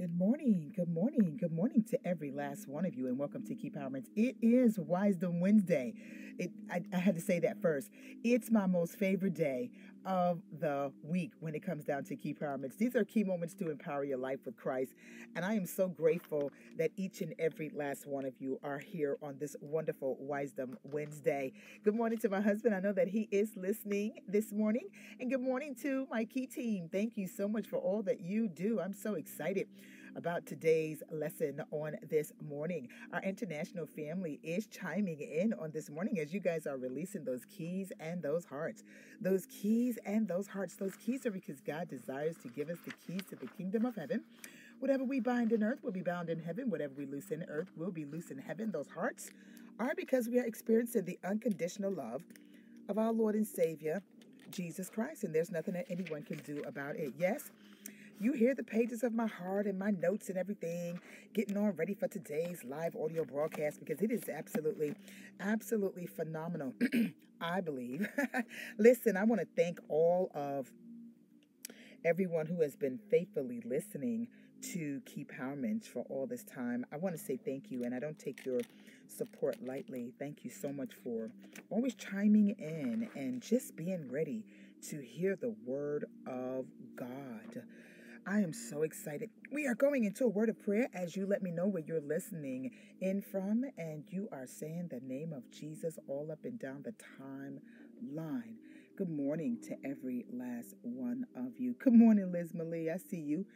Good 0.00 0.18
morning, 0.18 0.72
good 0.74 0.88
morning, 0.88 1.36
good 1.38 1.52
morning 1.52 1.84
to 1.90 2.08
every 2.08 2.30
last 2.30 2.66
one 2.66 2.86
of 2.86 2.94
you, 2.94 3.08
and 3.08 3.18
welcome 3.18 3.44
to 3.46 3.54
Key 3.54 3.68
Powerments. 3.68 4.06
It 4.16 4.34
is 4.40 4.78
Wisdom 4.78 5.40
Wednesday. 5.40 5.92
It, 6.38 6.52
I, 6.70 6.80
I 6.90 6.96
had 6.96 7.16
to 7.16 7.20
say 7.20 7.38
that 7.40 7.60
first. 7.60 7.90
It's 8.24 8.50
my 8.50 8.64
most 8.64 8.94
favorite 8.94 9.34
day 9.34 9.70
of 10.04 10.40
the 10.58 10.92
week 11.02 11.32
when 11.40 11.54
it 11.54 11.62
comes 11.62 11.84
down 11.84 12.04
to 12.04 12.16
Key 12.16 12.34
Powerments. 12.34 12.76
These 12.76 12.96
are 12.96 13.04
key 13.04 13.24
moments 13.24 13.54
to 13.54 13.70
empower 13.70 14.04
your 14.04 14.18
life 14.18 14.40
with 14.44 14.56
Christ, 14.56 14.92
and 15.36 15.44
I 15.44 15.54
am 15.54 15.66
so 15.66 15.88
grateful 15.88 16.52
that 16.78 16.90
each 16.96 17.20
and 17.20 17.34
every 17.38 17.70
last 17.74 18.06
one 18.06 18.24
of 18.24 18.34
you 18.38 18.58
are 18.62 18.78
here 18.78 19.16
on 19.22 19.38
this 19.38 19.56
wonderful 19.60 20.16
Wisdom 20.20 20.78
Wednesday. 20.84 21.52
Good 21.84 21.94
morning 21.94 22.18
to 22.18 22.28
my 22.28 22.40
husband. 22.40 22.74
I 22.74 22.80
know 22.80 22.92
that 22.92 23.08
he 23.08 23.28
is 23.30 23.50
listening 23.56 24.20
this 24.26 24.52
morning, 24.52 24.88
and 25.18 25.30
good 25.30 25.42
morning 25.42 25.74
to 25.82 26.06
my 26.10 26.24
Key 26.24 26.46
team. 26.46 26.88
Thank 26.90 27.16
you 27.16 27.26
so 27.28 27.48
much 27.48 27.66
for 27.66 27.76
all 27.78 28.02
that 28.02 28.20
you 28.20 28.48
do. 28.48 28.80
I'm 28.80 28.94
so 28.94 29.14
excited 29.14 29.68
about 30.16 30.46
today's 30.46 31.02
lesson 31.10 31.62
on 31.70 31.96
this 32.08 32.32
morning. 32.48 32.88
Our 33.12 33.22
international 33.22 33.86
family 33.86 34.40
is 34.42 34.66
chiming 34.66 35.20
in 35.20 35.54
on 35.54 35.70
this 35.70 35.90
morning 35.90 36.18
as 36.18 36.32
you 36.32 36.40
guys 36.40 36.66
are 36.66 36.76
releasing 36.76 37.24
those 37.24 37.44
keys 37.44 37.92
and 38.00 38.22
those 38.22 38.44
hearts. 38.44 38.82
Those 39.20 39.46
keys 39.46 39.98
and 40.04 40.26
those 40.26 40.48
hearts. 40.48 40.74
Those 40.74 40.96
keys 40.96 41.26
are 41.26 41.30
because 41.30 41.60
God 41.60 41.88
desires 41.88 42.36
to 42.42 42.48
give 42.48 42.70
us 42.70 42.78
the 42.84 42.92
keys 43.06 43.22
to 43.30 43.36
the 43.36 43.46
kingdom 43.46 43.84
of 43.84 43.96
heaven. 43.96 44.24
Whatever 44.80 45.04
we 45.04 45.20
bind 45.20 45.52
in 45.52 45.62
earth 45.62 45.82
will 45.82 45.92
be 45.92 46.02
bound 46.02 46.30
in 46.30 46.40
heaven. 46.40 46.70
Whatever 46.70 46.94
we 46.96 47.06
loose 47.06 47.30
in 47.30 47.44
earth 47.48 47.70
will 47.76 47.90
be 47.90 48.04
loose 48.04 48.30
in 48.30 48.38
heaven. 48.38 48.70
Those 48.70 48.88
hearts 48.88 49.30
are 49.78 49.92
because 49.96 50.28
we 50.28 50.38
are 50.38 50.44
experiencing 50.44 51.04
the 51.04 51.18
unconditional 51.24 51.92
love 51.92 52.22
of 52.88 52.98
our 52.98 53.12
Lord 53.12 53.34
and 53.34 53.46
Savior, 53.46 54.02
Jesus 54.50 54.90
Christ. 54.90 55.24
And 55.24 55.34
there's 55.34 55.50
nothing 55.50 55.74
that 55.74 55.86
anyone 55.90 56.22
can 56.22 56.38
do 56.38 56.62
about 56.66 56.96
it. 56.96 57.12
Yes, 57.18 57.50
you 58.20 58.32
hear 58.32 58.54
the 58.54 58.62
pages 58.62 59.02
of 59.02 59.14
my 59.14 59.26
heart 59.26 59.66
and 59.66 59.78
my 59.78 59.90
notes 59.90 60.28
and 60.28 60.36
everything, 60.36 61.00
getting 61.32 61.56
all 61.56 61.70
ready 61.70 61.94
for 61.94 62.06
today's 62.06 62.62
live 62.64 62.94
audio 62.94 63.24
broadcast 63.24 63.80
because 63.80 64.02
it 64.02 64.12
is 64.12 64.28
absolutely, 64.28 64.94
absolutely 65.40 66.06
phenomenal. 66.06 66.74
I 67.40 67.62
believe. 67.62 68.06
Listen, 68.78 69.16
I 69.16 69.24
want 69.24 69.40
to 69.40 69.46
thank 69.56 69.80
all 69.88 70.30
of 70.34 70.70
everyone 72.04 72.44
who 72.44 72.60
has 72.60 72.76
been 72.76 72.98
faithfully 73.10 73.62
listening 73.64 74.28
to 74.74 75.00
Key 75.06 75.24
Powerments 75.24 75.86
for 75.86 76.04
all 76.10 76.26
this 76.26 76.44
time. 76.44 76.84
I 76.92 76.98
want 76.98 77.16
to 77.16 77.22
say 77.22 77.38
thank 77.42 77.70
you, 77.70 77.84
and 77.84 77.94
I 77.94 77.98
don't 77.98 78.18
take 78.18 78.44
your 78.44 78.60
support 79.08 79.56
lightly. 79.64 80.12
Thank 80.18 80.44
you 80.44 80.50
so 80.50 80.70
much 80.70 80.90
for 81.02 81.30
always 81.70 81.94
chiming 81.94 82.54
in 82.58 83.08
and 83.14 83.40
just 83.40 83.74
being 83.76 84.10
ready 84.10 84.44
to 84.90 85.00
hear 85.00 85.36
the 85.36 85.54
word 85.64 86.04
of 86.26 86.66
God. 86.96 87.62
I 88.26 88.40
am 88.40 88.52
so 88.52 88.82
excited. 88.82 89.30
We 89.50 89.66
are 89.66 89.74
going 89.74 90.04
into 90.04 90.24
a 90.24 90.28
word 90.28 90.50
of 90.50 90.62
prayer 90.62 90.88
as 90.94 91.16
you 91.16 91.26
let 91.26 91.42
me 91.42 91.50
know 91.50 91.66
where 91.66 91.82
you're 91.82 92.00
listening 92.00 92.70
in 93.00 93.22
from, 93.22 93.64
and 93.78 94.04
you 94.08 94.28
are 94.30 94.46
saying 94.46 94.88
the 94.90 95.00
name 95.00 95.32
of 95.32 95.50
Jesus 95.50 95.98
all 96.06 96.30
up 96.30 96.44
and 96.44 96.58
down 96.58 96.84
the 96.84 96.94
timeline. 97.22 98.56
Good 98.96 99.08
morning 99.08 99.58
to 99.64 99.76
every 99.88 100.26
last 100.32 100.74
one 100.82 101.24
of 101.34 101.58
you. 101.58 101.74
Good 101.82 101.94
morning, 101.94 102.30
Liz 102.30 102.52
Malie. 102.52 102.90
I 102.90 102.98
see 102.98 103.20
you 103.20 103.46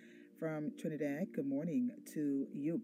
from 0.40 0.72
Trinidad. 0.80 1.32
Good 1.34 1.46
morning 1.46 1.90
to 2.14 2.46
you. 2.54 2.80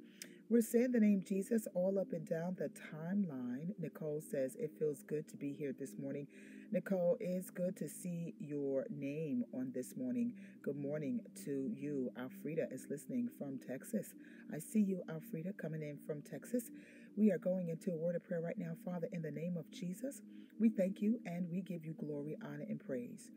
We're 0.51 0.63
saying 0.63 0.93
the 0.93 1.01
name 1.01 1.23
Jesus 1.27 1.67
all 1.75 1.99
up 1.99 2.13
and 2.13 2.29
down 2.29 2.57
the 2.59 2.71
timeline. 2.93 3.73
Nicole 3.79 4.21
says 4.21 4.55
it 4.57 4.73
feels 4.79 5.03
good 5.03 5.29
to 5.29 5.37
be 5.37 5.55
here 5.55 5.73
this 5.79 5.95
morning. 5.99 6.27
Nicole, 6.73 7.17
it's 7.19 7.51
good 7.51 7.77
to 7.79 7.89
see 7.89 8.33
your 8.39 8.87
name 8.91 9.45
on 9.53 9.73
this 9.75 9.97
morning. 9.97 10.33
Good 10.63 10.77
morning 10.77 11.21
to 11.45 11.69
you. 11.77 12.13
Alfreda 12.17 12.73
is 12.73 12.87
listening 12.89 13.29
from 13.39 13.59
Texas. 13.59 14.15
I 14.55 14.61
see 14.61 14.79
you, 14.79 15.03
Alfreda, 15.09 15.59
coming 15.59 15.83
in 15.83 15.99
from 16.07 16.23
Texas. 16.23 16.71
We 17.17 17.33
are 17.33 17.39
going 17.39 17.71
into 17.71 17.91
a 17.91 17.97
word 17.97 18.15
of 18.15 18.23
prayer 18.23 18.41
right 18.41 18.57
now. 18.57 18.75
Father, 18.85 19.09
in 19.13 19.21
the 19.21 19.33
name 19.33 19.57
of 19.57 19.69
Jesus, 19.73 20.23
we 20.61 20.69
thank 20.69 21.03
you 21.03 21.19
and 21.27 21.51
we 21.51 21.61
give 21.61 21.85
you 21.85 21.95
glory, 21.95 22.37
honor, 22.45 22.67
and 22.69 22.79
praise 22.79 23.33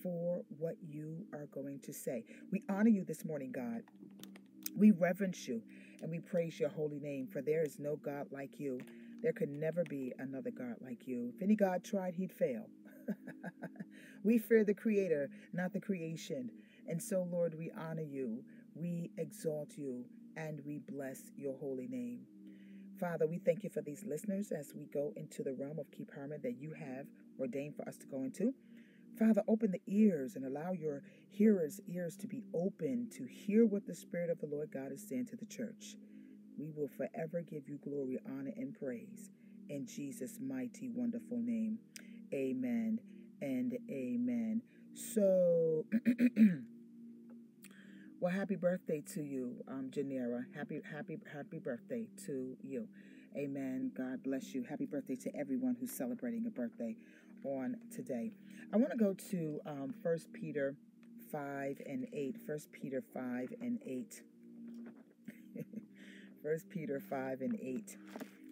for 0.00 0.42
what 0.56 0.76
you 0.88 1.26
are 1.32 1.46
going 1.46 1.80
to 1.80 1.92
say. 1.92 2.24
We 2.52 2.62
honor 2.70 2.90
you 2.90 3.04
this 3.04 3.24
morning, 3.24 3.50
God. 3.50 3.82
We 4.76 4.92
reverence 4.92 5.48
you 5.48 5.60
and 6.02 6.10
we 6.10 6.20
praise 6.20 6.60
your 6.60 6.68
holy 6.68 7.00
name, 7.00 7.26
for 7.26 7.42
there 7.42 7.64
is 7.64 7.80
no 7.80 7.96
God 7.96 8.28
like 8.30 8.60
you. 8.60 8.78
There 9.22 9.32
could 9.32 9.48
never 9.48 9.84
be 9.84 10.12
another 10.18 10.50
God 10.50 10.76
like 10.80 11.06
you. 11.06 11.32
If 11.34 11.42
any 11.42 11.56
God 11.56 11.84
tried, 11.84 12.14
he'd 12.14 12.32
fail. 12.32 12.66
we 14.24 14.38
fear 14.38 14.64
the 14.64 14.74
Creator, 14.74 15.30
not 15.52 15.72
the 15.72 15.80
creation. 15.80 16.50
And 16.88 17.02
so, 17.02 17.26
Lord, 17.30 17.54
we 17.58 17.70
honor 17.76 18.02
you, 18.02 18.44
we 18.74 19.10
exalt 19.18 19.72
you, 19.76 20.04
and 20.36 20.60
we 20.64 20.78
bless 20.78 21.30
your 21.36 21.56
holy 21.58 21.88
name. 21.88 22.20
Father, 23.00 23.26
we 23.26 23.38
thank 23.38 23.62
you 23.62 23.70
for 23.70 23.82
these 23.82 24.04
listeners 24.06 24.52
as 24.52 24.72
we 24.74 24.86
go 24.86 25.12
into 25.16 25.42
the 25.42 25.52
realm 25.52 25.78
of 25.78 25.90
Key 25.90 26.06
Powerment 26.06 26.42
that 26.42 26.58
you 26.58 26.72
have 26.72 27.06
ordained 27.38 27.76
for 27.76 27.86
us 27.88 27.96
to 27.98 28.06
go 28.06 28.22
into. 28.22 28.54
Father, 29.18 29.42
open 29.48 29.70
the 29.70 29.82
ears 29.86 30.36
and 30.36 30.44
allow 30.44 30.72
your 30.72 31.02
hearers' 31.30 31.80
ears 31.88 32.16
to 32.16 32.26
be 32.26 32.42
open 32.54 33.08
to 33.16 33.24
hear 33.24 33.66
what 33.66 33.86
the 33.86 33.94
Spirit 33.94 34.30
of 34.30 34.38
the 34.40 34.46
Lord 34.46 34.70
God 34.72 34.92
is 34.92 35.06
saying 35.06 35.26
to 35.26 35.36
the 35.36 35.46
church. 35.46 35.96
We 36.58 36.70
will 36.74 36.88
forever 36.96 37.42
give 37.42 37.68
you 37.68 37.78
glory, 37.84 38.18
honor, 38.26 38.52
and 38.56 38.74
praise. 38.78 39.30
In 39.68 39.86
Jesus' 39.86 40.38
mighty, 40.40 40.88
wonderful 40.88 41.38
name. 41.38 41.78
Amen 42.32 42.98
and 43.42 43.76
amen. 43.90 44.62
So, 44.94 45.84
well, 48.20 48.32
happy 48.32 48.56
birthday 48.56 49.02
to 49.14 49.22
you, 49.22 49.62
um, 49.68 49.90
Janera. 49.90 50.44
Happy, 50.54 50.80
happy, 50.90 51.18
happy 51.32 51.58
birthday 51.58 52.06
to 52.26 52.56
you. 52.62 52.88
Amen. 53.36 53.92
God 53.94 54.22
bless 54.22 54.54
you. 54.54 54.64
Happy 54.64 54.86
birthday 54.86 55.16
to 55.16 55.36
everyone 55.36 55.76
who's 55.78 55.92
celebrating 55.92 56.46
a 56.46 56.50
birthday 56.50 56.96
on 57.44 57.76
today. 57.94 58.32
I 58.72 58.78
want 58.78 58.92
to 58.92 58.96
go 58.96 59.14
to 59.30 59.60
um, 59.66 59.94
1 60.02 60.18
Peter 60.32 60.74
5 61.30 61.82
and 61.86 62.06
8. 62.12 62.36
1 62.46 62.58
Peter 62.72 63.02
5 63.12 63.52
and 63.60 63.78
8. 63.84 64.22
1 66.46 66.60
Peter 66.70 67.00
5 67.00 67.40
and 67.40 67.58
8. 67.60 67.96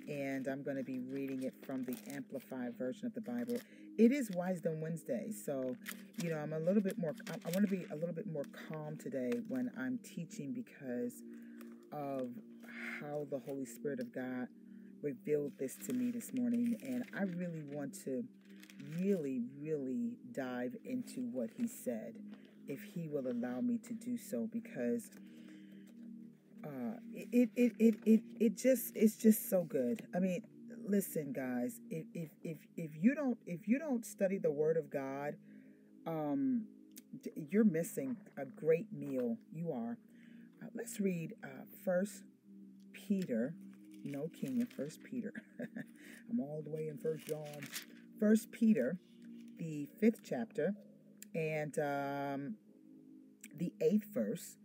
And 0.09 0.49
I'm 0.49 0.65
going 0.65 0.77
to 0.77 0.83
be 0.83 0.99
reading 0.99 1.45
it 1.45 1.55
from 1.65 1.85
the 1.85 1.97
Amplified 2.13 2.77
version 2.77 3.07
of 3.07 3.15
the 3.15 3.21
Bible. 3.21 3.57
It 3.97 4.11
is 4.11 4.33
Wisdom 4.35 4.81
Wednesday, 4.81 5.31
so 5.31 5.77
you 6.21 6.31
know 6.31 6.39
I'm 6.39 6.53
a 6.55 6.59
little 6.59 6.83
bit 6.83 6.99
more. 6.99 7.15
I, 7.31 7.35
I 7.35 7.51
want 7.53 7.71
to 7.71 7.71
be 7.71 7.87
a 7.93 7.95
little 7.95 8.13
bit 8.13 8.27
more 8.27 8.43
calm 8.69 8.97
today 8.97 9.31
when 9.47 9.71
I'm 9.79 9.99
teaching 9.99 10.53
because 10.53 11.23
of 11.93 12.31
how 13.01 13.29
the 13.31 13.39
Holy 13.47 13.65
Spirit 13.65 14.01
of 14.01 14.13
God 14.13 14.49
revealed 15.01 15.53
this 15.61 15.77
to 15.87 15.93
me 15.93 16.11
this 16.11 16.35
morning, 16.35 16.77
and 16.83 17.05
I 17.17 17.23
really 17.23 17.63
want 17.63 17.95
to 18.07 18.25
really, 18.99 19.43
really 19.61 20.17
dive 20.33 20.75
into 20.85 21.21
what 21.31 21.51
He 21.57 21.69
said, 21.69 22.17
if 22.67 22.83
He 22.83 23.07
will 23.07 23.29
allow 23.29 23.61
me 23.61 23.79
to 23.87 23.95
do 23.95 24.19
so, 24.19 24.49
because 24.53 25.11
uh, 26.65 26.97
it, 27.13 27.51
it, 27.55 27.73
it, 27.79 27.95
it, 28.05 28.23
it 28.41 28.57
just, 28.57 28.93
it's 28.97 29.17
just 29.17 29.51
so 29.51 29.65
good. 29.65 30.07
I 30.15 30.19
mean, 30.19 30.43
listen, 30.89 31.33
guys, 31.33 31.81
if, 31.91 32.07
if, 32.15 32.31
if, 32.43 32.59
if 32.77 32.91
you 33.01 33.15
don't, 33.15 33.39
if 33.47 33.69
you 33.69 33.79
don't 33.79 34.05
study 34.05 34.39
the 34.39 34.51
word 34.51 34.77
of 34.77 34.91
God, 34.91 35.35
um, 36.07 36.65
you're 37.51 37.65
missing 37.65 38.17
a 38.39 38.45
great 38.45 38.93
meal. 38.93 39.37
You 39.53 39.73
are. 39.73 39.99
Uh, 40.63 40.67
let's 40.75 41.01
read, 41.01 41.35
uh, 41.43 41.65
first 41.85 42.25
Peter, 42.93 43.55
no 44.05 44.29
King 44.29 44.67
first 44.77 45.03
Peter. 45.03 45.33
I'm 46.31 46.41
all 46.41 46.63
the 46.63 46.71
way 46.71 46.89
in 46.89 46.99
first 46.99 47.27
John. 47.27 47.69
First 48.19 48.51
Peter, 48.53 48.99
the 49.59 49.89
fifth 50.01 50.21
chapter, 50.25 50.75
and 51.35 51.79
um, 51.79 52.55
the 53.57 53.73
eighth 53.81 54.07
verse 54.13 54.57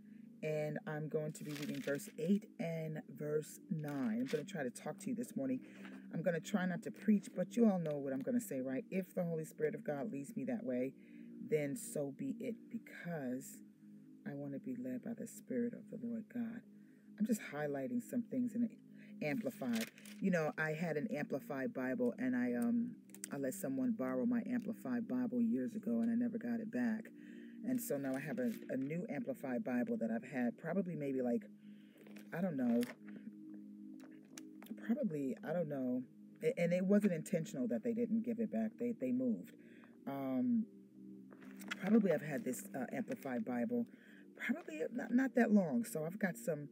and 0.44 0.80
I'm 0.88 1.10
going 1.10 1.32
to 1.34 1.44
be 1.44 1.52
reading 1.54 1.82
verse 1.82 2.10
8 2.18 2.50
and 2.60 3.02
verse 3.18 3.60
9. 3.70 3.92
I'm 3.92 4.26
going 4.26 4.46
to 4.46 4.52
try 4.52 4.64
to 4.64 4.70
talk 4.70 5.00
to 5.00 5.10
you 5.10 5.16
this 5.16 5.36
morning. 5.36 5.60
I'm 6.14 6.22
going 6.22 6.40
to 6.40 6.42
try 6.42 6.66
not 6.66 6.82
to 6.84 6.92
preach, 6.92 7.28
but 7.36 7.56
you 7.56 7.70
all 7.70 7.80
know 7.80 7.98
what 7.98 8.14
I'm 8.14 8.22
going 8.22 8.40
to 8.40 8.46
say, 8.46 8.62
right? 8.62 8.84
If 8.90 9.14
the 9.14 9.24
Holy 9.24 9.46
Spirit 9.46 9.76
of 9.76 9.84
God 9.84 10.12
leads 10.12 10.36
me 10.36 10.46
that 10.46 10.64
way, 10.64 10.94
then 11.50 11.76
so 11.76 12.14
be 12.18 12.36
it, 12.40 12.56
because 12.72 13.58
I 14.28 14.34
want 14.34 14.54
to 14.54 14.60
be 14.60 14.76
led 14.76 15.04
by 15.04 15.12
the 15.18 15.28
Spirit 15.28 15.74
of 15.74 15.90
the 15.92 16.06
Lord 16.06 16.26
God. 16.34 16.62
I'm 17.20 17.26
just 17.26 17.42
highlighting 17.54 18.02
some 18.02 18.24
things 18.24 18.56
in 18.56 18.70
Amplified. 19.22 19.92
You 20.22 20.32
know, 20.32 20.54
I 20.58 20.72
had 20.72 20.96
an 20.96 21.08
Amplified 21.16 21.74
Bible, 21.74 22.14
and 22.18 22.36
I 22.36 22.54
um 22.54 22.92
I 23.32 23.38
let 23.38 23.54
someone 23.54 23.94
borrow 23.98 24.26
my 24.26 24.42
Amplified 24.50 25.08
Bible 25.08 25.42
years 25.42 25.76
ago, 25.76 26.00
and 26.02 26.10
I 26.10 26.16
never 26.16 26.38
got 26.38 26.62
it 26.62 26.72
back. 26.72 27.06
And 27.68 27.80
so 27.80 27.98
now 27.98 28.14
I 28.16 28.20
have 28.20 28.40
a, 28.40 28.52
a 28.70 28.78
new 28.78 29.06
Amplified 29.10 29.64
Bible 29.64 29.98
that 29.98 30.10
I've 30.12 30.30
had 30.30 30.58
probably 30.58 30.96
maybe 30.96 31.22
like, 31.22 31.44
I 32.36 32.42
don't 32.42 32.58
know, 32.58 32.82
probably, 34.86 35.36
I 35.48 35.54
don't 35.54 35.70
know. 35.70 36.02
And 36.58 36.72
it 36.72 36.86
wasn't 36.86 37.14
intentional 37.14 37.68
that 37.68 37.84
they 37.84 37.94
didn't 37.94 38.24
give 38.24 38.40
it 38.40 38.52
back, 38.52 38.72
they, 38.80 38.94
they 39.00 39.12
moved. 39.12 39.54
Um, 40.08 40.66
probably 41.82 42.12
I've 42.12 42.22
had 42.22 42.44
this 42.44 42.64
uh, 42.76 42.86
Amplified 42.96 43.46
Bible 43.46 43.86
probably 44.40 44.82
not, 44.94 45.12
not 45.12 45.36
that 45.36 45.52
long. 45.52 45.84
So 45.84 46.06
I've 46.06 46.20
got 46.20 46.38
some. 46.38 46.70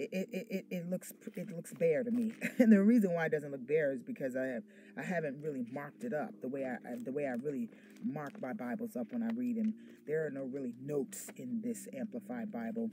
It, 0.00 0.28
it, 0.32 0.46
it, 0.48 0.64
it 0.70 0.90
looks 0.90 1.12
it 1.36 1.54
looks 1.54 1.74
bare 1.74 2.02
to 2.02 2.10
me, 2.10 2.32
and 2.58 2.72
the 2.72 2.82
reason 2.82 3.12
why 3.12 3.26
it 3.26 3.32
doesn't 3.32 3.50
look 3.50 3.66
bare 3.66 3.92
is 3.92 4.00
because 4.00 4.34
I 4.34 4.46
have 4.46 4.62
I 4.96 5.02
haven't 5.02 5.42
really 5.42 5.66
marked 5.70 6.04
it 6.04 6.14
up 6.14 6.30
the 6.40 6.48
way 6.48 6.64
I 6.64 6.76
the 7.04 7.12
way 7.12 7.26
I 7.26 7.32
really 7.32 7.68
mark 8.02 8.40
my 8.40 8.54
Bibles 8.54 8.96
up 8.96 9.12
when 9.12 9.22
I 9.22 9.28
read 9.34 9.56
them. 9.56 9.74
There 10.06 10.26
are 10.26 10.30
no 10.30 10.44
really 10.44 10.72
notes 10.80 11.28
in 11.36 11.60
this 11.62 11.86
Amplified 11.94 12.50
Bible. 12.50 12.90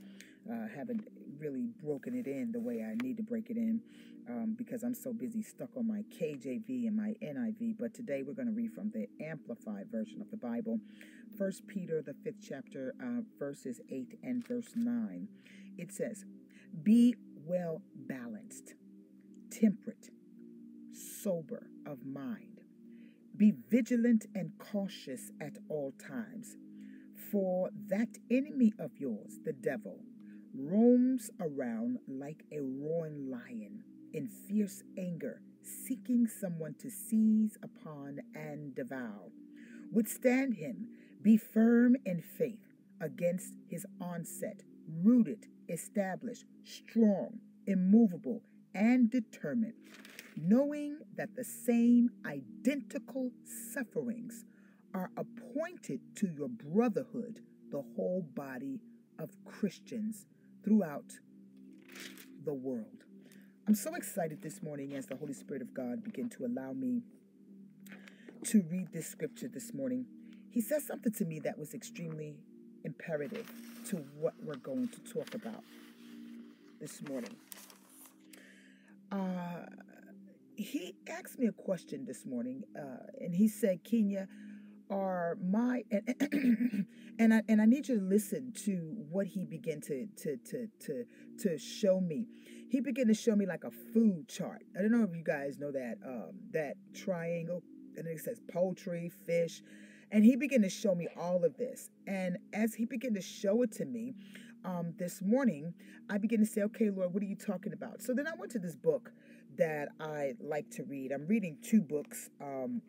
Uh, 0.51 0.68
haven't 0.75 1.07
really 1.39 1.69
broken 1.81 2.13
it 2.13 2.27
in 2.27 2.51
the 2.51 2.59
way 2.59 2.83
I 2.83 2.95
need 3.01 3.15
to 3.18 3.24
break 3.24 3.50
it 3.50 3.57
in 3.57 3.81
um, 4.30 4.56
because 4.57 4.83
I'm 4.83 4.94
so 4.94 5.13
busy 5.13 5.42
stuck 5.42 5.69
on 5.77 5.88
my 5.88 6.03
KJV 6.18 6.88
and 6.88 6.95
my 6.95 7.13
NIV. 7.21 7.77
But 7.80 7.94
today 7.94 8.24
we're 8.25 8.33
going 8.33 8.48
to 8.48 8.53
read 8.53 8.74
from 8.74 8.92
the 8.92 9.07
Amplified 9.24 9.88
version 9.92 10.21
of 10.21 10.30
the 10.30 10.38
Bible. 10.38 10.80
First 11.38 11.68
Peter, 11.68 12.01
the 12.01 12.15
fifth 12.24 12.45
chapter, 12.48 12.95
uh, 13.01 13.21
verses 13.39 13.80
8 13.89 14.19
and 14.24 14.45
verse 14.48 14.71
9. 14.75 15.27
It 15.77 15.94
says, 15.94 16.25
Be 16.83 17.15
well 17.45 17.81
balanced, 17.95 18.75
temperate, 19.51 20.09
sober 20.93 21.67
of 21.85 22.05
mind. 22.05 22.61
Be 23.35 23.53
vigilant 23.69 24.25
and 24.33 24.51
cautious 24.57 25.31
at 25.39 25.57
all 25.69 25.93
times. 25.99 26.57
For 27.31 27.69
that 27.87 28.17
enemy 28.31 28.73
of 28.79 28.97
yours, 28.97 29.39
the 29.43 29.53
devil, 29.53 29.99
roams 30.55 31.29
around 31.39 31.99
like 32.07 32.43
a 32.51 32.59
roaring 32.61 33.29
lion 33.29 33.83
in 34.13 34.27
fierce 34.27 34.83
anger, 34.97 35.41
seeking 35.61 36.27
someone 36.27 36.75
to 36.79 36.89
seize 36.89 37.57
upon 37.61 38.19
and 38.33 38.73
devour. 38.73 39.31
Withstand 39.91 40.55
him, 40.55 40.87
be 41.21 41.37
firm 41.37 41.95
in 42.05 42.21
faith 42.21 42.73
against 43.01 43.53
his 43.69 43.85
onset, 44.01 44.63
rooted, 45.04 45.45
established, 45.69 46.45
strong, 46.63 47.39
immovable, 47.66 48.42
and 48.74 49.10
determined, 49.10 49.74
knowing 50.36 51.00
that 51.16 51.36
the 51.36 51.44
same 51.44 52.10
identical 52.25 53.31
sufferings 53.74 54.45
are 54.94 55.12
appointed 55.18 56.00
to 56.16 56.28
your 56.28 56.48
brotherhood, 56.48 57.42
the 57.72 57.84
whole 57.95 58.25
body 58.36 58.80
of 59.19 59.30
Christians 59.45 60.25
throughout 60.63 61.12
the 62.45 62.54
world. 62.54 63.04
I'm 63.68 63.75
so 63.75 63.95
excited 63.95 64.42
this 64.42 64.63
morning 64.63 64.95
as 64.95 65.07
the 65.07 65.16
Holy 65.16 65.34
Spirit 65.34 65.62
of 65.62 65.74
God 65.74 66.04
begin 66.04 66.30
to 66.30 66.45
allow 66.45 66.72
me 66.72 67.01
to 68.45 68.63
read 68.72 68.88
this 68.94 69.07
scripture 69.07 69.50
this 69.50 69.74
morning. 69.74 70.06
He 70.51 70.62
says 70.62 70.88
something 70.88 71.12
to 71.13 71.25
me 71.25 71.39
that 71.42 71.57
was 71.57 71.74
extremely 71.74 72.38
imperative 72.88 73.51
to 73.89 73.98
what 74.19 74.34
we're 74.44 74.56
going 74.56 74.88
to 74.88 75.00
talk 75.13 75.36
about 75.36 75.63
this 76.80 77.01
morning. 77.07 77.36
Uh, 79.12 79.66
he 80.56 80.95
asked 81.07 81.38
me 81.38 81.48
a 81.48 81.51
question 81.51 82.06
this 82.06 82.25
morning, 82.25 82.63
uh, 82.75 83.06
and 83.19 83.36
he 83.36 83.48
said, 83.48 83.84
Kenya, 83.84 84.28
are 84.89 85.38
my 85.44 85.84
and 85.92 86.88
and 87.19 87.34
I 87.34 87.42
and 87.50 87.62
I 87.62 87.66
need 87.66 87.89
you 87.89 88.00
to 88.00 88.06
listen 88.06 88.54
to 88.66 88.95
what 89.12 89.28
he 89.28 89.44
began 89.44 89.81
to 89.81 90.07
to 90.24 90.38
to 90.50 90.68
to 90.86 91.06
to 91.39 91.57
show 91.57 92.00
me. 92.00 92.25
He 92.69 92.80
began 92.80 93.07
to 93.07 93.13
show 93.13 93.36
me 93.36 93.45
like 93.45 93.66
a 93.66 93.72
food 93.94 94.30
chart. 94.30 94.63
I 94.78 94.81
don't 94.81 94.92
know 94.92 95.04
if 95.04 95.13
you 95.13 95.25
guys 95.25 95.60
know 95.60 95.72
that 95.74 95.95
um, 96.06 96.39
that 96.54 96.75
triangle, 96.94 97.63
and 97.98 98.07
it 98.07 98.19
says 98.22 98.39
poultry, 98.50 99.12
fish, 99.25 99.62
and 100.12 100.24
he 100.24 100.36
began 100.36 100.62
to 100.62 100.69
show 100.69 100.95
me 100.95 101.07
all 101.18 101.44
of 101.44 101.57
this. 101.57 101.89
And 102.07 102.38
as 102.54 102.74
he 102.74 102.86
began 102.86 103.13
to 103.13 103.21
show 103.21 103.62
it 103.63 103.71
to 103.74 103.86
me 103.86 104.15
um, 104.65 104.94
this 104.98 105.21
morning, 105.21 105.74
I 106.09 106.18
began 106.18 106.39
to 106.39 106.45
say, 106.45 106.62
"Okay, 106.63 106.89
Lord, 106.89 107.13
what 107.13 107.24
are 107.24 107.27
you 107.27 107.36
talking 107.36 107.74
about?" 107.74 108.01
So 108.01 108.13
then 108.13 108.27
I 108.27 108.33
went 108.38 108.51
to 108.54 108.59
this 108.59 108.75
book 108.75 109.12
that 109.57 109.89
I 110.00 110.33
like 110.39 110.69
to 110.71 110.83
read. 110.83 111.12
I'm 111.12 111.27
reading 111.27 111.57
two 111.62 111.81
books. 111.81 112.30
Um, 112.42 112.81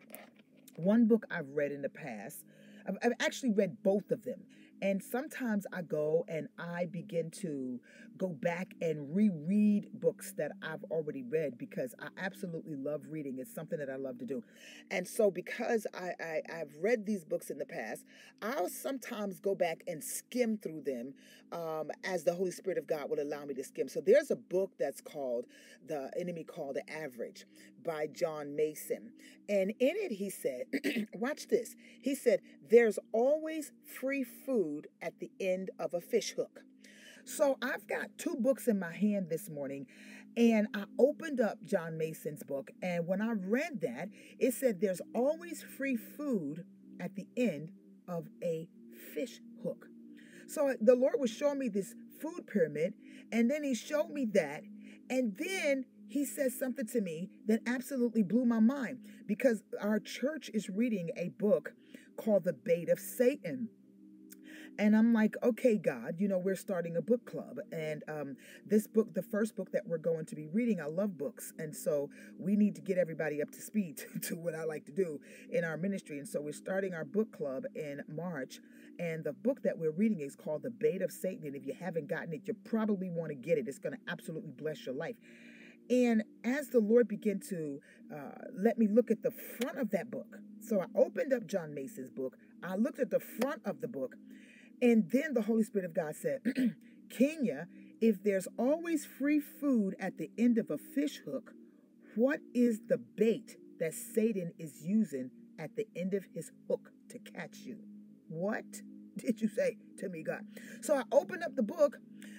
one 0.75 1.07
book 1.07 1.25
I've 1.29 1.49
read 1.49 1.71
in 1.71 1.81
the 1.81 1.89
past, 1.89 2.43
I've, 2.87 2.97
I've 3.03 3.13
actually 3.19 3.51
read 3.51 3.83
both 3.83 4.11
of 4.11 4.23
them. 4.23 4.39
And 4.81 5.03
sometimes 5.03 5.65
I 5.73 5.81
go 5.81 6.25
and 6.27 6.47
I 6.57 6.85
begin 6.85 7.31
to 7.41 7.79
go 8.17 8.29
back 8.29 8.73
and 8.81 9.15
reread 9.15 9.89
books 9.93 10.33
that 10.37 10.51
I've 10.61 10.83
already 10.85 11.23
read 11.23 11.57
because 11.57 11.95
I 11.99 12.07
absolutely 12.17 12.75
love 12.75 13.03
reading. 13.09 13.39
It's 13.39 13.53
something 13.53 13.79
that 13.79 13.89
I 13.89 13.95
love 13.95 14.19
to 14.19 14.25
do. 14.25 14.43
And 14.91 15.07
so, 15.07 15.31
because 15.31 15.87
I, 15.93 16.11
I, 16.19 16.41
have 16.49 16.69
read 16.79 17.05
these 17.05 17.23
books 17.23 17.49
in 17.49 17.57
the 17.57 17.65
past, 17.65 18.05
I'll 18.41 18.69
sometimes 18.69 19.39
go 19.39 19.55
back 19.55 19.83
and 19.87 20.03
skim 20.03 20.57
through 20.57 20.81
them 20.81 21.13
um, 21.51 21.91
as 22.03 22.23
the 22.23 22.33
Holy 22.33 22.51
Spirit 22.51 22.77
of 22.77 22.87
God 22.87 23.09
will 23.09 23.21
allow 23.21 23.45
me 23.45 23.53
to 23.55 23.63
skim. 23.63 23.87
So, 23.87 24.01
there's 24.01 24.31
a 24.31 24.35
book 24.35 24.71
that's 24.77 25.01
called 25.01 25.45
The 25.87 26.11
Enemy 26.19 26.43
Called 26.43 26.75
the 26.75 26.89
Average 26.91 27.45
by 27.83 28.07
John 28.07 28.55
Mason. 28.55 29.11
And 29.47 29.71
in 29.79 29.93
it, 29.95 30.13
he 30.13 30.29
said, 30.29 30.65
watch 31.13 31.47
this. 31.47 31.75
He 32.01 32.15
said, 32.15 32.41
There's 32.69 32.99
always 33.11 33.71
free 33.83 34.23
food 34.23 34.87
at 35.01 35.19
the 35.19 35.31
end 35.39 35.71
of 35.79 35.93
a 35.93 36.01
fish 36.01 36.33
hook. 36.35 36.61
So 37.25 37.57
I've 37.61 37.87
got 37.87 38.17
two 38.17 38.35
books 38.39 38.67
in 38.67 38.79
my 38.79 38.93
hand 38.93 39.29
this 39.29 39.49
morning, 39.49 39.85
and 40.35 40.67
I 40.73 40.85
opened 40.97 41.41
up 41.41 41.63
John 41.63 41.97
Mason's 41.97 42.43
book. 42.43 42.71
And 42.81 43.07
when 43.07 43.21
I 43.21 43.33
read 43.33 43.81
that, 43.81 44.09
it 44.39 44.53
said 44.53 44.81
there's 44.81 45.01
always 45.13 45.63
free 45.63 45.95
food 45.95 46.65
at 46.99 47.15
the 47.15 47.27
end 47.37 47.71
of 48.07 48.27
a 48.43 48.67
fish 49.13 49.41
hook. 49.63 49.87
So 50.47 50.75
the 50.81 50.95
Lord 50.95 51.15
was 51.19 51.29
showing 51.29 51.59
me 51.59 51.69
this 51.69 51.93
food 52.19 52.47
pyramid, 52.47 52.93
and 53.31 53.49
then 53.49 53.63
He 53.63 53.75
showed 53.75 54.09
me 54.09 54.25
that. 54.33 54.63
And 55.09 55.35
then 55.37 55.85
he 56.09 56.25
says 56.25 56.57
something 56.57 56.87
to 56.87 57.01
me 57.01 57.29
that 57.45 57.61
absolutely 57.67 58.23
blew 58.23 58.43
my 58.43 58.59
mind 58.59 58.99
because 59.27 59.61
our 59.79 59.99
church 59.99 60.49
is 60.53 60.67
reading 60.67 61.11
a 61.15 61.29
book 61.29 61.73
called 62.17 62.43
The 62.43 62.53
Bait 62.53 62.89
of 62.89 62.99
Satan. 62.99 63.69
And 64.79 64.95
I'm 64.95 65.13
like, 65.13 65.35
okay, 65.43 65.77
God, 65.77 66.15
you 66.17 66.27
know, 66.27 66.37
we're 66.37 66.55
starting 66.55 66.95
a 66.95 67.01
book 67.01 67.25
club. 67.25 67.57
And 67.71 68.01
um, 68.07 68.37
this 68.65 68.87
book, 68.87 69.13
the 69.13 69.21
first 69.21 69.55
book 69.55 69.71
that 69.73 69.85
we're 69.85 69.97
going 69.97 70.25
to 70.27 70.35
be 70.35 70.47
reading, 70.47 70.79
I 70.81 70.85
love 70.85 71.17
books. 71.17 71.53
And 71.59 71.75
so 71.75 72.09
we 72.39 72.55
need 72.55 72.75
to 72.75 72.81
get 72.81 72.97
everybody 72.97 73.41
up 73.41 73.51
to 73.51 73.61
speed 73.61 73.97
to, 73.97 74.19
to 74.29 74.35
what 74.35 74.55
I 74.55 74.63
like 74.63 74.85
to 74.85 74.91
do 74.91 75.19
in 75.51 75.63
our 75.63 75.77
ministry. 75.77 76.17
And 76.17 76.27
so 76.27 76.41
we're 76.41 76.53
starting 76.53 76.93
our 76.93 77.05
book 77.05 77.31
club 77.37 77.65
in 77.75 78.01
March. 78.07 78.61
And 78.97 79.23
the 79.23 79.33
book 79.33 79.61
that 79.63 79.77
we're 79.77 79.91
reading 79.91 80.21
is 80.21 80.35
called 80.35 80.63
The 80.63 80.71
Bait 80.71 81.01
of 81.01 81.11
Satan. 81.11 81.45
And 81.45 81.55
if 81.55 81.65
you 81.65 81.73
haven't 81.77 82.07
gotten 82.07 82.33
it, 82.33 82.41
you 82.45 82.55
probably 82.63 83.09
want 83.09 83.29
to 83.29 83.35
get 83.35 83.57
it. 83.57 83.67
It's 83.67 83.79
going 83.79 83.95
to 83.95 84.11
absolutely 84.11 84.51
bless 84.51 84.85
your 84.85 84.95
life. 84.95 85.15
And 85.89 86.23
as 86.43 86.69
the 86.69 86.79
Lord 86.79 87.07
began 87.07 87.39
to 87.49 87.79
uh, 88.13 88.45
let 88.55 88.77
me 88.77 88.87
look 88.87 89.09
at 89.09 89.23
the 89.23 89.31
front 89.31 89.79
of 89.79 89.89
that 89.91 90.11
book, 90.11 90.37
so 90.61 90.81
I 90.81 90.85
opened 90.95 91.33
up 91.33 91.47
John 91.47 91.73
Mason's 91.73 92.11
book, 92.11 92.37
I 92.63 92.75
looked 92.75 92.99
at 92.99 93.09
the 93.09 93.19
front 93.19 93.61
of 93.65 93.81
the 93.81 93.87
book, 93.87 94.15
and 94.81 95.09
then 95.09 95.33
the 95.33 95.41
Holy 95.41 95.63
Spirit 95.63 95.85
of 95.85 95.93
God 95.93 96.15
said, 96.15 96.41
Kenya, 97.09 97.67
if 98.01 98.23
there's 98.23 98.47
always 98.57 99.05
free 99.05 99.39
food 99.39 99.95
at 99.99 100.17
the 100.17 100.29
end 100.37 100.57
of 100.57 100.69
a 100.69 100.77
fish 100.77 101.21
hook, 101.25 101.53
what 102.15 102.39
is 102.53 102.81
the 102.87 102.97
bait 102.97 103.57
that 103.79 103.93
Satan 103.93 104.53
is 104.57 104.83
using 104.83 105.31
at 105.57 105.75
the 105.75 105.87
end 105.95 106.13
of 106.13 106.23
his 106.33 106.51
hook 106.67 106.91
to 107.09 107.19
catch 107.19 107.57
you? 107.59 107.77
What 108.27 108.65
did 109.17 109.41
you 109.41 109.47
say 109.47 109.77
to 109.97 110.09
me, 110.09 110.23
God? 110.23 110.45
So 110.81 110.95
I 110.95 111.03
opened 111.11 111.43
up 111.43 111.55
the 111.55 111.63
book, 111.63 111.97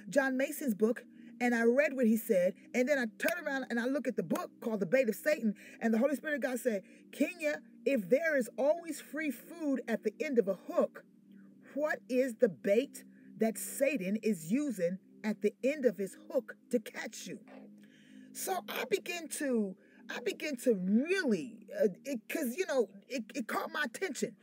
John 0.08 0.36
Mason's 0.36 0.74
book, 0.74 1.04
and 1.40 1.54
I 1.54 1.62
read 1.62 1.94
what 1.94 2.06
he 2.06 2.16
said, 2.16 2.54
and 2.74 2.88
then 2.88 2.98
I 2.98 3.06
turn 3.18 3.44
around 3.44 3.66
and 3.70 3.80
I 3.80 3.86
look 3.86 4.06
at 4.06 4.16
the 4.16 4.22
book 4.22 4.50
called 4.60 4.80
The 4.80 4.86
Bait 4.86 5.08
of 5.08 5.14
Satan, 5.14 5.54
and 5.80 5.92
the 5.92 5.98
Holy 5.98 6.14
Spirit 6.14 6.36
of 6.36 6.42
God 6.42 6.60
said, 6.60 6.82
Kenya, 7.12 7.60
if 7.86 8.08
there 8.08 8.36
is 8.36 8.48
always 8.58 9.00
free 9.00 9.30
food 9.30 9.80
at 9.88 10.04
the 10.04 10.12
end 10.20 10.38
of 10.38 10.48
a 10.48 10.58
hook, 10.68 11.04
what 11.74 12.00
is 12.08 12.34
the 12.36 12.48
bait 12.48 13.04
that 13.38 13.56
Satan 13.56 14.16
is 14.22 14.52
using 14.52 14.98
at 15.24 15.40
the 15.40 15.54
end 15.64 15.86
of 15.86 15.96
his 15.96 16.16
hook 16.30 16.56
to 16.70 16.78
catch 16.78 17.26
you? 17.26 17.38
So 18.32 18.58
I 18.68 18.84
begin 18.90 19.28
to, 19.38 19.74
I 20.08 20.20
begin 20.20 20.56
to 20.58 20.74
really, 20.74 21.66
because 22.04 22.48
uh, 22.48 22.54
you 22.56 22.66
know, 22.66 22.88
it, 23.08 23.24
it 23.34 23.48
caught 23.48 23.72
my 23.72 23.84
attention 23.84 24.36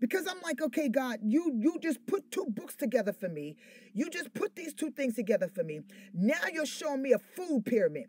because 0.00 0.26
I'm 0.26 0.40
like, 0.42 0.60
okay, 0.62 0.88
God, 0.88 1.18
you 1.22 1.52
you 1.56 1.78
just 1.80 2.06
put 2.06 2.30
two 2.30 2.46
books 2.48 2.76
together 2.76 3.12
for 3.12 3.28
me. 3.28 3.56
You 3.92 4.10
just 4.10 4.32
put 4.34 4.56
these 4.56 4.74
two 4.74 4.90
things 4.90 5.14
together 5.14 5.48
for 5.48 5.64
me. 5.64 5.80
Now 6.12 6.42
you're 6.52 6.66
showing 6.66 7.02
me 7.02 7.12
a 7.12 7.18
food 7.18 7.64
pyramid. 7.64 8.06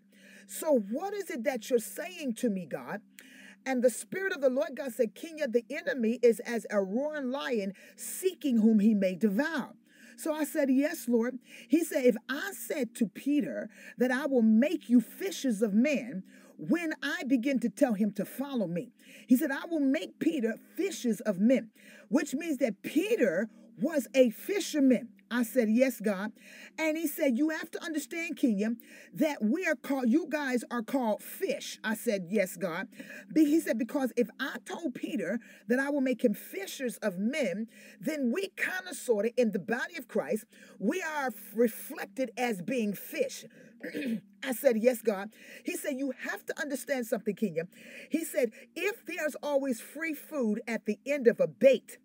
So 0.48 0.80
what 0.92 1.14
is 1.14 1.30
it 1.30 1.44
that 1.44 1.70
you're 1.70 1.80
saying 1.80 2.36
to 2.36 2.50
me, 2.50 2.66
God? 2.66 3.02
And 3.66 3.84
the 3.84 3.90
Spirit 3.90 4.34
of 4.34 4.42
the 4.42 4.50
Lord 4.50 4.78
God 4.78 4.94
said, 4.94 5.14
Kenya, 5.14 5.48
the 5.48 5.66
enemy 5.70 6.20
is 6.24 6.40
as 6.42 6.66
a 6.72 6.82
roaring 6.82 7.32
lion 7.32 7.74
seeking 7.98 8.60
whom 8.60 8.80
he 8.80 8.94
may 8.94 9.16
devour. 9.16 9.74
So 10.16 10.34
I 10.34 10.46
said, 10.46 10.70
Yes, 10.72 11.08
Lord. 11.08 11.38
He 11.68 11.84
said, 11.84 12.06
If 12.06 12.16
I 12.30 12.52
said 12.54 12.96
to 12.96 13.08
Peter 13.08 13.70
that 13.98 14.12
I 14.12 14.26
will 14.26 14.42
make 14.42 14.90
you 14.90 15.00
fishers 15.02 15.62
of 15.62 15.74
men, 15.74 16.24
when 16.58 16.94
I 17.04 17.24
begin 17.28 17.60
to 17.60 17.70
tell 17.70 17.94
him 17.94 18.12
to 18.14 18.26
follow 18.26 18.68
me, 18.68 18.92
he 19.28 19.38
said, 19.38 19.52
I 19.52 19.66
will 19.70 19.80
make 19.80 20.20
Peter 20.20 20.56
fishes 20.76 21.22
of 21.22 21.40
men, 21.40 21.70
which 22.10 22.34
means 22.34 22.58
that 22.58 22.82
Peter 22.82 23.50
was 23.80 24.08
a 24.16 24.32
fisherman. 24.32 25.10
I 25.30 25.44
said, 25.44 25.70
Yes, 25.70 26.00
God. 26.00 26.32
And 26.78 26.98
he 26.98 27.08
said, 27.08 27.38
You 27.38 27.50
have 27.50 27.70
to 27.72 27.84
understand, 27.84 28.38
Kenya, 28.38 28.72
that 29.14 29.44
we 29.44 29.66
are 29.66 29.76
called, 29.76 30.10
you 30.10 30.28
guys 30.30 30.64
are 30.72 30.82
called 30.82 31.22
fish. 31.22 31.80
I 31.84 31.96
said, 31.96 32.28
Yes, 32.30 32.56
God. 32.56 32.88
He 33.36 33.60
said, 33.60 33.78
Because 33.78 34.14
if 34.16 34.30
I 34.40 34.58
told 34.66 34.96
Peter 34.96 35.40
that 35.68 35.80
I 35.80 35.90
will 35.90 36.02
make 36.02 36.24
him 36.24 36.34
fishers 36.34 36.98
of 36.98 37.18
men, 37.18 37.68
then 38.00 38.32
we 38.34 38.50
kind 38.56 38.88
of 38.90 38.96
sort 38.96 39.26
of, 39.26 39.32
in 39.38 39.52
the 39.52 39.60
body 39.60 39.98
of 39.98 40.08
Christ, 40.08 40.46
we 40.80 41.02
are 41.02 41.32
reflected 41.54 42.32
as 42.38 42.62
being 42.62 42.94
fish. 42.94 43.46
I 44.44 44.54
said, 44.54 44.78
Yes, 44.78 45.02
God. 45.02 45.30
He 45.64 45.76
said, 45.76 45.94
You 45.98 46.14
have 46.24 46.46
to 46.46 46.60
understand 46.60 47.06
something, 47.06 47.36
Kenya. 47.36 47.68
He 48.10 48.24
said, 48.24 48.52
If 48.76 49.06
there's 49.06 49.36
always 49.42 49.82
free 49.82 50.14
food 50.14 50.62
at 50.68 50.86
the 50.86 51.00
end 51.06 51.28
of 51.28 51.40
a 51.40 51.48
bait, 51.48 51.98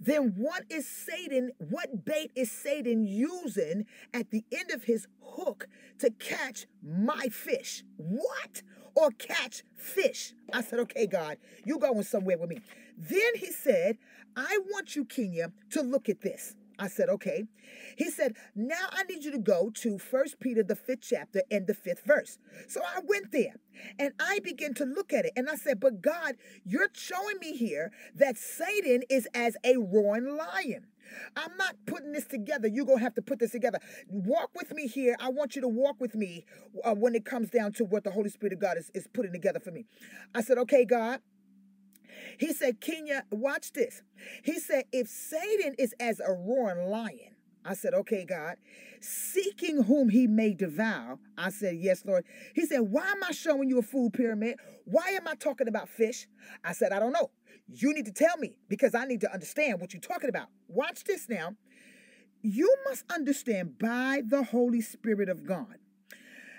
then 0.00 0.34
what 0.36 0.64
is 0.68 0.88
Satan, 0.88 1.52
what 1.58 2.04
bait 2.04 2.32
is 2.34 2.50
Satan 2.50 3.04
using 3.04 3.86
at 4.12 4.30
the 4.30 4.44
end 4.52 4.70
of 4.72 4.84
his 4.84 5.06
hook 5.22 5.68
to 5.98 6.10
catch 6.10 6.66
my 6.82 7.28
fish? 7.30 7.84
What? 7.96 8.62
Or 8.94 9.10
catch 9.10 9.62
fish? 9.76 10.34
I 10.52 10.62
said, 10.62 10.80
okay, 10.80 11.06
God, 11.06 11.38
you 11.64 11.78
going 11.78 12.02
somewhere 12.02 12.36
with 12.36 12.50
me. 12.50 12.58
Then 12.98 13.36
he 13.36 13.52
said, 13.52 13.96
I 14.36 14.58
want 14.70 14.96
you, 14.96 15.04
Kenya, 15.04 15.52
to 15.70 15.82
look 15.82 16.08
at 16.08 16.20
this. 16.20 16.56
I 16.78 16.88
said, 16.88 17.08
okay. 17.08 17.44
He 17.96 18.10
said, 18.10 18.36
now 18.54 18.86
I 18.90 19.04
need 19.04 19.24
you 19.24 19.30
to 19.32 19.38
go 19.38 19.70
to 19.74 19.98
First 19.98 20.40
Peter, 20.40 20.62
the 20.62 20.76
fifth 20.76 21.02
chapter 21.02 21.42
and 21.50 21.66
the 21.66 21.74
fifth 21.74 22.02
verse. 22.04 22.38
So 22.68 22.80
I 22.80 23.00
went 23.04 23.32
there 23.32 23.54
and 23.98 24.12
I 24.20 24.40
began 24.40 24.74
to 24.74 24.84
look 24.84 25.12
at 25.12 25.24
it. 25.24 25.32
And 25.36 25.48
I 25.48 25.56
said, 25.56 25.80
but 25.80 26.02
God, 26.02 26.36
you're 26.64 26.88
showing 26.92 27.38
me 27.40 27.56
here 27.56 27.92
that 28.14 28.36
Satan 28.36 29.02
is 29.08 29.28
as 29.34 29.56
a 29.64 29.76
roaring 29.76 30.36
lion. 30.36 30.86
I'm 31.36 31.56
not 31.58 31.76
putting 31.86 32.12
this 32.12 32.24
together. 32.26 32.68
You're 32.68 32.86
going 32.86 32.98
to 32.98 33.04
have 33.04 33.14
to 33.16 33.22
put 33.22 33.38
this 33.38 33.50
together. 33.50 33.78
Walk 34.08 34.50
with 34.54 34.72
me 34.72 34.86
here. 34.86 35.16
I 35.20 35.28
want 35.28 35.54
you 35.54 35.62
to 35.62 35.68
walk 35.68 35.96
with 36.00 36.14
me 36.14 36.44
uh, 36.84 36.94
when 36.94 37.14
it 37.14 37.24
comes 37.24 37.50
down 37.50 37.72
to 37.74 37.84
what 37.84 38.04
the 38.04 38.10
Holy 38.10 38.30
Spirit 38.30 38.54
of 38.54 38.60
God 38.60 38.78
is, 38.78 38.90
is 38.94 39.06
putting 39.12 39.32
together 39.32 39.60
for 39.60 39.70
me. 39.70 39.84
I 40.34 40.40
said, 40.40 40.58
okay, 40.58 40.84
God. 40.84 41.20
He 42.38 42.52
said, 42.52 42.80
Kenya, 42.80 43.24
watch 43.30 43.72
this. 43.72 44.02
He 44.42 44.58
said, 44.58 44.84
if 44.92 45.08
Satan 45.08 45.74
is 45.78 45.94
as 46.00 46.20
a 46.20 46.32
roaring 46.32 46.88
lion, 46.88 47.36
I 47.64 47.74
said, 47.74 47.94
okay, 47.94 48.24
God, 48.24 48.56
seeking 49.00 49.84
whom 49.84 50.08
he 50.08 50.26
may 50.26 50.52
devour. 50.52 51.18
I 51.38 51.50
said, 51.50 51.76
yes, 51.76 52.04
Lord. 52.04 52.24
He 52.54 52.66
said, 52.66 52.80
why 52.80 53.08
am 53.10 53.22
I 53.22 53.32
showing 53.32 53.68
you 53.68 53.78
a 53.78 53.82
food 53.82 54.14
pyramid? 54.14 54.56
Why 54.84 55.10
am 55.10 55.28
I 55.28 55.34
talking 55.36 55.68
about 55.68 55.88
fish? 55.88 56.26
I 56.64 56.72
said, 56.72 56.92
I 56.92 56.98
don't 56.98 57.12
know. 57.12 57.30
You 57.68 57.94
need 57.94 58.06
to 58.06 58.12
tell 58.12 58.36
me 58.38 58.56
because 58.68 58.94
I 58.94 59.04
need 59.04 59.20
to 59.20 59.32
understand 59.32 59.80
what 59.80 59.92
you're 59.92 60.00
talking 60.00 60.28
about. 60.28 60.48
Watch 60.68 61.04
this 61.04 61.28
now. 61.28 61.54
You 62.42 62.74
must 62.88 63.04
understand 63.10 63.78
by 63.78 64.22
the 64.26 64.42
Holy 64.42 64.80
Spirit 64.80 65.28
of 65.28 65.46
God 65.46 65.76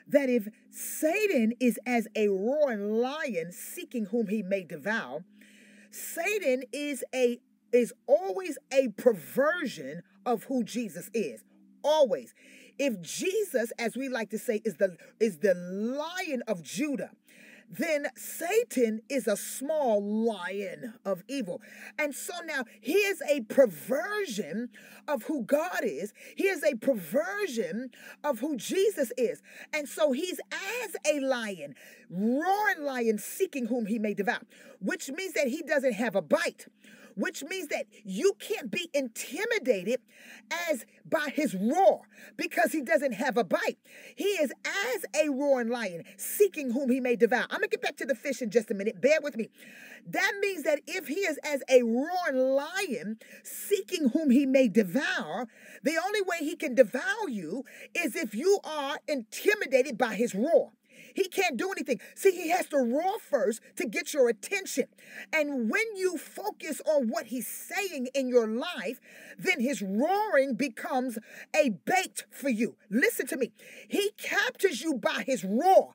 that 0.08 0.30
if 0.30 0.48
Satan 0.70 1.54
is 1.60 1.80
as 1.86 2.08
a 2.16 2.30
roaring 2.30 2.94
lion 2.94 3.52
seeking 3.52 4.06
whom 4.06 4.28
he 4.28 4.42
may 4.42 4.64
devour, 4.64 5.24
Satan 5.94 6.64
is 6.72 7.04
a 7.14 7.40
is 7.72 7.94
always 8.08 8.58
a 8.72 8.90
perversion 8.90 10.02
of 10.26 10.44
who 10.46 10.64
Jesus 10.64 11.10
is. 11.14 11.44
Always. 11.84 12.34
If 12.80 13.02
Jesus, 13.02 13.72
as 13.78 13.96
we 13.96 14.10
like 14.10 14.32
to 14.32 14.40
say, 14.40 14.62
is 14.66 14.78
the 14.78 14.98
is 15.20 15.38
the 15.40 15.54
lion 15.54 16.42
of 16.48 16.64
Judah, 16.64 17.12
then 17.78 18.08
Satan 18.16 19.02
is 19.10 19.28
a 19.28 19.38
small 19.38 20.04
lion 20.04 20.94
of 21.06 21.24
evil. 21.28 21.62
And 21.98 22.14
so 22.14 22.34
now 22.46 22.66
he 22.82 22.94
is 22.94 23.22
a 23.30 23.42
perversion 23.42 24.70
of 25.08 25.24
who 25.24 25.44
God 25.44 25.82
is. 25.84 26.14
He 26.36 26.46
is 26.46 26.64
a 26.64 26.76
perversion 26.76 27.90
of 28.24 28.40
who 28.40 28.58
Jesus 28.58 29.12
is. 29.18 29.42
And 29.74 29.88
so 29.88 30.12
he's 30.12 30.40
as 30.84 30.96
a 31.06 31.20
lion, 31.20 31.76
roaring 32.10 32.84
lion, 32.84 33.18
seeking 33.18 33.66
whom 33.66 33.86
he 33.86 34.00
may 34.00 34.14
devour, 34.14 34.42
which 34.80 35.10
means 35.10 35.34
that 35.34 35.48
he 35.48 35.62
doesn't 35.62 35.94
have 35.94 36.16
a 36.16 36.22
bite 36.22 36.68
which 37.16 37.44
means 37.44 37.68
that 37.70 37.86
you 38.04 38.34
can't 38.40 38.72
be 38.72 38.90
intimidated 38.94 40.02
as 40.70 40.86
by 41.06 41.30
his 41.34 41.54
roar 41.56 42.02
because 42.38 42.72
he 42.72 42.82
doesn't 42.82 43.14
have 43.14 43.38
a 43.38 43.44
bite. 43.44 43.78
He 44.16 44.26
is 44.26 44.52
as 44.66 45.06
a 45.16 45.30
roaring 45.30 45.70
lion, 45.70 46.04
seeking 46.18 46.72
whom 46.72 46.90
he 46.90 47.00
may 47.00 47.16
devour. 47.16 47.46
I'm 47.50 47.58
gonna 47.58 47.68
get 47.68 47.82
back 47.82 47.98
to 47.98 48.06
the 48.06 48.16
fish 48.16 48.42
in 48.42 48.50
just 48.50 48.72
a 48.72 48.74
minute. 48.74 49.02
Bear 49.02 49.20
with 49.22 49.36
me. 49.36 49.50
That 50.06 50.34
means 50.42 50.64
that 50.64 50.82
if 50.86 51.08
he 51.08 51.22
is 51.22 51.40
as 51.44 51.64
a 51.70 51.84
roaring 51.84 52.56
lion, 52.56 53.18
seeking 53.44 54.10
whom 54.10 54.32
he 54.32 54.46
may 54.46 54.68
devour, 54.68 55.48
the 55.82 55.98
only 56.04 56.22
way 56.22 56.38
he 56.40 56.56
can 56.56 56.76
devour 56.76 57.30
you 57.30 57.64
is 57.96 58.16
if 58.16 58.36
you 58.36 58.60
are 58.64 58.98
intimidated 59.08 59.98
by 59.98 60.16
his 60.16 60.36
roar. 60.36 60.72
He 61.14 61.26
can't 61.26 61.58
do 61.58 61.72
anything. 61.72 62.00
See, 62.16 62.32
he 62.32 62.50
has 62.50 62.68
to 62.68 62.78
roar 62.78 63.20
first 63.20 63.62
to 63.78 63.86
get 63.86 64.14
your 64.14 64.30
attention. 64.30 64.86
And 65.32 65.70
when 65.70 65.96
you 65.96 66.18
focus 66.18 66.82
on 66.86 67.08
what 67.10 67.28
he's 67.28 67.48
saying 67.48 68.08
in 68.14 68.28
your 68.28 68.48
life, 68.48 69.00
then 69.38 69.60
his 69.60 69.82
roaring 69.82 70.56
becomes 70.56 71.18
a 71.56 71.70
bait 71.70 72.26
for 72.30 72.50
you. 72.50 72.76
Listen 72.90 73.28
to 73.28 73.38
me. 73.38 73.52
He 73.88 74.12
captures 74.18 74.82
you 74.82 74.96
by 74.96 75.24
his 75.26 75.44
roar. 75.44 75.94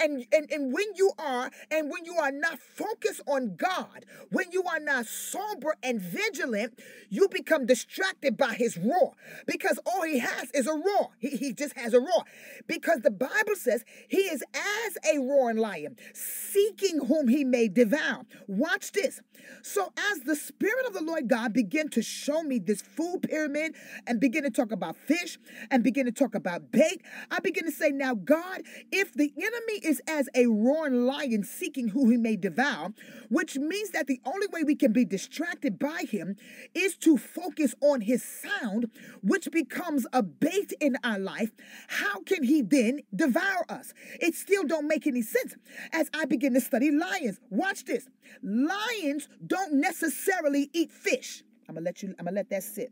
And, 0.00 0.26
and, 0.32 0.50
and 0.50 0.72
when 0.72 0.86
you 0.94 1.12
are, 1.18 1.50
and 1.70 1.90
when 1.90 2.04
you 2.04 2.16
are 2.16 2.32
not 2.32 2.58
focused 2.58 3.20
on 3.26 3.56
God, 3.56 4.04
when 4.30 4.50
you 4.52 4.64
are 4.64 4.80
not 4.80 5.06
sober 5.06 5.76
and 5.82 6.00
vigilant, 6.00 6.78
you 7.08 7.28
become 7.28 7.66
distracted 7.66 8.36
by 8.36 8.54
his 8.54 8.76
roar 8.76 9.14
because 9.46 9.78
all 9.86 10.02
he 10.02 10.18
has 10.18 10.50
is 10.52 10.66
a 10.66 10.72
roar. 10.72 11.10
He, 11.18 11.30
he 11.30 11.52
just 11.52 11.76
has 11.76 11.94
a 11.94 12.00
roar 12.00 12.24
because 12.66 13.00
the 13.00 13.10
Bible 13.10 13.56
says 13.56 13.84
he 14.08 14.18
is 14.18 14.37
as 14.54 14.98
a 15.14 15.18
roaring 15.18 15.56
lion, 15.56 15.96
seeking 16.14 17.06
whom 17.06 17.28
he 17.28 17.44
may 17.44 17.68
devour. 17.68 18.24
Watch 18.46 18.92
this. 18.92 19.20
So 19.62 19.92
as 20.12 20.20
the 20.20 20.36
Spirit 20.36 20.86
of 20.86 20.94
the 20.94 21.02
Lord 21.02 21.28
God 21.28 21.52
began 21.52 21.88
to 21.90 22.02
show 22.02 22.42
me 22.42 22.58
this 22.58 22.82
food 22.82 23.22
pyramid 23.22 23.74
and 24.06 24.20
begin 24.20 24.42
to 24.44 24.50
talk 24.50 24.72
about 24.72 24.96
fish 24.96 25.38
and 25.70 25.82
begin 25.82 26.06
to 26.06 26.12
talk 26.12 26.34
about 26.34 26.70
bait, 26.70 27.02
I 27.30 27.40
begin 27.40 27.64
to 27.64 27.70
say, 27.70 27.90
now, 27.90 28.14
God, 28.14 28.62
if 28.92 29.12
the 29.14 29.32
enemy 29.36 29.80
is 29.84 30.00
as 30.08 30.28
a 30.34 30.46
roaring 30.46 31.06
lion 31.06 31.44
seeking 31.44 31.88
who 31.88 32.10
he 32.10 32.16
may 32.16 32.36
devour, 32.36 32.92
which 33.28 33.56
means 33.56 33.90
that 33.90 34.06
the 34.06 34.20
only 34.24 34.46
way 34.48 34.62
we 34.64 34.74
can 34.74 34.92
be 34.92 35.04
distracted 35.04 35.78
by 35.78 36.04
him 36.08 36.36
is 36.74 36.96
to 36.98 37.16
focus 37.16 37.74
on 37.80 38.00
his 38.02 38.22
sound, 38.22 38.90
which 39.22 39.50
becomes 39.50 40.06
a 40.12 40.22
bait 40.22 40.72
in 40.80 40.96
our 41.04 41.18
life, 41.18 41.50
how 41.88 42.20
can 42.22 42.44
he 42.44 42.62
then 42.62 43.00
devour 43.14 43.64
us? 43.68 43.92
Still 44.34 44.64
don't 44.64 44.86
make 44.86 45.06
any 45.06 45.22
sense 45.22 45.54
as 45.92 46.10
I 46.14 46.24
begin 46.24 46.54
to 46.54 46.60
study 46.60 46.90
lions. 46.90 47.40
Watch 47.50 47.84
this. 47.84 48.08
Lions 48.42 49.28
don't 49.46 49.74
necessarily 49.74 50.70
eat 50.72 50.90
fish. 50.90 51.42
I'm 51.68 51.74
gonna 51.74 51.84
let 51.84 52.02
you, 52.02 52.14
I'm 52.18 52.24
gonna 52.24 52.36
let 52.36 52.50
that 52.50 52.62
sit. 52.62 52.90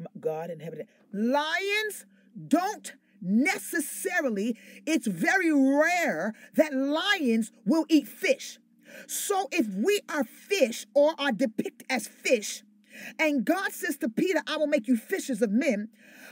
Oh 0.00 0.06
God 0.20 0.50
in 0.50 0.60
heaven. 0.60 0.84
Lions 1.12 2.06
don't 2.46 2.94
necessarily, 3.20 4.56
it's 4.86 5.06
very 5.06 5.52
rare 5.52 6.34
that 6.54 6.72
lions 6.72 7.52
will 7.64 7.84
eat 7.88 8.06
fish. 8.06 8.58
So 9.06 9.48
if 9.52 9.66
we 9.68 10.00
are 10.08 10.24
fish 10.24 10.86
or 10.94 11.14
are 11.18 11.32
depicted 11.32 11.86
as 11.90 12.06
fish, 12.06 12.62
and 13.18 13.44
God 13.44 13.72
says 13.72 13.96
to 13.98 14.08
Peter, 14.08 14.40
I 14.46 14.56
will 14.56 14.66
make 14.66 14.88
you 14.88 14.96
fishers 14.96 15.42
of 15.42 15.50
men. 15.50 15.88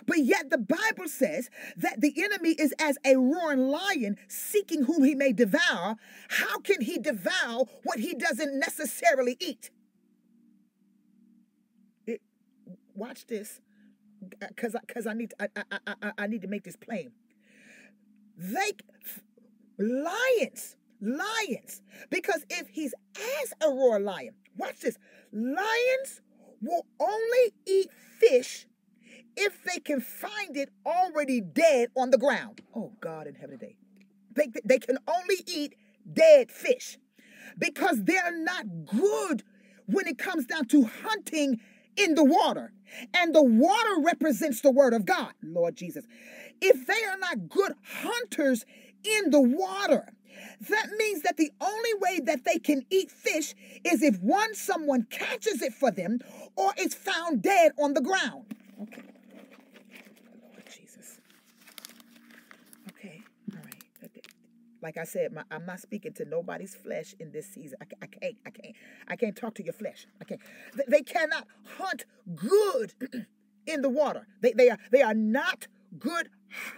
But 0.07 0.21
yet 0.21 0.51
the 0.51 0.59
Bible 0.59 1.09
says 1.09 1.51
that 1.77 2.01
the 2.01 2.15
enemy 2.23 2.51
is 2.51 2.73
as 2.79 2.97
a 3.05 3.17
roaring 3.17 3.69
lion 3.69 4.17
seeking 4.29 4.85
whom 4.85 5.05
he 5.05 5.15
may 5.15 5.33
devour. 5.33 5.97
How 6.29 6.59
can 6.61 6.81
he 6.81 6.99
devour 6.99 7.65
what 7.83 7.99
he 7.99 8.15
doesn't 8.15 8.59
necessarily 8.59 9.37
eat? 9.41 9.71
watch 12.97 13.27
this, 13.27 13.61
uh, 14.43 14.47
because 14.49 14.75
because 14.87 15.07
I, 15.07 15.11
I 15.11 15.15
need 15.15 15.31
to, 15.31 15.43
I, 15.43 15.49
I, 15.71 15.95
I, 16.03 16.13
I 16.19 16.27
need 16.27 16.43
to 16.43 16.49
make 16.49 16.65
this 16.65 16.77
plain. 16.77 17.13
They 18.37 18.73
lions, 19.79 20.77
lions, 21.01 21.83
because 22.11 22.45
if 22.51 22.69
he's 22.69 22.95
as 23.43 23.53
a 23.63 23.71
roar 23.71 24.01
lion, 24.01 24.35
watch 24.57 24.81
this. 24.81 24.99
Lions 25.33 26.23
will 26.61 26.87
only 26.99 27.53
eat 27.67 27.91
fish 28.19 28.67
if 29.37 29.63
they 29.65 29.79
can 29.81 30.01
find 30.01 30.57
it 30.57 30.71
already 30.85 31.41
dead 31.41 31.91
on 31.97 32.11
the 32.11 32.19
ground. 32.19 32.61
Oh 32.75 32.93
God 33.01 33.27
in 33.27 33.35
heaven 33.35 33.59
today. 33.59 33.77
They, 34.35 34.53
they 34.65 34.79
can 34.79 34.99
only 35.09 35.37
eat 35.47 35.75
dead 36.13 36.51
fish 36.51 36.99
because 37.59 38.05
they're 38.05 38.37
not 38.37 38.67
good 38.87 39.43
when 39.87 40.07
it 40.07 40.19
comes 40.19 40.47
down 40.47 40.67
to 40.67 40.85
hunting 40.85 41.61
in 41.97 42.15
the 42.15 42.25
water. 42.25 42.73
And 43.15 43.35
the 43.35 43.43
water 43.43 43.97
represents 44.01 44.61
the 44.61 44.71
word 44.71 44.95
of 44.95 45.07
God, 45.07 45.33
Lord 45.43 45.77
Jesus. 45.77 46.05
If 46.61 46.87
they 46.87 47.05
are 47.05 47.19
not 47.19 47.49
good 47.49 47.73
hunters 48.03 48.65
in 49.05 49.31
the 49.31 49.41
water, 49.41 50.13
that 50.69 50.91
means 50.97 51.23
that 51.23 51.37
the 51.37 51.51
only 51.61 51.95
way 52.01 52.21
that 52.25 52.45
they 52.45 52.59
can 52.59 52.85
eat 52.91 53.11
fish 53.11 53.55
is 53.85 54.03
if 54.03 54.19
one, 54.21 54.55
someone 54.55 55.07
catches 55.11 55.63
it 55.63 55.73
for 55.73 55.91
them, 55.91 56.19
or 56.57 56.73
it's 56.77 56.95
found 56.95 57.43
dead 57.43 57.73
on 57.79 57.95
the 57.95 58.01
ground. 58.01 58.45
Okay. 58.83 59.03
Lord 60.43 60.65
Jesus. 60.67 61.19
Okay. 62.91 63.23
All 63.53 63.63
right. 63.65 63.75
Like 64.87 64.99
I 64.99 65.05
said, 65.05 65.33
my, 65.33 65.43
I'm 65.51 65.67
not 65.67 65.81
speaking 65.81 66.13
to 66.13 66.25
nobody's 66.25 66.77
flesh 66.77 67.13
in 67.19 67.33
this 67.33 67.49
season. 67.49 67.77
I, 67.83 67.87
I 68.03 68.07
can't. 68.07 68.37
I 68.47 68.51
can't. 68.51 68.77
I 69.09 69.17
can't 69.17 69.35
talk 69.35 69.57
to 69.57 69.65
your 69.65 69.73
flesh. 69.73 70.07
I 70.21 70.25
can't. 70.25 70.41
They, 70.77 70.85
they 70.87 71.03
cannot 71.03 71.49
hunt 71.77 72.05
good 72.37 72.95
in 73.67 73.83
the 73.83 73.89
water. 73.89 74.29
They, 74.43 74.53
they 74.53 74.71
are 74.71 74.79
they 74.93 75.03
are 75.03 75.13
not 75.13 75.67
good 75.99 76.29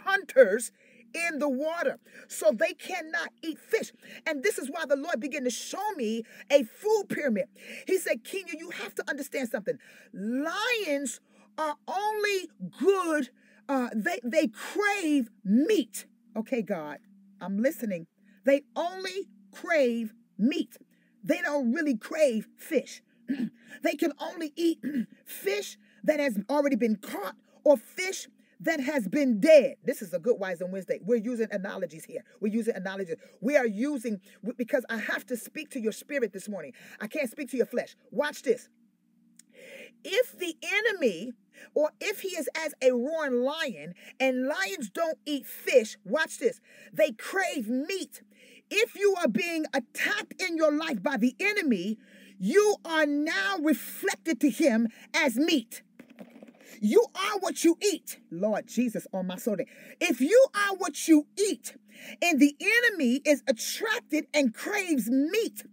hunters 0.07 0.73
in 1.13 1.39
the 1.39 1.51
water. 1.51 1.99
So 2.29 2.51
they 2.51 2.73
cannot 2.73 3.29
eat 3.43 3.59
fish. 3.59 3.93
And 4.25 4.43
this 4.43 4.57
is 4.57 4.71
why 4.71 4.87
the 4.87 4.97
Lord 4.97 5.21
began 5.21 5.45
to 5.45 5.51
show 5.51 5.93
me 5.95 6.23
a 6.51 6.63
food 6.63 7.11
pyramid. 7.11 7.49
He 7.87 7.99
said, 7.99 8.25
Kenya, 8.25 8.55
you 8.59 8.71
have 8.71 8.95
to 8.95 9.05
understand 9.07 9.51
something. 9.51 9.77
Lions 10.15 11.21
are 11.59 11.77
only 11.87 12.49
good, 12.81 13.29
uh, 13.69 13.91
they, 13.95 14.19
they 14.25 14.47
crave 14.47 15.29
meat. 15.45 16.07
Okay, 16.35 16.63
God, 16.63 17.01
I'm 17.41 17.59
listening. 17.59 18.07
They 18.45 18.63
only 18.77 19.29
crave 19.53 20.15
meat. 20.39 20.77
They 21.23 21.41
don't 21.43 21.73
really 21.73 21.97
crave 21.97 22.49
fish. 22.57 23.03
they 23.83 23.95
can 23.95 24.13
only 24.21 24.53
eat 24.57 24.79
fish 25.25 25.77
that 26.05 26.21
has 26.21 26.39
already 26.49 26.77
been 26.77 26.97
caught 26.97 27.37
or 27.65 27.77
fish 27.77 28.29
that 28.61 28.81
has 28.81 29.07
been 29.07 29.41
dead. 29.41 29.77
This 29.85 30.03
is 30.03 30.13
a 30.13 30.19
good 30.19 30.37
Wisdom 30.39 30.73
Wednesday. 30.73 30.99
We're 31.03 31.17
using 31.17 31.47
analogies 31.51 32.05
here. 32.05 32.25
We're 32.41 32.53
using 32.53 32.75
analogies. 32.75 33.17
We 33.41 33.57
are 33.57 33.67
using, 33.67 34.21
because 34.57 34.85
I 34.91 34.99
have 34.99 35.25
to 35.27 35.37
speak 35.37 35.71
to 35.71 35.81
your 35.81 35.93
spirit 35.93 36.33
this 36.33 36.49
morning. 36.49 36.73
I 37.01 37.07
can't 37.07 37.31
speak 37.31 37.51
to 37.51 37.57
your 37.57 37.67
flesh. 37.67 37.95
Watch 38.11 38.43
this. 38.43 38.69
If 40.05 40.39
the 40.39 40.57
enemy, 40.63 41.33
or 41.75 41.91
if 42.01 42.21
he 42.21 42.29
is 42.29 42.49
as 42.55 42.75
a 42.83 42.93
roaring 42.93 43.43
lion, 43.43 43.95
and 44.19 44.47
lions 44.47 44.91
don't 44.91 45.19
eat 45.27 45.47
fish, 45.47 45.97
watch 46.05 46.39
this, 46.39 46.61
they 46.93 47.13
crave 47.13 47.69
meat. 47.69 48.23
If 48.71 48.97
you 48.97 49.15
are 49.21 49.29
being 49.29 49.65
attacked 49.73 50.41
in 50.41 50.57
your 50.57 50.73
life 50.73 51.03
by 51.03 51.17
the 51.17 51.35
enemy, 51.41 51.99
you 52.39 52.77
are 52.85 53.07
now 53.07 53.57
reflected 53.63 54.41
to 54.41 54.51
him 54.51 54.89
as 55.15 55.37
meat. 55.37 55.83
You 56.81 57.07
are 57.15 57.39
what 57.41 57.65
you 57.65 57.77
eat. 57.83 58.21
Lord 58.31 58.69
Jesus 58.69 59.07
on 59.13 59.27
my 59.27 59.37
soul. 59.37 59.57
If 60.01 60.21
you 60.21 60.47
are 60.55 60.77
what 60.77 61.09
you 61.09 61.27
eat, 61.37 61.75
and 62.23 62.39
the 62.39 62.55
enemy 62.61 63.21
is 63.25 63.43
attracted 63.49 64.27
and 64.33 64.55
craves 64.55 65.09
meat, 65.11 65.65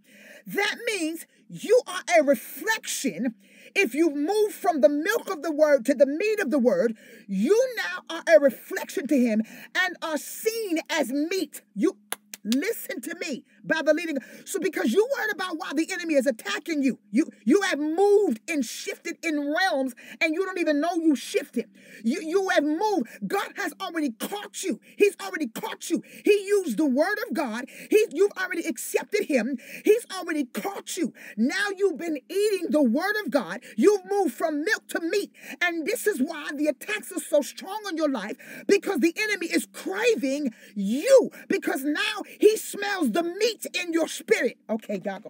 that 0.46 0.76
means 0.86 1.26
you 1.48 1.80
are 1.86 2.02
a 2.18 2.24
reflection. 2.24 3.34
If 3.78 3.94
you 3.94 4.10
move 4.10 4.52
from 4.52 4.80
the 4.80 4.88
milk 4.88 5.30
of 5.30 5.42
the 5.42 5.52
word 5.52 5.84
to 5.84 5.94
the 5.94 6.06
meat 6.06 6.40
of 6.40 6.50
the 6.50 6.58
word, 6.58 6.96
you 7.28 7.74
now 7.76 8.16
are 8.16 8.36
a 8.36 8.40
reflection 8.40 9.06
to 9.08 9.18
him 9.18 9.42
and 9.76 9.96
are 10.00 10.16
seen 10.16 10.78
as 10.88 11.12
meat. 11.12 11.60
You 11.74 11.98
Listen 12.46 13.00
to 13.00 13.16
me 13.20 13.44
by 13.66 13.82
the 13.82 13.94
leading. 13.94 14.18
So 14.44 14.58
because 14.58 14.92
you 14.92 15.08
worried 15.16 15.32
about 15.34 15.58
why 15.58 15.72
the 15.74 15.90
enemy 15.92 16.14
is 16.14 16.26
attacking 16.26 16.82
you, 16.82 16.98
you 17.10 17.30
you 17.44 17.62
have 17.62 17.78
moved 17.78 18.40
and 18.48 18.64
shifted 18.64 19.16
in 19.22 19.54
realms 19.54 19.94
and 20.20 20.34
you 20.34 20.44
don't 20.44 20.58
even 20.58 20.80
know 20.80 20.94
you 20.94 21.16
shifted. 21.16 21.66
You 22.04 22.20
you 22.22 22.48
have 22.50 22.64
moved. 22.64 23.08
God 23.26 23.52
has 23.56 23.72
already 23.80 24.10
caught 24.10 24.62
you. 24.62 24.80
He's 24.96 25.16
already 25.20 25.48
caught 25.48 25.90
you. 25.90 26.02
He 26.24 26.46
used 26.46 26.76
the 26.76 26.86
word 26.86 27.18
of 27.26 27.34
God. 27.34 27.66
He 27.90 28.06
you've 28.12 28.32
already 28.38 28.66
accepted 28.66 29.24
him. 29.26 29.58
He's 29.84 30.06
already 30.16 30.44
caught 30.44 30.96
you. 30.96 31.12
Now 31.36 31.68
you've 31.76 31.98
been 31.98 32.18
eating 32.28 32.68
the 32.70 32.82
word 32.82 33.16
of 33.24 33.30
God. 33.30 33.60
You've 33.76 34.04
moved 34.08 34.34
from 34.34 34.64
milk 34.64 34.88
to 34.88 35.00
meat. 35.00 35.32
And 35.60 35.86
this 35.86 36.06
is 36.06 36.20
why 36.20 36.50
the 36.54 36.66
attacks 36.68 37.12
are 37.12 37.20
so 37.20 37.42
strong 37.42 37.80
on 37.86 37.96
your 37.96 38.08
life 38.08 38.36
because 38.66 39.00
the 39.00 39.14
enemy 39.16 39.46
is 39.46 39.66
craving 39.72 40.52
you 40.74 41.30
because 41.48 41.84
now 41.84 42.22
he 42.40 42.56
smells 42.56 43.12
the 43.12 43.22
meat 43.22 43.55
in 43.64 43.92
your 43.92 44.08
spirit. 44.08 44.58
Okay, 44.68 44.98
God, 44.98 45.24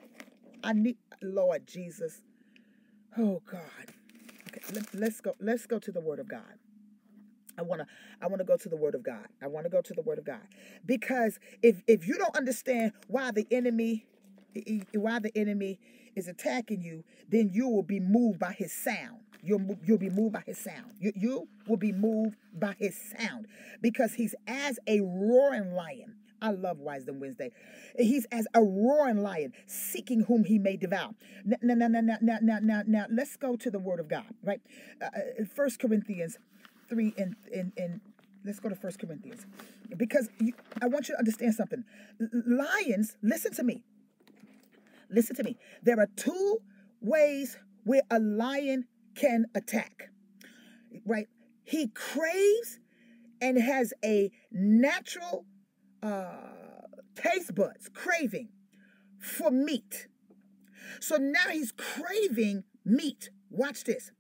I 0.65 0.73
need 0.73 0.97
Lord 1.23 1.67
Jesus. 1.67 2.23
Oh 3.17 3.43
God. 3.51 3.95
Okay, 4.49 4.63
let, 4.73 4.95
let's 4.95 5.21
go. 5.21 5.35
Let's 5.41 5.67
go 5.67 5.79
to 5.79 5.93
the 5.93 6.01
Word 6.01 6.19
of 6.19 6.29
God. 6.29 6.59
I 7.59 7.63
want 7.63 7.81
to 7.81 7.87
I 8.21 8.27
want 8.27 8.41
to 8.41 8.45
go 8.45 8.57
to 8.57 8.69
the 8.69 8.77
word 8.77 8.95
of 8.95 9.03
God. 9.03 9.27
I 9.43 9.47
want 9.47 9.65
to 9.65 9.71
go 9.71 9.81
to 9.81 9.95
the 9.95 10.03
word 10.03 10.19
of 10.19 10.25
God. 10.25 10.43
Because 10.85 11.39
if 11.63 11.83
if 11.87 12.07
you 12.07 12.19
don't 12.19 12.37
understand 12.37 12.93
why 13.09 13.31
the 13.31 13.47
enemy 13.51 14.05
why 14.95 15.19
the 15.19 15.33
enemy 15.37 15.79
is 16.15 16.29
attacking 16.29 16.83
you, 16.83 17.05
then 17.29 17.51
you 17.53 17.69
will 17.69 17.83
be 17.83 18.01
moved 18.01 18.39
by 18.39 18.53
his 18.53 18.73
sound. 18.73 19.21
You'll, 19.43 19.79
you'll 19.85 19.99
be 19.99 20.11
moved 20.11 20.33
by 20.33 20.43
his 20.45 20.59
sound. 20.59 20.93
You, 20.99 21.13
you 21.15 21.49
will 21.69 21.77
be 21.77 21.93
moved 21.93 22.37
by 22.59 22.75
his 22.79 22.99
sound 23.17 23.47
because 23.81 24.15
he's 24.15 24.35
as 24.47 24.79
a 24.87 25.01
roaring 25.01 25.75
lion. 25.75 26.17
I 26.41 26.51
love 26.51 26.79
Wisdom 26.79 27.21
Wednesday. 27.21 27.51
He's 27.99 28.27
as 28.27 28.47
a 28.55 28.63
roaring 28.63 29.23
lion, 29.23 29.53
seeking 29.67 30.21
whom 30.21 30.45
he 30.45 30.59
may 30.59 30.77
devour. 30.77 31.11
Now, 31.45 31.57
now, 31.63 31.89
now, 31.89 32.01
now, 32.01 32.19
now, 32.21 32.39
now, 32.41 32.59
now, 32.61 32.83
now 32.87 33.07
let's 33.11 33.37
go 33.37 33.57
to 33.57 33.71
the 33.71 33.79
Word 33.79 34.01
of 34.01 34.09
God, 34.09 34.25
right? 34.43 34.61
Uh, 35.01 35.07
uh 35.07 35.45
First 35.55 35.81
Corinthians 35.81 36.39
3 36.89 37.15
and, 37.19 37.37
and, 37.55 37.73
and 37.77 38.01
let's 38.45 38.61
go 38.61 38.69
to 38.69 38.77
First 38.77 38.99
Corinthians. 38.99 39.47
Because 39.97 40.29
you, 40.39 40.53
I 40.83 40.87
want 40.87 41.09
you 41.09 41.15
to 41.15 41.19
understand 41.19 41.55
something. 41.55 41.85
Lions, 42.47 43.17
listen 43.23 43.53
to 43.55 43.63
me. 43.63 43.83
Listen 45.11 45.37
to 45.37 45.45
me. 45.45 45.57
There 45.83 45.99
are 45.99 46.09
two 46.17 46.59
ways 47.01 47.59
where 47.85 48.03
a 48.11 48.19
lion 48.19 48.87
can 49.15 49.47
attack, 49.55 50.11
right? 51.05 51.29
He 51.65 51.89
craves 51.89 52.81
and 53.41 53.59
has 53.59 53.93
a 54.05 54.31
natural 54.51 55.45
uh, 56.03 56.27
taste 57.15 57.55
buds, 57.55 57.89
craving 57.93 58.49
for 59.19 59.51
meat. 59.51 60.09
So 61.01 61.17
now 61.17 61.49
he's 61.53 61.73
craving 61.73 62.65
meat. 62.85 63.31
Watch 63.51 63.85
this. 63.85 64.13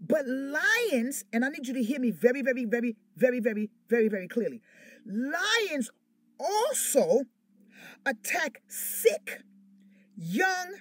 But 0.00 0.26
lions, 0.28 1.24
and 1.32 1.44
I 1.44 1.48
need 1.48 1.66
you 1.66 1.74
to 1.74 1.82
hear 1.82 1.98
me 1.98 2.10
very, 2.10 2.42
very, 2.42 2.64
very, 2.64 2.96
very, 3.16 3.40
very, 3.40 3.70
very, 3.88 4.08
very 4.08 4.28
clearly. 4.28 4.62
Lions 5.04 5.90
also 6.38 7.22
attack 8.06 8.62
sick, 8.68 9.42
young, 10.16 10.76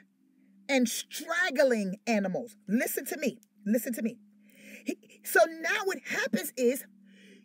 and 0.70 0.88
straggling 0.88 1.98
animals. 2.06 2.56
Listen 2.68 3.06
to 3.06 3.18
me. 3.18 3.40
Listen 3.66 3.94
to 3.94 4.02
me. 4.02 4.18
He, 4.86 4.98
so 5.24 5.40
now 5.62 5.82
what 5.86 5.98
happens 6.06 6.54
is 6.56 6.86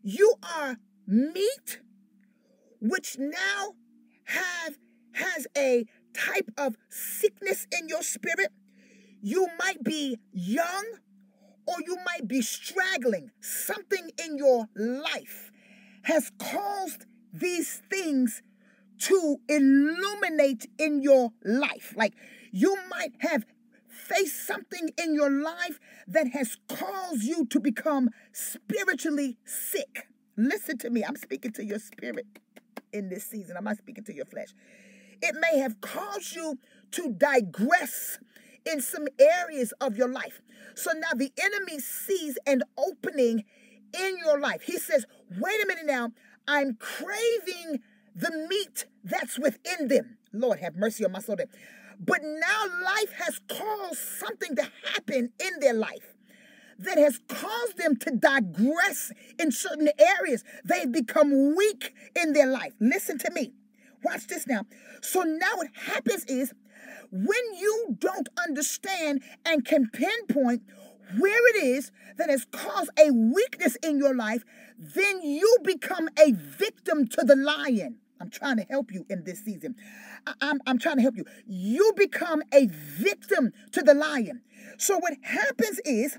you 0.02 0.34
are 0.42 0.76
meat 1.06 1.80
which 2.82 3.16
now 3.16 3.74
have 4.24 4.76
has 5.12 5.46
a 5.56 5.86
type 6.12 6.50
of 6.58 6.76
sickness 6.90 7.66
in 7.70 7.88
your 7.88 8.02
spirit. 8.02 8.50
You 9.22 9.46
might 9.58 9.84
be 9.84 10.18
young 10.32 10.84
or 11.64 11.76
you 11.86 11.96
might 12.04 12.26
be 12.26 12.42
straggling. 12.42 13.30
Something 13.40 14.10
in 14.22 14.36
your 14.36 14.66
life 14.74 15.52
has 16.02 16.32
caused 16.38 17.06
these 17.32 17.82
things 17.88 18.42
to 18.98 19.36
illuminate 19.48 20.66
in 20.76 21.02
your 21.02 21.30
life. 21.44 21.94
Like 21.96 22.14
you 22.50 22.76
might 22.90 23.12
have 23.20 23.44
faced 23.88 24.44
something 24.44 24.90
in 24.98 25.14
your 25.14 25.30
life 25.30 25.78
that 26.08 26.28
has 26.28 26.56
caused 26.68 27.22
you 27.22 27.46
to 27.46 27.60
become 27.60 28.10
spiritually 28.32 29.38
sick. 29.44 30.08
Listen 30.36 30.78
to 30.78 30.90
me, 30.90 31.04
I'm 31.04 31.16
speaking 31.16 31.52
to 31.52 31.64
your 31.64 31.78
spirit 31.78 32.26
in 32.92 33.08
this 33.08 33.24
season. 33.24 33.56
I'm 33.56 33.64
not 33.64 33.78
speaking 33.78 34.04
to 34.04 34.14
your 34.14 34.24
flesh. 34.24 34.48
It 35.20 35.36
may 35.40 35.58
have 35.58 35.80
caused 35.80 36.34
you 36.34 36.58
to 36.92 37.12
digress 37.12 38.18
in 38.64 38.80
some 38.80 39.06
areas 39.18 39.72
of 39.80 39.96
your 39.96 40.08
life. 40.08 40.40
So 40.74 40.92
now 40.92 41.12
the 41.14 41.32
enemy 41.38 41.78
sees 41.78 42.38
an 42.46 42.62
opening 42.76 43.44
in 43.98 44.16
your 44.24 44.38
life. 44.38 44.62
He 44.62 44.78
says, 44.78 45.06
wait 45.38 45.62
a 45.62 45.66
minute 45.66 45.86
now, 45.86 46.10
I'm 46.48 46.76
craving 46.76 47.80
the 48.14 48.46
meat 48.48 48.86
that's 49.04 49.38
within 49.38 49.88
them. 49.88 50.18
Lord, 50.32 50.60
have 50.60 50.76
mercy 50.76 51.04
on 51.04 51.12
my 51.12 51.20
soul. 51.20 51.36
But 51.98 52.20
now 52.22 52.64
life 52.84 53.12
has 53.18 53.40
caused 53.48 53.98
something 53.98 54.56
to 54.56 54.68
happen 54.92 55.30
in 55.38 55.60
their 55.60 55.74
life 55.74 56.11
that 56.78 56.98
has 56.98 57.20
caused 57.28 57.78
them 57.78 57.96
to 57.96 58.10
digress 58.10 59.12
in 59.38 59.52
certain 59.52 59.88
areas. 59.98 60.44
They've 60.64 60.90
become 60.90 61.56
weak 61.56 61.94
in 62.14 62.32
their 62.32 62.46
life. 62.46 62.74
Listen 62.80 63.18
to 63.18 63.30
me. 63.30 63.52
Watch 64.02 64.26
this 64.26 64.46
now. 64.46 64.62
So 65.00 65.22
now 65.22 65.56
what 65.56 65.68
happens 65.74 66.24
is 66.24 66.52
when 67.10 67.54
you 67.58 67.96
don't 67.98 68.28
understand 68.42 69.22
and 69.44 69.64
can 69.64 69.90
pinpoint 69.90 70.62
where 71.18 71.48
it 71.56 71.62
is 71.62 71.92
that 72.16 72.30
has 72.30 72.46
caused 72.50 72.90
a 72.98 73.10
weakness 73.10 73.76
in 73.82 73.98
your 73.98 74.14
life, 74.14 74.44
then 74.78 75.22
you 75.22 75.58
become 75.62 76.08
a 76.18 76.32
victim 76.32 77.06
to 77.08 77.22
the 77.22 77.36
lion. 77.36 77.98
I'm 78.20 78.30
trying 78.30 78.56
to 78.56 78.64
help 78.70 78.92
you 78.92 79.04
in 79.10 79.24
this 79.24 79.44
season. 79.44 79.74
I, 80.26 80.34
I'm, 80.40 80.60
I'm 80.66 80.78
trying 80.78 80.96
to 80.96 81.02
help 81.02 81.16
you. 81.16 81.24
You 81.46 81.92
become 81.96 82.42
a 82.52 82.66
victim 82.66 83.52
to 83.72 83.82
the 83.82 83.94
lion. 83.94 84.42
So 84.78 84.98
what 84.98 85.14
happens 85.22 85.80
is, 85.84 86.18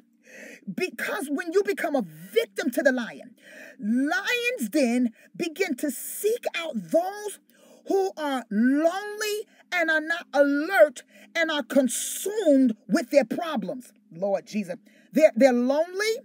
because 0.76 1.30
when 1.30 1.52
you 1.52 1.64
become 1.64 1.96
a 1.96 2.02
victim 2.02 2.70
to 2.72 2.82
the 2.82 2.92
lion, 2.92 3.36
lions 3.80 4.70
then 4.72 5.12
begin 5.36 5.76
to 5.78 5.92
seek 5.92 6.46
out 6.56 6.74
those 6.76 7.40
who 7.88 8.12
are 8.18 8.44
lonely 8.50 9.48
and 9.72 9.90
are 9.90 10.02
not 10.02 10.28
alert 10.34 11.04
and 11.36 11.52
are 11.52 11.64
consumed 11.64 12.76
with 12.88 13.10
their 13.10 13.26
problems. 13.26 13.92
Lord 14.12 14.46
Jesus. 14.46 14.76
They're, 15.12 15.32
they're 15.36 15.54
lonely. 15.54 16.18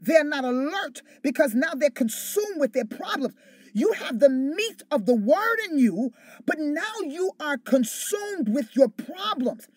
They're 0.00 0.24
not 0.24 0.44
alert 0.44 1.02
because 1.22 1.54
now 1.54 1.72
they're 1.74 1.90
consumed 1.90 2.60
with 2.60 2.72
their 2.72 2.84
problems. 2.84 3.34
You 3.76 3.92
have 3.92 4.20
the 4.20 4.30
meat 4.30 4.84
of 4.90 5.04
the 5.04 5.14
word 5.14 5.58
in 5.68 5.78
you, 5.78 6.14
but 6.46 6.58
now 6.58 6.94
you 7.04 7.32
are 7.38 7.58
consumed 7.58 8.48
with 8.48 8.74
your 8.74 8.88
problems. 8.88 9.68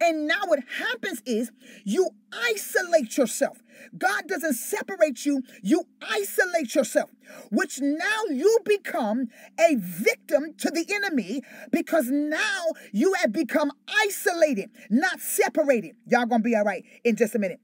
And 0.00 0.28
now 0.28 0.42
what 0.46 0.60
happens 0.78 1.20
is 1.26 1.50
you 1.82 2.10
isolate 2.32 3.16
yourself. 3.16 3.58
God 3.98 4.28
doesn't 4.28 4.54
separate 4.54 5.26
you, 5.26 5.42
you 5.62 5.82
isolate 6.00 6.76
yourself, 6.76 7.10
which 7.50 7.80
now 7.80 8.22
you 8.30 8.56
become 8.64 9.26
a 9.58 9.74
victim 9.74 10.54
to 10.58 10.70
the 10.70 10.86
enemy 10.88 11.42
because 11.72 12.06
now 12.08 12.66
you 12.92 13.14
have 13.14 13.32
become 13.32 13.72
isolated, 13.88 14.70
not 14.90 15.18
separated. 15.18 15.96
Y'all 16.06 16.26
gonna 16.26 16.40
be 16.40 16.54
all 16.54 16.62
right 16.62 16.84
in 17.02 17.16
just 17.16 17.34
a 17.34 17.40
minute. 17.40 17.58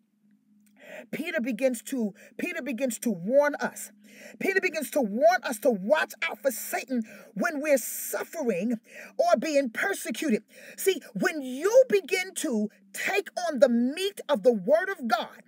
Peter 1.11 1.41
begins 1.41 1.83
to 1.83 2.15
Peter 2.39 2.63
begins 2.63 2.99
to 3.01 3.11
warn 3.11 3.55
us. 3.57 3.93
Peter 4.39 4.61
begins 4.61 4.91
to 4.91 5.01
warn 5.01 5.41
us 5.43 5.59
to 5.61 5.71
watch 5.71 6.13
out 6.29 6.41
for 6.41 6.51
Satan 6.51 7.03
when 7.35 7.61
we're 7.61 7.79
suffering 7.79 8.81
or 9.19 9.37
being 9.39 9.71
persecuted. 9.71 10.43
See, 10.77 11.03
when 11.15 11.43
you 11.43 11.85
begin 11.89 12.35
to 12.37 12.71
take 12.93 13.29
on 13.47 13.59
the 13.59 13.69
meat 13.69 14.21
of 14.29 14.43
the 14.43 14.53
word 14.53 14.89
of 14.89 15.07
God, 15.07 15.43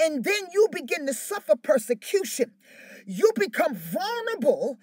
and 0.00 0.24
then 0.24 0.42
you 0.52 0.68
begin 0.72 1.06
to 1.06 1.14
suffer 1.14 1.54
persecution, 1.56 2.52
you 3.06 3.30
become 3.36 3.74
vulnerable 3.74 4.78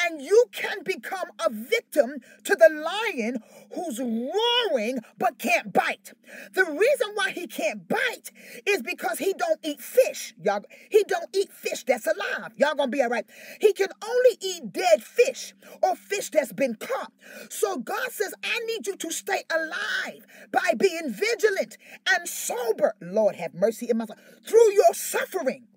and 0.00 0.20
you 0.20 0.46
can 0.52 0.82
become 0.84 1.28
a 1.38 1.48
victim 1.48 2.16
to 2.42 2.56
the 2.56 2.68
lion 2.68 3.38
who's 3.72 4.00
roaring 4.00 4.98
but 5.16 5.38
can't 5.38 5.72
bite. 5.72 6.12
The 6.54 6.64
reason 6.64 7.08
why 7.14 7.30
he 7.30 7.46
can't 7.46 7.88
bite 7.88 8.32
is 8.66 8.82
because 8.82 9.18
he 9.18 9.32
don't 9.32 9.60
eat 9.62 9.80
fish. 9.80 10.34
Y'all, 10.42 10.64
he 10.90 11.04
don't 11.04 11.28
eat 11.34 11.52
fish 11.52 11.84
that's 11.84 12.06
alive. 12.06 12.52
Y'all 12.56 12.74
gonna 12.74 12.90
be 12.90 13.00
all 13.00 13.08
right. 13.08 13.26
He 13.60 13.72
can 13.72 13.88
only 14.04 14.38
eat 14.40 14.72
dead 14.72 15.04
fish 15.04 15.54
or 15.80 15.94
fish 15.94 16.30
that's 16.30 16.52
been 16.52 16.74
caught. 16.74 17.12
So 17.48 17.78
God 17.78 18.10
says, 18.10 18.34
I 18.42 18.58
need 18.66 18.88
you 18.88 18.96
to 18.96 19.10
stay 19.12 19.44
alive 19.50 20.26
by 20.50 20.74
being 20.76 21.12
vigilant 21.12 21.78
and 22.08 22.28
sober. 22.28 22.94
Lord, 23.00 23.36
have 23.36 23.54
mercy 23.54 23.88
in 23.88 23.98
my 23.98 24.06
life 24.08 24.18
through 24.44 24.72
your 24.72 24.94
suffering. 24.94 25.68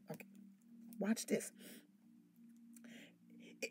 Watch 0.99 1.25
this 1.25 1.51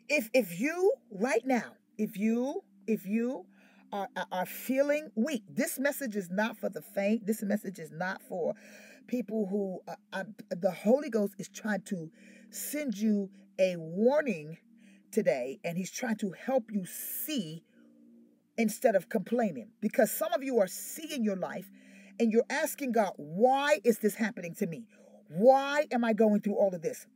if 0.09 0.29
if 0.33 0.59
you 0.59 0.93
right 1.11 1.45
now, 1.45 1.73
if 1.97 2.17
you 2.17 2.63
if 2.87 3.05
you 3.05 3.45
are, 3.91 4.07
are 4.31 4.45
feeling 4.45 5.09
weak, 5.15 5.43
this 5.49 5.77
message 5.79 6.15
is 6.15 6.29
not 6.29 6.57
for 6.57 6.69
the 6.69 6.81
faint. 6.81 7.25
This 7.25 7.43
message 7.43 7.79
is 7.79 7.91
not 7.91 8.21
for 8.21 8.53
people 9.07 9.47
who 9.47 9.79
uh, 9.87 9.95
uh, 10.13 10.23
the 10.49 10.71
Holy 10.71 11.09
Ghost 11.09 11.35
is 11.37 11.49
trying 11.49 11.81
to 11.83 12.09
send 12.49 12.97
you 12.97 13.29
a 13.59 13.75
warning 13.77 14.57
today, 15.11 15.59
and 15.63 15.77
He's 15.77 15.91
trying 15.91 16.17
to 16.17 16.31
help 16.31 16.71
you 16.71 16.85
see 16.85 17.63
instead 18.57 18.95
of 18.95 19.09
complaining. 19.09 19.69
Because 19.81 20.11
some 20.11 20.31
of 20.33 20.43
you 20.43 20.59
are 20.59 20.67
seeing 20.67 21.23
your 21.23 21.35
life 21.35 21.69
and 22.19 22.31
you're 22.31 22.45
asking 22.49 22.93
God, 22.93 23.13
why 23.17 23.79
is 23.83 23.99
this 23.99 24.15
happening 24.15 24.53
to 24.55 24.67
me? 24.67 24.85
Why 25.27 25.85
am 25.91 26.03
I 26.03 26.13
going 26.13 26.41
through 26.41 26.55
all 26.55 26.73
of 26.73 26.81
this? 26.81 27.07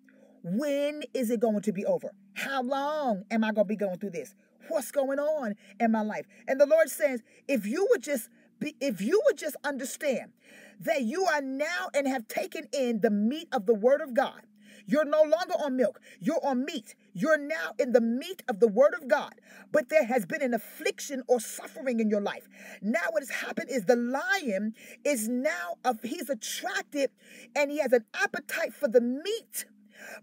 When 0.48 1.02
is 1.16 1.32
it 1.32 1.40
going 1.40 1.60
to 1.62 1.74
be 1.74 1.88
over? 1.88 2.12
How 2.36 2.62
long 2.62 3.24
am 3.32 3.44
I 3.44 3.52
going 3.52 3.66
to 3.66 3.70
be 3.70 3.76
going 3.76 3.98
through 3.98 4.12
this? 4.12 4.36
What's 4.68 4.92
going 4.92 5.18
on 5.18 5.56
in 5.80 5.92
my 5.92 6.04
life? 6.04 6.28
And 6.48 6.62
the 6.62 6.68
Lord 6.68 6.88
says, 6.88 7.24
if 7.48 7.66
you 7.66 7.88
would 7.90 8.04
just 8.04 8.30
be, 8.60 8.76
if 8.80 9.02
you 9.02 9.20
would 9.26 9.40
just 9.40 9.56
understand 9.64 10.34
that 10.82 11.02
you 11.02 11.26
are 11.26 11.42
now 11.42 11.90
and 11.96 12.08
have 12.08 12.28
taken 12.28 12.68
in 12.72 13.02
the 13.02 13.10
meat 13.10 13.48
of 13.52 13.66
the 13.66 13.74
word 13.74 14.02
of 14.02 14.14
God, 14.14 14.42
you're 14.86 15.04
no 15.06 15.24
longer 15.24 15.56
on 15.64 15.78
milk, 15.78 16.00
you're 16.20 16.46
on 16.46 16.64
meat. 16.64 16.94
You're 17.14 17.40
now 17.40 17.72
in 17.80 17.94
the 17.94 18.02
meat 18.02 18.44
of 18.48 18.60
the 18.60 18.68
word 18.68 18.94
of 18.94 19.08
God. 19.08 19.34
But 19.72 19.90
there 19.90 20.06
has 20.06 20.28
been 20.28 20.44
an 20.44 20.54
affliction 20.54 21.24
or 21.28 21.40
suffering 21.40 22.00
in 22.00 22.10
your 22.10 22.22
life. 22.22 22.48
Now, 22.84 23.00
what 23.10 23.24
has 23.24 23.32
happened 23.32 23.72
is 23.72 23.86
the 23.86 23.96
lion 23.96 24.76
is 25.04 25.28
now, 25.28 25.78
of, 25.84 26.04
he's 26.04 26.30
attracted 26.30 27.10
and 27.56 27.72
he 27.72 27.80
has 27.80 27.94
an 27.94 28.06
appetite 28.14 28.74
for 28.76 28.88
the 28.88 29.02
meat 29.02 29.66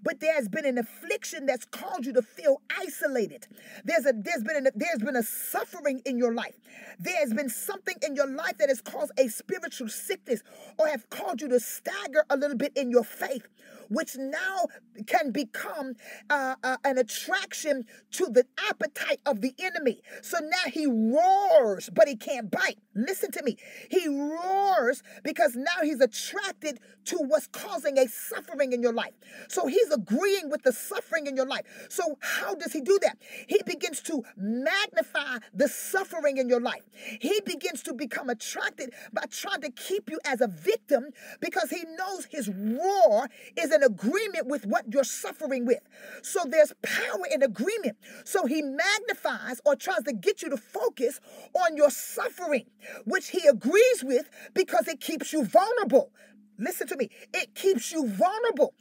but 0.02 0.20
there's 0.20 0.48
been 0.48 0.66
an 0.66 0.78
affliction 0.78 1.46
that's 1.46 1.64
caused 1.64 2.06
you 2.06 2.12
to 2.12 2.22
feel 2.22 2.60
isolated. 2.80 3.46
There's 3.84 4.06
a 4.06 4.12
there's 4.14 4.42
been 4.42 4.66
a, 4.66 4.70
there's 4.74 5.00
been 5.00 5.16
a 5.16 5.22
suffering 5.22 6.02
in 6.04 6.18
your 6.18 6.34
life. 6.34 6.54
There's 6.98 7.32
been 7.32 7.48
something 7.48 7.96
in 8.06 8.16
your 8.16 8.28
life 8.28 8.58
that 8.58 8.68
has 8.68 8.80
caused 8.80 9.12
a 9.18 9.28
spiritual 9.28 9.88
sickness 9.88 10.42
or 10.78 10.88
have 10.88 11.08
caused 11.10 11.40
you 11.42 11.48
to 11.48 11.60
stagger 11.60 12.24
a 12.30 12.36
little 12.36 12.56
bit 12.56 12.72
in 12.76 12.90
your 12.90 13.04
faith 13.04 13.46
which 13.92 14.16
now 14.16 14.66
can 15.06 15.30
become 15.30 15.94
uh, 16.30 16.56
uh, 16.62 16.76
an 16.84 16.98
attraction 16.98 17.84
to 18.12 18.26
the 18.26 18.44
appetite 18.68 19.20
of 19.26 19.40
the 19.40 19.54
enemy. 19.58 20.00
So 20.22 20.38
now 20.40 20.70
he 20.70 20.86
roars, 20.86 21.90
but 21.92 22.08
he 22.08 22.16
can't 22.16 22.50
bite. 22.50 22.78
Listen 22.94 23.30
to 23.32 23.42
me. 23.42 23.56
He 23.90 24.08
roars 24.08 25.02
because 25.22 25.54
now 25.56 25.82
he's 25.82 26.00
attracted 26.00 26.80
to 27.06 27.16
what's 27.16 27.46
causing 27.48 27.98
a 27.98 28.06
suffering 28.08 28.72
in 28.72 28.82
your 28.82 28.92
life. 28.92 29.14
So 29.48 29.66
he's 29.66 29.90
agreeing 29.90 30.50
with 30.50 30.62
the 30.62 30.72
suffering 30.72 31.26
in 31.26 31.36
your 31.36 31.46
life. 31.46 31.64
So, 31.88 32.18
how 32.20 32.54
does 32.54 32.72
he 32.72 32.80
do 32.80 32.98
that? 33.02 33.18
He 33.48 33.60
begins 33.64 34.00
to 34.02 34.22
magnify 34.36 35.38
the 35.52 35.68
suffering 35.68 36.36
in 36.36 36.48
your 36.48 36.60
life. 36.60 36.82
He 37.20 37.40
begins 37.44 37.82
to 37.84 37.92
become 37.92 38.30
attracted 38.30 38.92
by 39.12 39.24
trying 39.30 39.62
to 39.62 39.70
keep 39.70 40.10
you 40.10 40.18
as 40.24 40.40
a 40.40 40.48
victim 40.48 41.06
because 41.40 41.70
he 41.70 41.84
knows 41.98 42.26
his 42.26 42.48
roar 42.48 43.28
is 43.56 43.70
an 43.70 43.81
agreement 43.82 44.46
with 44.46 44.66
what 44.66 44.92
you're 44.92 45.04
suffering 45.04 45.66
with. 45.66 45.80
So 46.22 46.40
there's 46.48 46.72
power 46.82 47.26
in 47.30 47.42
agreement. 47.42 47.96
So 48.24 48.46
he 48.46 48.62
magnifies 48.62 49.60
or 49.64 49.76
tries 49.76 50.02
to 50.04 50.12
get 50.12 50.42
you 50.42 50.50
to 50.50 50.56
focus 50.56 51.20
on 51.54 51.76
your 51.76 51.90
suffering, 51.90 52.66
which 53.04 53.28
he 53.28 53.46
agrees 53.46 54.02
with 54.02 54.28
because 54.54 54.88
it 54.88 55.00
keeps 55.00 55.32
you 55.32 55.44
vulnerable. 55.44 56.10
Listen 56.58 56.86
to 56.88 56.96
me. 56.96 57.08
It 57.32 57.54
keeps 57.54 57.92
you 57.92 58.08
vulnerable. 58.08 58.74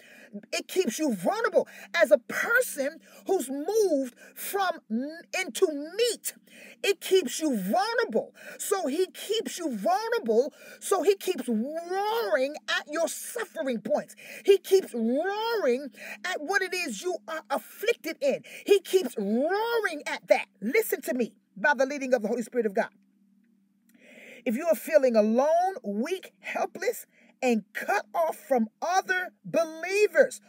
It 0.54 0.68
keeps 0.68 0.98
you 1.00 1.14
vulnerable 1.14 1.68
as 1.94 2.12
a 2.12 2.18
person 2.18 3.00
who's 3.28 3.50
moved 3.50 4.16
from 4.36 4.80
into 4.90 5.68
meat. 5.68 6.34
It 6.84 7.02
keeps 7.02 7.40
you 7.40 7.58
vulnerable. 7.58 8.34
So 8.58 8.88
he 8.88 9.08
keeps 9.08 9.58
you 9.58 9.76
vulnerable. 9.76 10.54
So 10.80 11.04
he 11.04 11.16
keeps 11.16 11.48
roaring 11.48 12.56
at 12.70 12.88
your 12.90 13.08
suffering 13.08 13.82
points. 13.82 14.16
He 14.46 14.58
keeps 14.58 14.94
roaring 14.94 15.90
at 16.26 16.42
what 16.42 16.62
it 16.62 16.74
is 16.74 17.02
you 17.02 17.18
are 17.28 17.44
afflicted 17.50 18.18
in. 18.22 18.44
He 18.66 18.80
keeps 18.80 19.16
roaring 19.18 20.04
at 20.08 20.28
that. 20.28 20.46
Listen 20.62 21.02
to 21.02 21.14
me 21.14 21.34
by 21.58 21.74
the 21.74 21.86
leading 21.86 22.14
of 22.14 22.22
the 22.22 22.28
Holy 22.28 22.44
Spirit 22.44 22.66
of 22.66 22.74
God. 22.74 22.90
If 24.46 24.56
you 24.56 24.66
are 24.68 24.76
feeling 24.76 25.16
alone, 25.16 25.76
weak, 25.84 26.34
helpless, 26.40 27.06
and 27.42 27.64
cut 27.74 28.06
off 28.14 28.38
from 28.38 28.68
other 28.82 29.34
believers. 29.44 30.42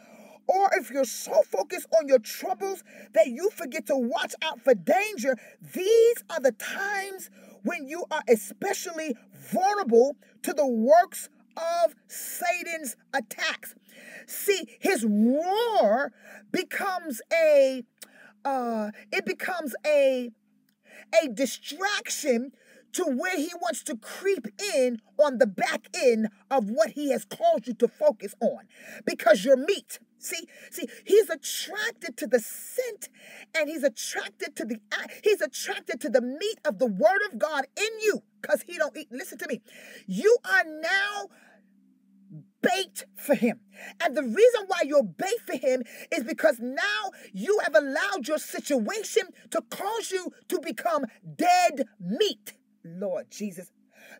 Or 0.47 0.69
if 0.73 0.91
you're 0.91 1.05
so 1.05 1.41
focused 1.43 1.87
on 1.97 2.07
your 2.07 2.19
troubles 2.19 2.83
that 3.13 3.27
you 3.27 3.49
forget 3.49 3.85
to 3.87 3.95
watch 3.95 4.35
out 4.41 4.61
for 4.61 4.73
danger, 4.73 5.37
these 5.73 6.23
are 6.29 6.41
the 6.41 6.51
times 6.51 7.29
when 7.63 7.87
you 7.87 8.05
are 8.11 8.23
especially 8.27 9.15
vulnerable 9.33 10.17
to 10.43 10.53
the 10.53 10.67
works 10.67 11.29
of 11.55 11.95
Satan's 12.07 12.97
attacks. 13.13 13.75
See, 14.27 14.67
his 14.79 15.05
roar 15.05 16.11
becomes 16.51 17.21
a 17.31 17.83
uh, 18.45 18.91
it 19.11 19.25
becomes 19.25 19.75
a 19.85 20.31
a 21.23 21.27
distraction 21.29 22.51
to 22.93 23.03
where 23.03 23.37
he 23.37 23.51
wants 23.61 23.83
to 23.83 23.97
creep 23.97 24.47
in 24.75 25.01
on 25.17 25.37
the 25.37 25.47
back 25.47 25.87
end 25.93 26.29
of 26.49 26.69
what 26.69 26.91
he 26.91 27.11
has 27.11 27.25
called 27.25 27.67
you 27.67 27.73
to 27.73 27.87
focus 27.87 28.33
on 28.41 28.67
because 29.05 29.43
you're 29.43 29.57
meat. 29.57 29.99
See, 30.19 30.47
see, 30.71 30.87
he's 31.05 31.29
attracted 31.29 32.15
to 32.17 32.27
the 32.27 32.39
scent 32.39 33.09
and 33.55 33.69
he's 33.69 33.83
attracted 33.83 34.55
to 34.55 34.65
the 34.65 34.77
he's 35.23 35.41
attracted 35.41 35.99
to 36.01 36.09
the 36.09 36.21
meat 36.21 36.59
of 36.63 36.79
the 36.79 36.87
word 36.87 37.19
of 37.29 37.37
God 37.37 37.65
in 37.75 37.99
you 38.01 38.23
because 38.41 38.61
he 38.61 38.77
don't 38.77 38.95
eat. 38.95 39.07
Listen 39.11 39.37
to 39.39 39.47
me. 39.47 39.61
You 40.07 40.37
are 40.45 40.63
now 40.65 41.27
bait 42.61 43.05
for 43.15 43.35
him. 43.35 43.59
And 44.01 44.15
the 44.15 44.23
reason 44.23 44.63
why 44.67 44.83
you're 44.85 45.03
bait 45.03 45.39
for 45.45 45.57
him 45.57 45.83
is 46.11 46.23
because 46.23 46.59
now 46.59 47.11
you 47.33 47.59
have 47.63 47.75
allowed 47.75 48.27
your 48.27 48.37
situation 48.37 49.23
to 49.51 49.61
cause 49.69 50.11
you 50.11 50.31
to 50.47 50.59
become 50.61 51.05
dead 51.35 51.85
meat. 51.99 52.53
Lord 52.83 53.29
Jesus, 53.29 53.71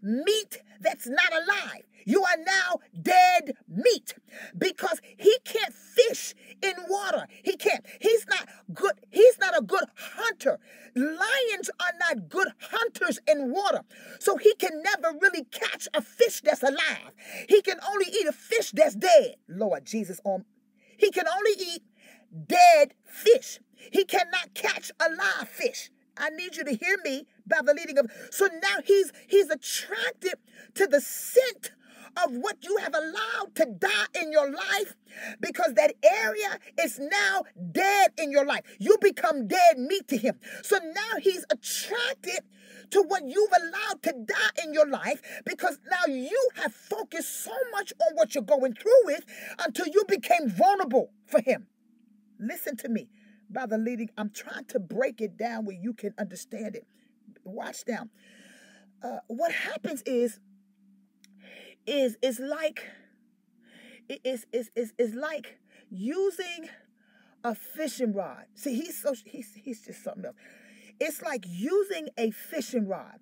meat 0.01 0.61
that's 0.79 1.07
not 1.07 1.31
alive. 1.31 1.83
You 2.05 2.23
are 2.23 2.37
now 2.37 2.79
dead 3.01 3.55
meat 3.67 4.15
because 4.57 4.99
he 5.17 5.37
can't 5.45 5.73
fish 5.73 6.33
in 6.61 6.73
water. 6.89 7.27
He 7.43 7.55
can't. 7.55 7.85
He's 8.01 8.25
not 8.27 8.47
good. 8.73 8.93
He's 9.09 9.39
not 9.39 9.57
a 9.57 9.61
good 9.61 9.85
hunter. 9.95 10.59
Lions 10.95 11.69
are 11.79 11.93
not 11.99 12.29
good 12.29 12.49
hunters 12.59 13.19
in 13.27 13.51
water. 13.51 13.81
So 14.19 14.37
he 14.37 14.53
can 14.55 14.83
never 14.83 15.17
really 15.21 15.45
catch 15.45 15.87
a 15.93 16.01
fish 16.01 16.41
that's 16.41 16.63
alive. 16.63 17.11
He 17.47 17.61
can 17.61 17.77
only 17.89 18.07
eat 18.07 18.27
a 18.27 18.33
fish 18.33 18.71
that's 18.71 18.95
dead. 18.95 19.35
Lord 19.47 19.85
Jesus, 19.85 20.19
he 20.97 21.11
can 21.11 21.27
only 21.27 21.51
eat 21.57 21.83
dead 22.47 22.93
fish. 23.05 23.59
He 23.91 24.05
cannot 24.05 24.53
catch 24.53 24.91
a 24.99 25.09
live 25.09 25.49
fish. 25.49 25.89
I 26.17 26.29
need 26.29 26.55
you 26.55 26.63
to 26.63 26.75
hear 26.75 26.97
me 27.03 27.25
by 27.47 27.59
the 27.63 27.73
leading 27.73 27.97
of. 27.97 28.11
So 28.31 28.47
now 28.61 28.81
he's 28.83 29.11
he's 29.27 29.49
attracted 29.49 30.35
to 30.75 30.87
the 30.87 31.01
scent 31.01 31.71
of 32.23 32.31
what 32.31 32.63
you 32.63 32.77
have 32.77 32.93
allowed 32.93 33.55
to 33.55 33.65
die 33.65 34.21
in 34.21 34.31
your 34.31 34.51
life 34.51 34.95
because 35.39 35.73
that 35.73 35.93
area 36.03 36.59
is 36.79 36.99
now 36.99 37.43
dead 37.71 38.11
in 38.17 38.31
your 38.31 38.45
life. 38.45 38.61
You 38.79 38.97
become 39.01 39.47
dead 39.47 39.77
meat 39.77 40.07
to 40.09 40.17
him. 40.17 40.39
So 40.61 40.77
now 40.77 41.19
he's 41.19 41.45
attracted 41.49 42.41
to 42.91 43.01
what 43.01 43.25
you've 43.25 43.51
allowed 43.51 44.03
to 44.03 44.13
die 44.27 44.63
in 44.63 44.73
your 44.73 44.87
life 44.87 45.21
because 45.45 45.79
now 45.89 46.13
you 46.13 46.49
have 46.55 46.73
focused 46.73 47.43
so 47.43 47.53
much 47.71 47.91
on 47.99 48.15
what 48.15 48.35
you're 48.35 48.43
going 48.43 48.75
through 48.75 49.05
with 49.05 49.25
until 49.59 49.87
you 49.87 50.03
became 50.07 50.49
vulnerable 50.49 51.11
for 51.25 51.41
him. 51.41 51.67
Listen 52.39 52.77
to 52.77 52.89
me 52.89 53.09
by 53.53 53.65
the 53.65 53.77
leading. 53.77 54.09
I'm 54.17 54.29
trying 54.29 54.65
to 54.65 54.79
break 54.79 55.21
it 55.21 55.37
down 55.37 55.65
where 55.65 55.75
you 55.75 55.93
can 55.93 56.13
understand 56.17 56.75
it. 56.75 56.85
Watch 57.43 57.83
now. 57.87 58.07
Uh, 59.03 59.19
what 59.27 59.51
happens 59.51 60.01
is, 60.05 60.39
is 61.85 62.17
is 62.21 62.39
like, 62.39 62.83
is 64.23 64.45
is 64.51 64.71
is 64.75 64.93
is 64.97 65.13
like 65.13 65.59
using 65.89 66.69
a 67.43 67.53
fishing 67.53 68.13
rod. 68.13 68.45
See, 68.55 68.75
he's 68.75 69.01
so 69.01 69.13
he's 69.25 69.53
he's 69.55 69.81
just 69.81 70.03
something 70.03 70.25
else. 70.25 70.35
It's 70.99 71.21
like 71.21 71.45
using 71.47 72.09
a 72.17 72.31
fishing 72.31 72.87
rod. 72.87 73.19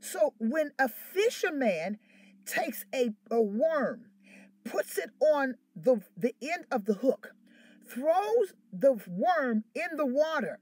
So 0.00 0.34
when 0.38 0.72
a 0.80 0.88
fisherman 0.88 1.98
takes 2.44 2.84
a, 2.92 3.10
a 3.30 3.40
worm, 3.40 4.06
puts 4.64 4.98
it 4.98 5.10
on 5.20 5.54
the, 5.76 6.00
the 6.16 6.34
end 6.42 6.64
of 6.72 6.86
the 6.86 6.94
hook, 6.94 7.34
throws 7.92 8.54
the 8.72 8.92
worm 9.08 9.64
in 9.74 9.96
the 9.96 10.06
water, 10.06 10.58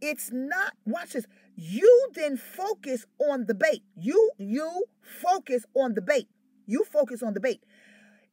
it's 0.00 0.30
not, 0.32 0.72
watch 0.84 1.12
this, 1.12 1.26
you 1.54 2.08
then 2.14 2.36
focus 2.36 3.06
on 3.18 3.46
the 3.46 3.54
bait. 3.54 3.82
You, 3.96 4.30
you 4.38 4.84
focus 5.00 5.64
on 5.74 5.94
the 5.94 6.02
bait. 6.02 6.28
You 6.66 6.84
focus 6.84 7.22
on 7.22 7.34
the 7.34 7.40
bait. 7.40 7.62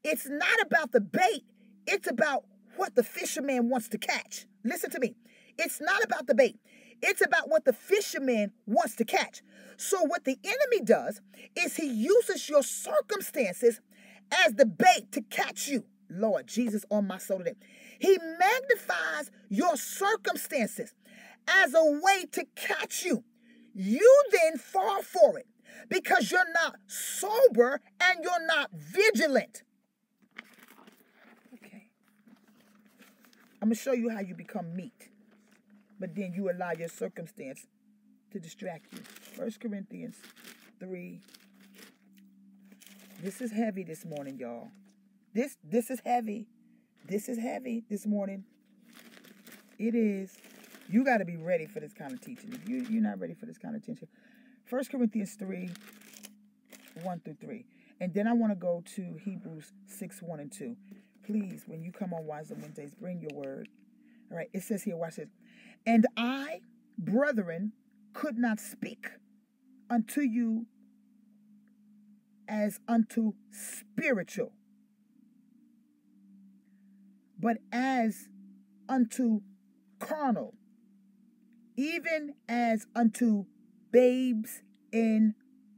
It's 0.04 0.28
not 0.28 0.62
about 0.62 0.92
the 0.92 1.00
bait, 1.00 1.44
it's 1.88 2.10
about 2.10 2.44
what 2.76 2.96
the 2.96 3.04
fisherman 3.04 3.70
wants 3.70 3.88
to 3.90 3.98
catch. 3.98 4.46
Listen 4.66 4.90
to 4.92 5.00
me. 5.00 5.16
It's 5.58 5.80
not 5.80 6.04
about 6.04 6.28
the 6.28 6.36
bait. 6.36 6.60
It's 7.02 7.24
about 7.24 7.50
what 7.50 7.66
the 7.66 7.74
fisherman 7.74 8.52
wants 8.66 8.96
to 8.96 9.06
catch. 9.06 9.42
So, 9.78 10.02
what 10.04 10.24
the 10.24 10.38
enemy 10.44 10.84
does 10.84 11.22
is 11.56 11.76
he 11.76 11.88
uses 11.88 12.50
your 12.50 12.64
circumstances 12.64 13.82
as 14.46 14.54
the 14.54 14.66
bait 14.66 15.12
to 15.12 15.22
catch 15.22 15.68
you. 15.68 15.84
Lord 16.10 16.48
Jesus, 16.48 16.86
on 16.90 17.08
my 17.08 17.18
soul 17.18 17.40
today. 17.40 17.56
He 18.00 18.18
magnifies 18.40 19.32
your 19.50 19.76
circumstances 19.78 20.94
as 21.48 21.74
a 21.74 21.84
way 21.84 22.26
to 22.32 22.46
catch 22.56 23.04
you. 23.04 23.24
You 23.74 24.24
then 24.32 24.58
fall 24.58 25.02
for 25.02 25.38
it 25.38 25.48
because 25.90 26.32
you're 26.32 26.52
not 26.54 26.76
sober 26.88 27.82
and 28.02 28.20
you're 28.24 28.46
not 28.46 28.72
vigilant. 28.74 29.64
Okay. 31.56 31.88
I'm 33.62 33.70
going 33.70 33.76
to 33.76 33.82
show 33.82 33.94
you 33.94 34.10
how 34.10 34.20
you 34.20 34.36
become 34.36 34.76
meat, 34.76 35.10
but 36.00 36.16
then 36.16 36.34
you 36.34 36.52
allow 36.52 36.72
your 36.78 36.90
circumstance 36.90 37.66
to 38.32 38.40
distract 38.40 38.94
you. 38.94 39.00
First 39.36 39.60
Corinthians 39.60 40.18
3. 40.80 41.20
This 43.22 43.40
is 43.42 43.52
heavy 43.52 43.84
this 43.84 44.04
morning, 44.06 44.38
y'all. 44.38 44.70
This 45.34 45.58
this 45.64 45.90
is 45.90 46.02
heavy. 46.06 46.48
This 47.06 47.28
is 47.28 47.38
heavy 47.38 47.84
this 47.90 48.06
morning. 48.06 48.46
It 49.78 49.94
is. 49.94 50.38
You 50.90 51.04
got 51.04 51.18
to 51.18 51.26
be 51.26 51.36
ready 51.36 51.66
for 51.66 51.80
this 51.80 51.94
kind 51.94 52.14
of 52.14 52.22
teaching. 52.22 52.54
If 52.54 52.68
you, 52.68 52.86
you're 52.90 53.02
not 53.02 53.20
ready 53.20 53.34
for 53.34 53.46
this 53.46 53.58
kind 53.58 53.76
of 53.76 53.86
teaching, 53.86 54.08
First 54.66 54.92
Corinthians 54.92 55.34
3, 55.34 55.70
1 57.02 57.20
through 57.20 57.38
3. 57.42 57.66
And 58.00 58.14
then 58.14 58.28
I 58.28 58.34
want 58.34 58.52
to 58.52 58.56
go 58.56 58.84
to 58.96 59.20
Hebrews 59.24 59.74
6, 59.88 60.22
1 60.22 60.40
and 60.40 60.52
2. 60.52 60.76
Please, 61.26 61.64
when 61.68 61.82
you 61.82 61.92
come 61.92 62.14
on 62.14 62.26
Wisdom 62.26 62.62
Wednesdays, 62.62 62.94
bring 62.94 63.20
your 63.22 63.32
word. 63.34 63.70
All 64.32 64.38
right, 64.38 64.50
it 64.54 64.64
says 64.64 64.84
here, 64.84 64.96
watch 64.96 65.18
this. 65.18 65.30
And 65.86 66.06
I, 66.16 66.62
brethren, 66.98 67.74
could 68.14 68.38
not 68.38 68.60
speak 68.60 69.08
unto 69.90 70.22
you 70.22 70.68
as 72.48 72.80
unto 72.88 73.34
spiritual, 73.52 74.52
but 77.44 77.58
as 77.74 78.30
unto 78.88 79.42
carnal, 80.00 80.54
even 81.76 82.36
as 82.48 82.88
unto 82.96 83.46
babes 83.92 84.64
in 84.92 85.36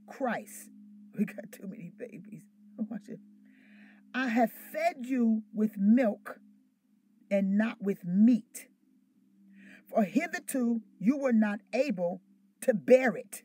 Christ. 0.08 0.69
We 1.17 1.23
got 1.23 1.49
too 1.49 1.67
many 1.67 1.93
babies. 1.97 2.43
Watch 2.78 3.08
it. 3.08 3.19
I 4.13 4.28
have 4.28 4.51
fed 4.51 5.06
you 5.06 5.43
with 5.54 5.78
milk 5.78 6.39
and 7.32 7.58
not 7.58 7.82
with 7.82 8.04
meat. 8.04 8.67
For 9.89 10.04
hitherto 10.04 10.82
you 10.99 11.17
were 11.17 11.32
not 11.32 11.62
able 11.73 12.21
to 12.62 12.73
bear 12.73 13.15
it, 13.15 13.43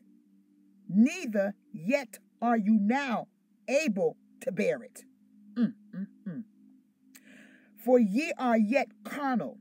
neither 0.89 1.55
yet 1.71 2.19
are 2.41 2.57
you 2.57 2.77
now 2.77 3.27
able 3.69 4.17
to 4.41 4.51
bear 4.51 4.83
it. 4.83 5.05
Mm, 5.55 5.73
mm, 5.95 6.07
mm. 6.27 6.43
For 7.83 7.99
ye 7.99 8.31
are 8.37 8.57
yet 8.57 8.89
carnal. 9.03 9.57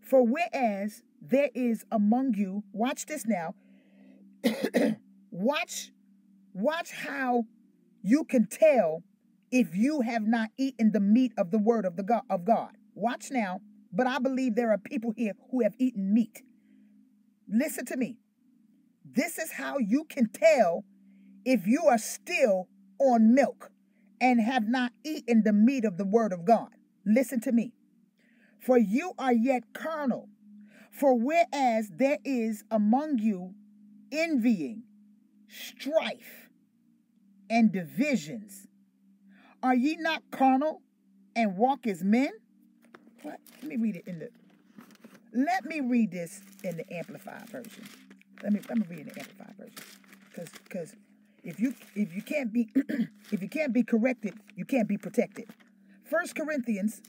For 0.00 0.24
whereas 0.24 1.02
there 1.20 1.50
is 1.54 1.84
among 1.90 2.34
you, 2.34 2.62
watch 2.72 3.06
this 3.06 3.26
now. 3.26 3.54
watch, 5.30 5.90
watch 6.54 6.92
how 6.92 7.44
you 8.02 8.24
can 8.24 8.46
tell 8.46 9.02
if 9.50 9.74
you 9.74 10.02
have 10.02 10.22
not 10.22 10.50
eaten 10.56 10.92
the 10.92 11.00
meat 11.00 11.32
of 11.36 11.50
the 11.50 11.58
word 11.58 11.84
of 11.84 11.96
the 11.96 12.02
God 12.02 12.22
of 12.30 12.44
God. 12.44 12.70
Watch 12.94 13.30
now, 13.30 13.60
but 13.92 14.06
I 14.06 14.18
believe 14.18 14.54
there 14.54 14.70
are 14.70 14.78
people 14.78 15.12
here 15.16 15.32
who 15.50 15.62
have 15.62 15.74
eaten 15.78 16.14
meat. 16.14 16.42
Listen 17.48 17.84
to 17.86 17.96
me. 17.96 18.18
This 19.04 19.38
is 19.38 19.52
how 19.52 19.78
you 19.78 20.04
can 20.04 20.28
tell 20.28 20.84
if 21.44 21.66
you 21.66 21.84
are 21.86 21.98
still 21.98 22.68
on 22.98 23.34
milk 23.34 23.70
and 24.20 24.40
have 24.40 24.68
not 24.68 24.92
eaten 25.04 25.42
the 25.42 25.52
meat 25.52 25.84
of 25.84 25.96
the 25.96 26.04
word 26.04 26.32
of 26.32 26.44
God. 26.44 26.75
Listen 27.06 27.40
to 27.42 27.52
me. 27.52 27.72
For 28.58 28.76
you 28.76 29.12
are 29.18 29.32
yet 29.32 29.72
carnal. 29.72 30.28
For 30.90 31.14
whereas 31.14 31.90
there 31.94 32.18
is 32.24 32.64
among 32.70 33.18
you 33.18 33.54
envying, 34.10 34.82
strife, 35.48 36.48
and 37.48 37.70
divisions, 37.70 38.66
are 39.62 39.74
ye 39.74 39.96
not 39.96 40.22
carnal 40.30 40.82
and 41.36 41.56
walk 41.56 41.86
as 41.86 42.02
men? 42.02 42.30
What? 43.22 43.38
Let 43.62 43.68
me 43.68 43.76
read 43.76 43.96
it 43.96 44.08
in 44.08 44.18
the. 44.18 44.30
Let 45.32 45.64
me 45.64 45.80
read 45.80 46.10
this 46.10 46.40
in 46.64 46.78
the 46.78 46.92
amplified 46.92 47.48
version. 47.50 47.84
Let 48.42 48.52
me 48.52 48.60
let 48.68 48.78
me 48.78 48.86
read 48.88 49.00
in 49.00 49.08
the 49.08 49.18
amplified 49.18 49.54
version, 49.58 49.74
because 50.30 50.48
because 50.64 50.94
if 51.44 51.60
you 51.60 51.74
if 51.94 52.14
you 52.14 52.22
can't 52.22 52.52
be 52.52 52.68
if 53.30 53.42
you 53.42 53.48
can't 53.48 53.72
be 53.72 53.82
corrected, 53.82 54.34
you 54.56 54.64
can't 54.64 54.88
be 54.88 54.96
protected. 54.96 55.46
First 56.08 56.36
Corinthians 56.36 57.02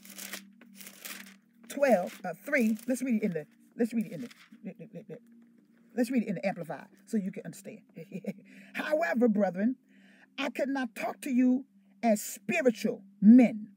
12, 1.68 2.20
uh, 2.24 2.34
3. 2.44 2.78
Let's 2.88 3.02
read 3.02 3.22
it 3.22 3.22
in 3.22 3.32
the 3.32 3.46
let's 3.76 3.92
read 3.92 4.06
it 4.06 4.12
in 4.12 4.22
the 4.22 4.28
let's 5.96 6.10
read 6.10 6.24
it 6.24 6.28
in 6.28 6.34
the 6.34 6.46
amplified 6.46 6.86
so 7.06 7.16
you 7.16 7.30
can 7.30 7.44
understand. 7.44 7.80
However, 8.72 9.28
brethren, 9.28 9.76
I 10.36 10.50
could 10.50 10.68
not 10.68 10.96
talk 10.96 11.20
to 11.22 11.30
you 11.30 11.64
as 12.02 12.20
spiritual 12.20 13.02
men, 13.20 13.68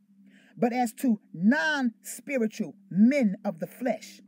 but 0.58 0.74
as 0.74 0.94
to 0.94 1.20
non-spiritual 1.34 2.76
men 2.90 3.36
of 3.46 3.60
the 3.60 3.68
flesh, 3.68 4.22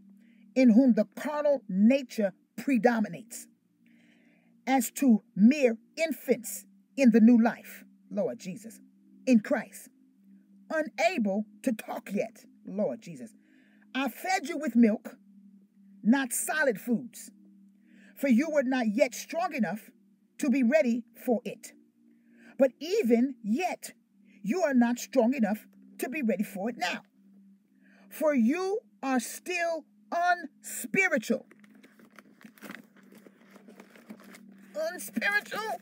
in 0.55 0.69
whom 0.69 0.93
the 0.93 1.07
carnal 1.15 1.63
nature 1.67 2.33
predominates 2.55 3.47
as 4.67 4.91
to 4.91 5.23
mere 5.35 5.77
infants 5.97 6.65
in 6.95 7.11
the 7.11 7.19
new 7.19 7.41
life, 7.41 7.83
Lord 8.11 8.39
Jesus, 8.39 8.79
in 9.25 9.39
Christ. 9.39 9.89
Unable 10.69 11.45
to 11.63 11.71
talk 11.71 12.09
yet. 12.13 12.45
Lord 12.65 13.01
Jesus. 13.01 13.31
I 13.95 14.09
fed 14.09 14.47
you 14.47 14.57
with 14.57 14.75
milk, 14.75 15.17
not 16.01 16.33
solid 16.33 16.79
foods, 16.79 17.29
for 18.15 18.27
you 18.27 18.49
were 18.49 18.63
not 18.63 18.87
yet 18.87 19.13
strong 19.13 19.53
enough 19.53 19.91
to 20.39 20.49
be 20.49 20.63
ready 20.63 21.03
for 21.25 21.41
it. 21.45 21.73
But 22.57 22.71
even 22.79 23.35
yet, 23.43 23.91
you 24.41 24.61
are 24.61 24.73
not 24.73 24.99
strong 24.99 25.33
enough 25.33 25.67
to 25.99 26.09
be 26.09 26.21
ready 26.21 26.43
for 26.43 26.69
it 26.69 26.77
now. 26.77 27.01
For 28.09 28.33
you 28.33 28.79
are 29.01 29.19
still 29.19 29.85
unspiritual. 30.11 31.45
Unspiritual? 34.75 35.79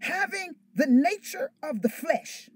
Having 0.00 0.54
the 0.74 0.86
nature 0.86 1.52
of 1.62 1.82
the 1.82 1.88
flesh 1.88 2.48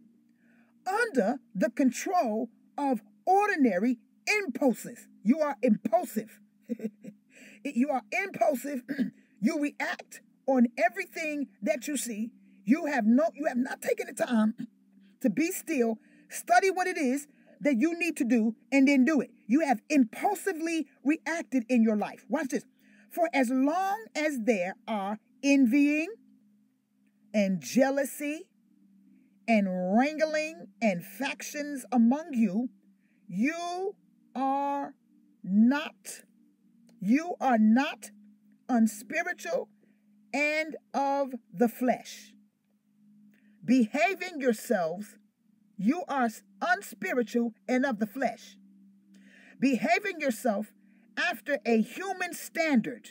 under 0.87 1.39
the 1.55 1.71
control 1.71 2.49
of 2.77 3.01
ordinary 3.27 3.99
impulses. 4.27 5.09
You 5.23 5.41
are 5.41 5.57
impulsive. 5.63 6.41
you 7.65 7.89
are 7.91 8.03
impulsive. 8.13 8.83
you 9.41 9.61
react 9.61 10.21
on 10.47 10.67
everything 10.79 11.49
that 11.63 11.87
you 11.87 11.97
see. 11.97 12.31
You 12.65 12.87
have 12.87 13.05
no 13.07 13.29
you 13.35 13.47
have 13.47 13.57
not 13.57 13.83
taken 13.83 14.07
the 14.07 14.25
time 14.25 14.55
to 15.21 15.31
be 15.31 15.51
still, 15.51 15.99
study 16.29 16.71
what 16.71 16.87
it 16.87 16.97
is 16.97 17.27
that 17.61 17.77
you 17.79 17.99
need 17.99 18.17
to 18.19 18.25
do 18.25 18.55
and 18.73 18.89
then 18.89 19.05
do 19.05 19.21
it. 19.21 19.31
You 19.47 19.61
have 19.61 19.81
impulsively 19.89 20.87
reacted 21.03 21.65
in 21.69 21.83
your 21.83 21.97
life. 21.97 22.25
Watch 22.29 22.49
this. 22.49 22.65
For 23.11 23.29
as 23.33 23.49
long 23.51 24.05
as 24.15 24.41
there 24.43 24.75
are 24.89 25.19
envying 25.43 26.09
and 27.33 27.61
jealousy 27.61 28.47
and 29.47 29.97
wrangling 29.97 30.69
and 30.81 31.05
factions 31.05 31.85
among 31.93 32.33
you, 32.33 32.71
you 33.29 33.95
are 34.35 34.95
not, 35.43 36.23
you 37.01 37.35
are 37.41 37.59
not 37.59 38.11
unspiritual 38.69 39.69
and 40.33 40.77
of 40.93 41.35
the 41.53 41.69
flesh. 41.69 42.33
Behaving 43.65 44.41
yourselves, 44.41 45.17
you 45.77 46.05
are 46.09 46.29
unspiritual 46.61 47.55
and 47.69 47.87
of 47.87 47.99
the 47.99 48.07
flesh. 48.07 48.57
Behaving 49.61 50.21
yourself 50.21 50.73
after 51.17 51.59
a 51.65 51.81
human 51.81 52.35
standard. 52.35 53.11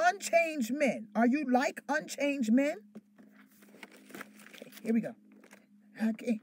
Unchanged 0.00 0.72
men. 0.72 1.08
Are 1.16 1.26
you 1.26 1.44
like 1.50 1.80
unchanged 1.88 2.52
men? 2.52 2.76
Okay, 4.54 4.70
here 4.82 4.94
we 4.94 5.00
go. 5.00 5.14
Okay. 6.10 6.40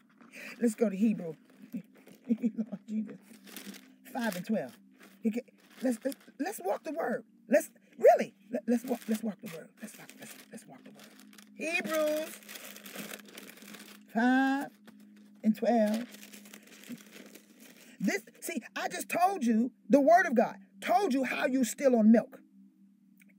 Let's 0.61 0.75
go 0.75 0.89
to 0.89 0.95
Hebrew. 0.95 1.35
Lord 2.27 2.79
Jesus. 2.87 3.17
5 4.11 4.35
and 4.35 4.45
12. 4.45 4.77
Okay. 5.27 5.41
Let's, 5.81 5.99
let's 6.39 6.59
walk 6.63 6.83
the 6.83 6.91
word. 6.91 7.23
Let's 7.47 7.69
really 7.97 8.33
let, 8.51 8.67
us 8.67 8.85
walk 8.85 8.99
let's 9.07 9.23
walk 9.23 9.37
the 9.41 9.55
word. 9.55 9.69
Let's 9.81 9.97
walk 9.97 10.09
let's, 10.19 10.35
let's 10.51 10.67
walk 10.67 10.83
the 10.83 10.91
word. 10.91 11.07
Hebrews 11.55 12.39
5 14.13 14.67
and 15.43 15.55
12. 15.55 16.05
This 18.01 18.21
see, 18.41 18.61
I 18.75 18.89
just 18.89 19.07
told 19.07 19.45
you 19.45 19.71
the 19.89 20.01
word 20.01 20.25
of 20.25 20.35
God. 20.35 20.55
Told 20.81 21.13
you 21.13 21.23
how 21.23 21.45
you 21.45 21.63
still 21.63 21.95
on 21.95 22.11
milk. 22.11 22.39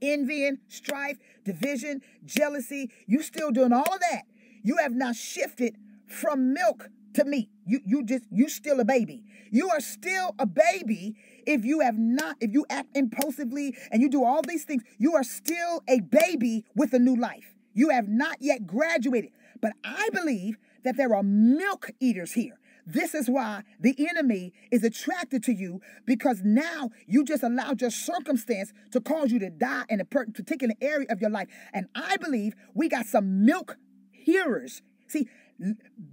Envying, 0.03 0.59
strife, 0.69 1.19
division, 1.45 2.03
jealousy. 2.25 2.91
You 3.07 3.23
still 3.23 3.51
doing 3.51 3.73
all 3.73 3.93
of 3.93 4.01
that. 4.01 4.23
You 4.63 4.77
have 4.79 4.93
not 4.93 5.17
shifted 5.17 5.77
from 6.07 6.53
milk 6.53 6.89
to 7.15 7.25
meat. 7.25 7.49
You 7.67 7.81
you 7.85 8.05
just 8.05 8.25
you 8.31 8.49
still 8.49 8.81
a 8.81 8.85
baby. 8.85 9.25
You 9.51 9.71
are 9.71 9.81
still 9.81 10.35
a 10.39 10.47
baby 10.47 11.17
if 11.47 11.65
you 11.65 11.81
have 11.81 11.97
not 11.97 12.37
if 12.41 12.53
you 12.53 12.67
act 12.69 12.97
impulsively 12.97 13.77
and 13.91 14.03
you 14.03 14.09
do 14.09 14.25
all 14.25 14.43
these 14.43 14.65
things. 14.65 14.83
You 14.99 15.15
are 15.15 15.25
still 15.25 15.83
a 15.89 16.01
baby 16.01 16.65
with 16.75 16.93
a 16.93 16.99
new 16.99 17.17
life. 17.17 17.55
You 17.75 17.91
have 17.91 18.09
not 18.09 18.37
yet 18.41 18.67
graduated. 18.67 19.31
But 19.61 19.73
I 19.85 20.09
believe 20.13 20.57
that 20.85 20.97
there 20.97 21.15
are 21.15 21.23
milk 21.23 21.91
eaters 22.01 22.33
here. 22.33 22.59
This 22.87 23.15
is 23.15 23.29
why 23.29 23.63
the 23.81 23.97
enemy 24.09 24.53
is 24.71 24.85
attracted 24.85 25.43
to 25.45 25.53
you 25.53 25.81
because 26.07 26.43
now 26.45 26.91
you 27.07 27.25
just 27.25 27.43
allowed 27.43 27.81
your 27.81 27.91
circumstance 27.91 28.73
to 28.93 29.01
cause 29.01 29.33
you 29.33 29.41
to 29.41 29.51
die 29.51 29.85
in 29.89 30.01
a 30.01 30.05
particular 30.05 30.75
area 30.81 31.09
of 31.11 31.21
your 31.21 31.31
life. 31.31 31.49
And 31.75 31.89
I 31.97 32.17
believe 32.17 32.55
we 32.75 32.89
got 32.89 33.07
some 33.07 33.45
milk 33.45 33.77
hearers. 34.13 34.83
See, 35.09 35.29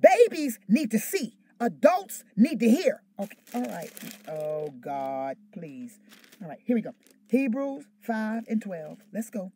babies 0.02 0.60
need 0.68 0.90
to 0.92 1.00
see, 1.00 1.38
adults 1.60 2.24
need 2.36 2.60
to 2.60 2.70
hear. 2.70 3.04
Okay, 3.20 3.38
all 3.54 3.62
right. 3.66 3.92
Oh, 4.28 4.74
God, 4.82 5.38
please. 5.54 6.00
All 6.42 6.50
right, 6.50 6.60
here 6.66 6.76
we 6.76 6.82
go. 6.82 6.94
Hebrews 7.30 7.86
5 8.02 8.46
and 8.48 8.62
12. 8.62 8.98
Let's 9.14 9.30
go. 9.30 9.52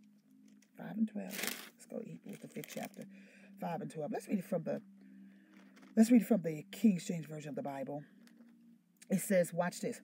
5 0.77 0.87
and 0.97 1.09
12. 1.09 1.31
Let's 1.31 1.85
go 1.89 2.01
Hebrews, 2.05 2.37
the 2.41 2.47
fifth 2.47 2.73
chapter. 2.73 3.05
5 3.59 3.81
and 3.81 3.91
12. 3.91 4.11
Let's 4.11 4.27
read 4.27 4.39
it 4.39 4.45
from 4.45 4.63
the 4.63 4.81
Let's 5.97 6.11
read 6.11 6.27
from 6.27 6.43
the 6.43 6.63
King 6.71 7.01
James 7.03 7.25
Version 7.25 7.49
of 7.49 7.55
the 7.55 7.63
Bible. 7.63 8.03
It 9.09 9.19
says, 9.19 9.51
watch 9.51 9.81
this. 9.81 9.99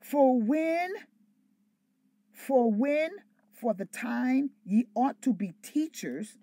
For 0.00 0.40
when, 0.40 0.90
for 2.32 2.70
when, 2.70 3.10
for 3.52 3.74
the 3.74 3.86
time 3.86 4.50
ye 4.64 4.86
ought 4.94 5.20
to 5.22 5.32
be 5.32 5.54
teachers, 5.60 6.36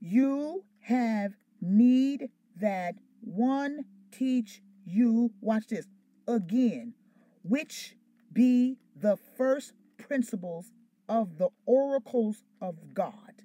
you 0.00 0.64
have 0.80 1.34
need 1.60 2.30
that 2.56 2.94
one 3.20 3.84
teach 4.10 4.62
you, 4.86 5.30
watch 5.42 5.66
this, 5.66 5.86
again, 6.26 6.94
which 7.42 7.94
be 8.32 8.78
the 8.96 9.18
first 9.36 9.74
principles 9.98 10.72
of 11.10 11.36
the 11.36 11.50
oracles 11.66 12.42
of 12.62 12.94
God, 12.94 13.42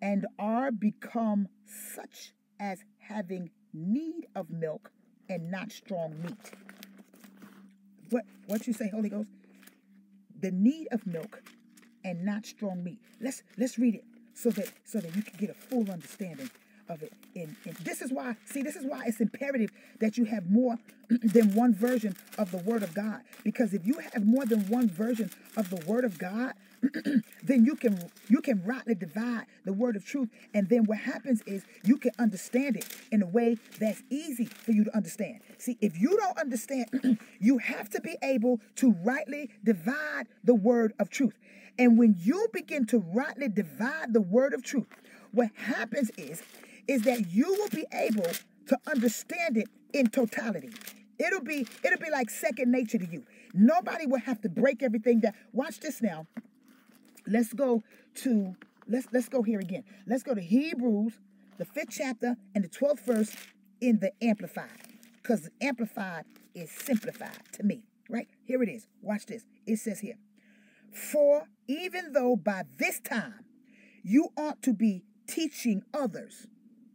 and 0.00 0.26
are 0.38 0.72
become 0.72 1.48
such 1.94 2.32
as 2.58 2.82
having 2.96 3.50
need 3.74 4.26
of 4.34 4.48
milk 4.50 4.90
and 5.28 5.50
not 5.50 5.72
strong 5.72 6.14
meat. 6.22 6.52
What 8.10 8.24
what 8.46 8.66
you 8.66 8.72
say, 8.72 8.88
Holy 8.88 9.08
Ghost? 9.08 9.28
The 10.40 10.50
need 10.50 10.88
of 10.92 11.06
milk 11.06 11.42
and 12.04 12.24
not 12.24 12.46
strong 12.46 12.84
meat. 12.84 12.98
Let's 13.20 13.42
let's 13.58 13.78
read 13.78 13.96
it 13.96 14.04
so 14.34 14.50
that 14.50 14.68
so 14.84 15.00
that 15.00 15.14
you 15.16 15.22
can 15.22 15.36
get 15.38 15.50
a 15.50 15.54
full 15.54 15.90
understanding 15.90 16.50
of 16.88 17.02
it. 17.02 17.12
And, 17.34 17.56
and 17.64 17.76
this 17.76 18.02
is 18.02 18.12
why, 18.12 18.36
see, 18.44 18.62
this 18.62 18.76
is 18.76 18.84
why 18.84 19.04
it's 19.06 19.20
imperative 19.20 19.70
that 20.00 20.18
you 20.18 20.24
have 20.24 20.50
more 20.50 20.76
than 21.08 21.54
one 21.54 21.74
version 21.74 22.16
of 22.38 22.50
the 22.50 22.58
Word 22.58 22.82
of 22.82 22.94
God. 22.94 23.22
Because 23.42 23.74
if 23.74 23.86
you 23.86 23.94
have 24.12 24.24
more 24.24 24.44
than 24.44 24.68
one 24.68 24.88
version 24.88 25.30
of 25.56 25.70
the 25.70 25.82
Word 25.86 26.04
of 26.04 26.18
God, 26.18 26.52
then 27.42 27.64
you 27.64 27.76
can 27.76 27.98
you 28.28 28.40
can 28.40 28.62
rightly 28.64 28.94
divide 28.94 29.46
the 29.64 29.72
word 29.72 29.96
of 29.96 30.04
truth. 30.04 30.28
And 30.52 30.68
then 30.68 30.84
what 30.84 30.98
happens 30.98 31.42
is 31.46 31.64
you 31.84 31.96
can 31.96 32.12
understand 32.18 32.76
it 32.76 32.86
in 33.10 33.22
a 33.22 33.26
way 33.26 33.56
that's 33.78 34.02
easy 34.10 34.46
for 34.46 34.72
you 34.72 34.84
to 34.84 34.96
understand. 34.96 35.40
See, 35.58 35.78
if 35.80 35.98
you 35.98 36.16
don't 36.16 36.38
understand, 36.38 37.18
you 37.40 37.58
have 37.58 37.90
to 37.90 38.00
be 38.00 38.16
able 38.22 38.60
to 38.76 38.92
rightly 39.04 39.50
divide 39.62 40.26
the 40.42 40.54
word 40.54 40.94
of 40.98 41.10
truth. 41.10 41.34
And 41.78 41.98
when 41.98 42.16
you 42.18 42.48
begin 42.52 42.86
to 42.86 42.98
rightly 42.98 43.48
divide 43.48 44.12
the 44.12 44.20
word 44.20 44.54
of 44.54 44.62
truth, 44.62 44.86
what 45.32 45.50
happens 45.56 46.10
is 46.16 46.42
is 46.86 47.02
that 47.02 47.32
you 47.32 47.46
will 47.58 47.70
be 47.70 47.86
able 47.92 48.30
to 48.66 48.78
understand 48.86 49.56
it 49.56 49.68
in 49.92 50.08
totality. 50.08 50.70
It'll 51.18 51.42
be 51.42 51.66
it'll 51.82 51.98
be 51.98 52.10
like 52.10 52.30
second 52.30 52.70
nature 52.70 52.98
to 52.98 53.06
you. 53.06 53.24
Nobody 53.52 54.06
will 54.06 54.20
have 54.20 54.40
to 54.42 54.48
break 54.48 54.82
everything 54.82 55.20
down. 55.20 55.32
Watch 55.52 55.80
this 55.80 56.02
now. 56.02 56.26
Let's 57.26 57.52
go 57.52 57.82
to 58.16 58.54
let's 58.88 59.06
let's 59.12 59.28
go 59.28 59.42
here 59.42 59.60
again. 59.60 59.84
Let's 60.06 60.22
go 60.22 60.34
to 60.34 60.40
Hebrews, 60.40 61.18
the 61.58 61.64
fifth 61.64 61.90
chapter 61.90 62.36
and 62.54 62.64
the 62.64 62.68
twelfth 62.68 63.04
verse 63.06 63.34
in 63.80 64.00
the 64.00 64.12
Amplified, 64.22 64.68
because 65.22 65.48
Amplified 65.60 66.24
is 66.54 66.70
simplified 66.70 67.40
to 67.52 67.62
me. 67.62 67.82
Right 68.08 68.28
here 68.44 68.62
it 68.62 68.68
is. 68.68 68.86
Watch 69.02 69.26
this. 69.26 69.44
It 69.66 69.78
says 69.78 70.00
here, 70.00 70.18
for 70.92 71.48
even 71.66 72.12
though 72.12 72.36
by 72.36 72.64
this 72.78 73.00
time 73.00 73.44
you 74.02 74.28
ought 74.36 74.62
to 74.62 74.74
be 74.74 75.02
teaching 75.26 75.82
others 75.94 76.46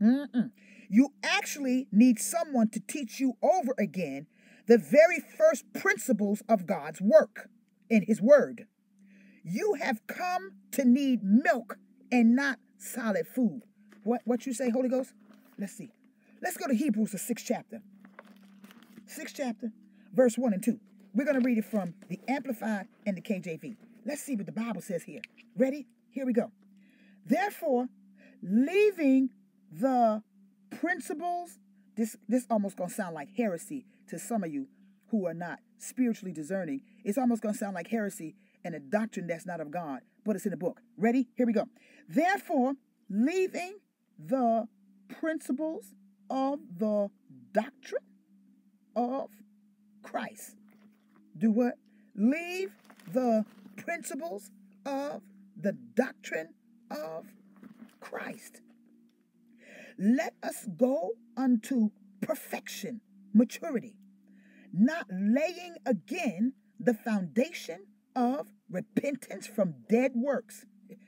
Mm-mm. 0.02 0.52
You 0.90 1.10
actually 1.24 1.88
need 1.92 2.20
someone 2.20 2.70
to 2.70 2.80
teach 2.80 3.20
you 3.20 3.34
over 3.42 3.74
again 3.78 4.28
the 4.68 4.78
very 4.78 5.20
first 5.20 5.66
principles 5.74 6.42
of 6.48 6.66
God's 6.66 7.02
work 7.02 7.50
in 7.90 8.04
His 8.04 8.22
Word. 8.22 8.68
You 9.50 9.76
have 9.82 10.06
come 10.06 10.52
to 10.74 10.86
need 10.86 11.24
milk 11.24 11.78
and 12.12 12.36
not 12.36 12.60
solid 12.78 13.28
food. 13.28 13.62
What, 14.04 14.22
what 14.26 14.46
you 14.46 14.54
say, 14.54 14.70
Holy 14.70 14.90
Ghost? 14.90 15.14
Let's 15.58 15.74
see. 15.74 15.92
Let's 16.42 16.56
go 16.56 16.68
to 16.68 16.76
Hebrews, 16.76 17.12
the 17.12 17.18
sixth 17.18 17.46
chapter. 17.48 17.82
Sixth 19.08 19.36
chapter, 19.36 19.72
verse 20.14 20.38
1 20.38 20.54
and 20.54 20.64
2. 20.64 20.80
We're 21.16 21.26
going 21.26 21.42
to 21.42 21.46
read 21.46 21.58
it 21.58 21.66
from 21.66 21.96
the 22.10 22.20
Amplified 22.28 22.88
and 23.08 23.18
the 23.18 23.22
KJV. 23.22 23.76
Let's 24.06 24.22
see 24.22 24.36
what 24.36 24.46
the 24.46 24.52
Bible 24.52 24.82
says 24.82 25.04
here. 25.04 25.22
Ready? 25.58 25.88
Here 26.12 26.28
we 26.28 26.34
go. 26.34 26.52
Therefore, 27.26 27.88
leaving 28.44 29.30
the 29.72 30.22
principles. 30.80 31.58
This 31.96 32.16
this 32.28 32.46
almost 32.50 32.78
gonna 32.78 32.90
sound 32.90 33.14
like 33.14 33.30
heresy 33.36 33.86
to 34.08 34.18
some 34.18 34.44
of 34.44 34.52
you 34.52 34.68
who 35.10 35.26
are 35.26 35.34
not 35.34 35.60
spiritually 35.78 36.32
discerning. 36.32 36.82
It's 37.04 37.18
almost 37.18 37.42
gonna 37.42 37.54
sound 37.54 37.76
like 37.76 37.88
heresy 37.88 38.36
and 38.64 38.76
a 38.76 38.80
doctrine 38.80 39.28
that's 39.28 39.46
not 39.46 39.62
of 39.62 39.72
God, 39.72 40.02
but 40.26 40.36
it's 40.36 40.46
in 40.46 40.52
the 40.52 40.58
book. 40.58 40.82
Ready? 40.98 41.30
Here 41.36 41.46
we 41.46 41.54
go. 41.54 41.66
Therefore, 42.08 42.74
leaving 43.10 43.80
the 44.18 44.68
principles 45.20 45.94
of 46.30 46.60
the 46.78 47.10
doctrine 47.54 48.04
of 48.96 49.30
Christ. 50.04 50.56
Do 51.38 51.52
what? 51.52 51.76
Leave 52.16 52.72
the 53.12 53.46
principles 53.78 54.52
of 54.86 55.22
the 55.60 55.74
doctrine 55.96 56.50
of 56.92 57.26
Christ. 58.00 58.62
Let 59.98 60.34
us 60.44 60.68
go 60.78 61.12
unto 61.36 61.90
perfection, 62.22 63.02
maturity, 63.34 63.96
not 64.74 65.08
laying 65.12 65.76
again 65.86 66.54
the 66.80 66.94
foundation 66.94 67.86
of 68.16 68.48
repentance 68.70 69.48
from 69.48 69.76
dead 69.90 70.12
works. 70.16 70.66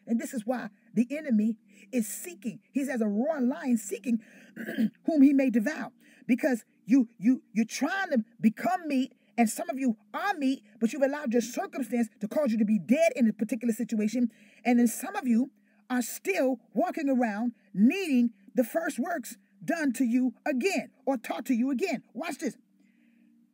And 0.07 0.19
this 0.19 0.33
is 0.33 0.45
why 0.45 0.69
the 0.93 1.07
enemy 1.11 1.57
is 1.91 2.07
seeking. 2.07 2.59
He's 2.71 2.89
as 2.89 3.01
a 3.01 3.07
roaring 3.07 3.49
lion 3.49 3.77
seeking 3.77 4.19
whom 5.05 5.21
he 5.21 5.33
may 5.33 5.49
devour. 5.49 5.91
Because 6.27 6.63
you 6.85 7.09
you 7.17 7.41
you're 7.53 7.65
trying 7.65 8.09
to 8.11 8.23
become 8.39 8.87
meat, 8.87 9.13
and 9.37 9.49
some 9.49 9.69
of 9.69 9.79
you 9.79 9.97
are 10.13 10.33
meat, 10.35 10.63
but 10.79 10.93
you've 10.93 11.01
allowed 11.01 11.33
your 11.33 11.41
circumstance 11.41 12.09
to 12.19 12.27
cause 12.27 12.51
you 12.51 12.57
to 12.57 12.65
be 12.65 12.79
dead 12.79 13.11
in 13.15 13.27
a 13.27 13.33
particular 13.33 13.73
situation. 13.73 14.29
And 14.63 14.79
then 14.79 14.87
some 14.87 15.15
of 15.15 15.27
you 15.27 15.51
are 15.89 16.01
still 16.01 16.59
walking 16.73 17.09
around 17.09 17.53
needing 17.73 18.31
the 18.55 18.63
first 18.63 18.99
works 18.99 19.37
done 19.63 19.93
to 19.93 20.03
you 20.03 20.33
again 20.45 20.89
or 21.05 21.17
taught 21.17 21.45
to 21.45 21.53
you 21.53 21.71
again. 21.71 22.03
Watch 22.13 22.37
this. 22.37 22.55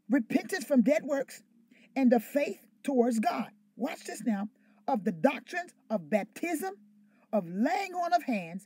Repentance 0.09 0.63
from 0.63 0.81
dead 0.81 1.03
works 1.03 1.43
and 1.95 2.11
the 2.11 2.19
faith 2.19 2.66
towards 2.87 3.19
God. 3.19 3.49
Watch 3.75 4.05
this 4.05 4.23
now. 4.25 4.47
Of 4.87 5.03
the 5.03 5.11
doctrines 5.11 5.73
of 5.89 6.09
baptism, 6.09 6.73
of 7.33 7.45
laying 7.45 7.93
on 7.93 8.13
of 8.13 8.23
hands, 8.23 8.65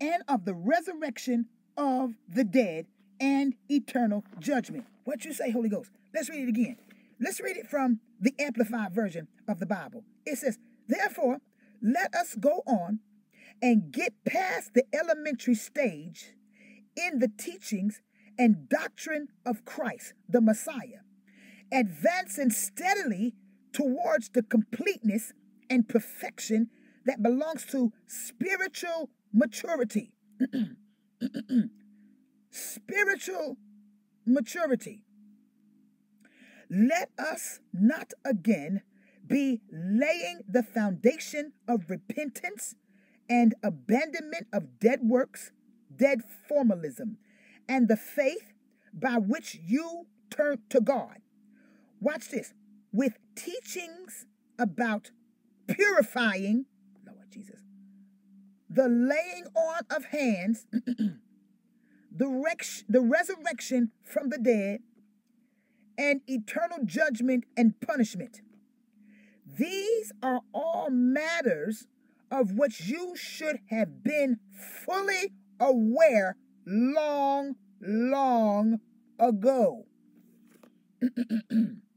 and 0.00 0.24
of 0.26 0.44
the 0.44 0.54
resurrection 0.54 1.46
of 1.76 2.14
the 2.28 2.42
dead 2.42 2.86
and 3.20 3.54
eternal 3.68 4.24
judgment. 4.40 4.86
What 5.04 5.24
you 5.24 5.32
say, 5.32 5.52
Holy 5.52 5.68
Ghost? 5.68 5.92
Let's 6.12 6.28
read 6.28 6.42
it 6.42 6.48
again. 6.48 6.78
Let's 7.20 7.40
read 7.40 7.56
it 7.56 7.68
from 7.68 8.00
the 8.20 8.34
Amplified 8.40 8.92
Version 8.92 9.28
of 9.46 9.60
the 9.60 9.66
Bible. 9.66 10.02
It 10.26 10.38
says, 10.38 10.58
Therefore, 10.88 11.38
let 11.80 12.12
us 12.12 12.34
go 12.34 12.62
on 12.66 12.98
and 13.62 13.92
get 13.92 14.14
past 14.26 14.74
the 14.74 14.82
elementary 14.92 15.54
stage 15.54 16.34
in 16.96 17.20
the 17.20 17.30
teachings 17.38 18.00
and 18.36 18.68
doctrine 18.68 19.28
of 19.46 19.64
Christ, 19.64 20.14
the 20.28 20.40
Messiah, 20.40 21.04
advancing 21.70 22.50
steadily 22.50 23.34
towards 23.72 24.30
the 24.30 24.42
completeness 24.42 25.32
and 25.68 25.88
perfection 25.88 26.70
that 27.06 27.22
belongs 27.22 27.64
to 27.66 27.92
spiritual 28.06 29.10
maturity. 29.32 30.12
spiritual 32.50 33.56
maturity. 34.26 35.04
Let 36.70 37.10
us 37.18 37.60
not 37.72 38.12
again 38.24 38.82
be 39.26 39.60
laying 39.72 40.40
the 40.48 40.62
foundation 40.62 41.52
of 41.68 41.90
repentance 41.90 42.74
and 43.28 43.54
abandonment 43.62 44.48
of 44.52 44.80
dead 44.80 45.00
works, 45.02 45.52
dead 45.94 46.22
formalism, 46.48 47.16
and 47.68 47.88
the 47.88 47.96
faith 47.96 48.52
by 48.92 49.16
which 49.16 49.58
you 49.64 50.06
turn 50.30 50.58
to 50.70 50.80
God. 50.80 51.18
Watch 52.00 52.28
this 52.28 52.52
with 52.92 53.18
teachings 53.34 54.26
about 54.58 55.10
purifying, 55.66 56.66
Lord 57.06 57.30
Jesus, 57.30 57.60
the 58.68 58.88
laying 58.88 59.46
on 59.54 59.82
of 59.90 60.06
hands, 60.06 60.66
the, 60.72 62.28
rex- 62.28 62.84
the 62.88 63.00
resurrection 63.00 63.90
from 64.04 64.28
the 64.28 64.38
dead, 64.38 64.80
and 65.96 66.22
eternal 66.26 66.78
judgment 66.84 67.44
and 67.56 67.78
punishment. 67.80 68.40
These 69.58 70.12
are 70.22 70.40
all 70.54 70.88
matters 70.90 71.86
of 72.30 72.52
which 72.52 72.82
you 72.82 73.14
should 73.16 73.58
have 73.68 74.02
been 74.02 74.38
fully 74.84 75.32
aware 75.58 76.36
long, 76.66 77.56
long 77.80 78.80
ago. 79.18 79.84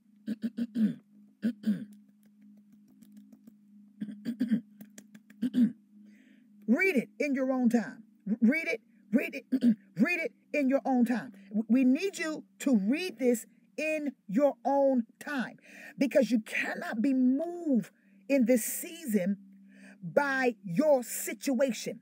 read 6.68 6.96
it 6.96 7.10
in 7.20 7.36
your 7.36 7.52
own 7.52 7.70
time. 7.70 8.04
Read 8.42 8.68
it, 8.68 8.82
read 9.12 9.36
it, 9.36 9.46
read 9.98 10.20
it 10.20 10.32
in 10.54 10.70
your 10.70 10.82
own 10.86 11.06
time. 11.06 11.34
We 11.68 11.84
need 11.84 12.18
you 12.18 12.44
to 12.60 12.78
read 12.78 13.20
this 13.20 13.46
in 13.78 14.14
your 14.28 14.54
own 14.66 15.06
time 15.20 15.58
because 15.98 16.32
you 16.32 16.40
cannot 16.42 17.02
be 17.02 17.14
moved 17.14 17.92
in 18.30 18.46
this 18.46 18.64
season 18.64 19.38
by 20.04 20.56
your 20.64 21.04
situation. 21.04 22.02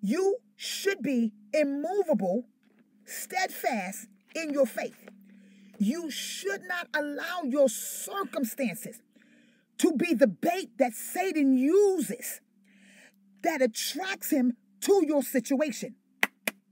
You 0.00 0.38
should 0.56 1.02
be 1.02 1.32
immovable, 1.52 2.44
steadfast 3.04 4.08
in 4.34 4.50
your 4.50 4.66
faith. 4.66 5.08
You 5.78 6.10
should 6.10 6.62
not 6.62 6.88
allow 6.94 7.42
your 7.44 7.68
circumstances 7.68 9.00
to 9.78 9.92
be 9.92 10.14
the 10.14 10.26
bait 10.26 10.70
that 10.78 10.94
Satan 10.94 11.56
uses 11.56 12.40
that 13.42 13.60
attracts 13.60 14.30
him 14.30 14.56
to 14.80 15.04
your 15.06 15.22
situation. 15.22 15.96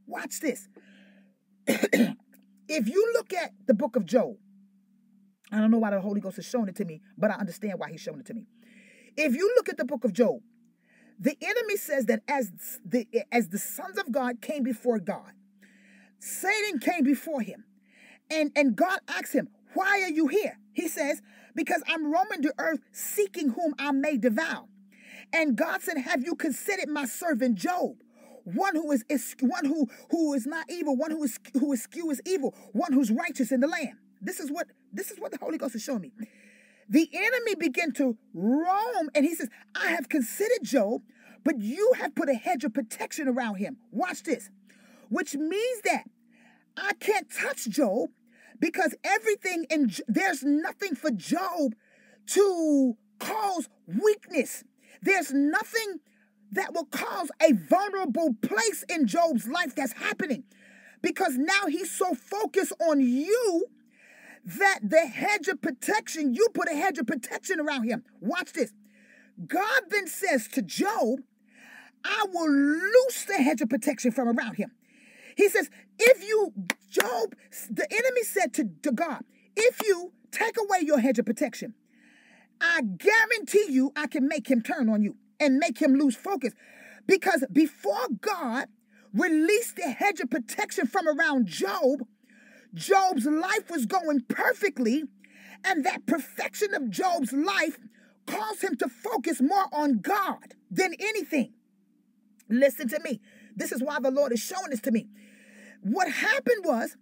Watch 0.07 0.40
this. 0.40 0.68
if 1.66 2.88
you 2.88 3.12
look 3.14 3.32
at 3.32 3.53
the 3.66 3.74
book 3.74 3.96
of 3.96 4.07
Job, 4.07 4.36
I 5.50 5.59
don't 5.59 5.70
know 5.70 5.78
why 5.78 5.90
the 5.90 6.00
Holy 6.00 6.20
Ghost 6.20 6.38
is 6.38 6.46
showing 6.46 6.68
it 6.68 6.76
to 6.76 6.84
me, 6.84 7.03
but 7.16 7.30
I 7.30 7.34
understand 7.34 7.74
why 7.78 7.90
he's 7.90 8.00
showing 8.00 8.20
it 8.20 8.26
to 8.26 8.34
me. 8.34 8.46
If 9.16 9.34
you 9.34 9.53
look 9.57 9.68
at 9.68 9.76
the 9.76 9.84
book 9.84 10.05
of 10.05 10.12
Job, 10.12 10.40
the 11.18 11.36
enemy 11.40 11.76
says 11.76 12.07
that 12.07 12.22
as 12.26 12.50
the 12.84 13.07
as 13.30 13.48
the 13.48 13.59
sons 13.59 13.98
of 13.98 14.11
God 14.11 14.40
came 14.40 14.62
before 14.62 14.98
God, 14.98 15.32
Satan 16.18 16.80
came 16.80 17.05
before 17.05 17.42
him. 17.42 17.64
And, 18.33 18.51
and 18.57 18.74
God 18.74 19.01
asks 19.09 19.33
him, 19.33 19.49
Why 19.74 20.01
are 20.03 20.11
you 20.11 20.26
here? 20.26 20.59
He 20.72 20.89
says, 20.89 21.20
Because 21.55 21.83
I'm 21.87 22.11
roaming 22.11 22.41
the 22.41 22.55
earth 22.59 22.80
seeking 22.93 23.51
whom 23.51 23.74
I 23.78 23.93
may 23.93 24.16
devour. 24.16 24.64
And 25.33 25.57
God 25.57 25.83
said, 25.83 25.99
Have 25.99 26.24
you 26.24 26.35
considered 26.35 26.89
my 26.89 27.05
servant 27.05 27.57
Job? 27.57 27.97
One 28.45 28.74
who 28.74 28.91
is, 28.91 29.05
one 29.41 29.64
who 29.66 29.89
who 30.11 30.35
is 30.35 30.47
not 30.47 30.68
evil, 30.68 30.97
one 30.97 31.11
who 31.11 31.22
is 31.22 31.39
who 31.53 31.72
is 31.72 31.83
skew 31.83 32.11
is 32.11 32.20
evil, 32.26 32.55
one 32.72 32.93
who's 32.93 33.11
righteous 33.11 33.53
in 33.53 33.61
the 33.61 33.68
land. 33.68 33.93
This 34.20 34.41
is 34.41 34.51
what 34.51 34.66
this 34.93 35.11
is 35.11 35.20
what 35.20 35.30
the 35.30 35.39
Holy 35.39 35.59
Ghost 35.59 35.74
is 35.74 35.83
showing 35.83 36.01
me. 36.01 36.12
The 36.89 37.09
enemy 37.14 37.55
began 37.55 37.93
to 37.93 38.16
roam, 38.35 39.11
and 39.14 39.24
he 39.24 39.35
says, 39.35 39.49
I 39.74 39.91
have 39.91 40.09
considered 40.09 40.62
Job, 40.62 41.03
but 41.45 41.61
you 41.61 41.93
have 41.99 42.14
put 42.14 42.28
a 42.28 42.35
hedge 42.35 42.64
of 42.64 42.74
protection 42.74 43.28
around 43.28 43.57
him. 43.57 43.76
Watch 43.93 44.24
this. 44.24 44.51
Which 45.09 45.35
means 45.35 45.83
that 45.85 46.05
I 46.76 46.95
can't 46.95 47.28
touch 47.30 47.68
Job 47.68 48.11
because 48.63 48.95
everything 49.03 49.67
in 49.71 49.91
there's 50.07 50.45
nothing 50.45 50.95
for 50.95 51.11
Job 51.11 51.75
to 52.29 52.97
cause 53.19 53.69
weakness. 53.89 54.63
There's 55.03 55.33
nothing 55.33 55.99
that 56.53 56.73
will 56.73 56.85
cause 56.85 57.31
a 57.43 57.53
vulnerable 57.55 58.35
place 58.41 58.85
in 58.89 59.09
Job's 59.09 59.49
life 59.49 59.75
that's 59.75 59.95
happening 59.95 60.45
because 61.03 61.37
now 61.37 61.67
he's 61.69 61.91
so 61.91 62.15
focused 62.15 62.73
on 62.89 63.01
you 63.01 63.67
that 64.45 64.79
the 64.81 65.07
hedge 65.07 65.49
of 65.49 65.61
protection, 65.61 66.33
you 66.33 66.47
put 66.55 66.69
a 66.69 66.75
hedge 66.75 66.99
of 66.99 67.07
protection 67.09 67.59
around 67.59 67.83
him. 67.83 68.05
Watch 68.21 68.53
this. 68.53 68.73
God 69.45 69.83
then 69.89 70.07
says 70.07 70.47
to 70.53 70.63
Job, 70.63 71.19
I 72.05 72.27
will 72.33 72.51
loose 72.51 73.25
the 73.25 73.43
hedge 73.43 73.61
of 73.61 73.69
protection 73.69 74.13
from 74.13 74.29
around 74.29 74.55
him. 74.55 74.71
He 75.43 75.49
says, 75.49 75.70
if 75.99 76.22
you, 76.22 76.53
Job, 76.88 77.34
the 77.68 77.86
enemy 77.90 78.22
said 78.22 78.55
to, 78.55 78.68
to 78.84 78.93
God, 78.93 79.24
if 79.57 79.84
you 79.84 80.12
take 80.30 80.57
away 80.57 80.78
your 80.82 81.01
hedge 81.01 81.18
of 81.18 81.26
protection, 81.26 81.74
I 82.61 82.82
guarantee 82.82 83.66
you 83.68 83.90
I 83.97 84.07
can 84.07 84.28
make 84.28 84.49
him 84.49 84.62
turn 84.62 84.88
on 84.88 85.03
you 85.03 85.16
and 85.40 85.59
make 85.59 85.82
him 85.82 85.95
lose 85.95 86.14
focus. 86.14 86.55
Because 87.09 87.45
before 87.51 88.07
God 88.20 88.68
released 89.12 89.74
the 89.74 89.90
hedge 89.90 90.20
of 90.20 90.30
protection 90.30 90.86
from 90.86 91.09
around 91.09 91.49
Job, 91.49 92.07
Job's 92.72 93.26
life 93.26 93.68
was 93.68 93.84
going 93.84 94.20
perfectly, 94.28 95.03
and 95.64 95.84
that 95.84 96.07
perfection 96.07 96.72
of 96.72 96.88
Job's 96.88 97.32
life 97.32 97.78
caused 98.28 98.62
him 98.62 98.76
to 98.76 98.88
focus 98.88 99.40
more 99.43 99.66
on 99.72 99.99
God 99.99 100.55
than 100.70 100.95
anything. 101.01 101.53
Listen 102.49 102.86
to 102.90 103.01
me. 103.01 103.20
This 103.57 103.72
is 103.72 103.82
why 103.82 103.99
the 104.01 104.12
Lord 104.12 104.32
is 104.32 104.40
showing 104.40 104.70
this 104.70 104.80
to 104.82 104.93
me. 104.93 105.09
What 105.83 106.09
happened 106.09 106.64
was, 106.64 106.97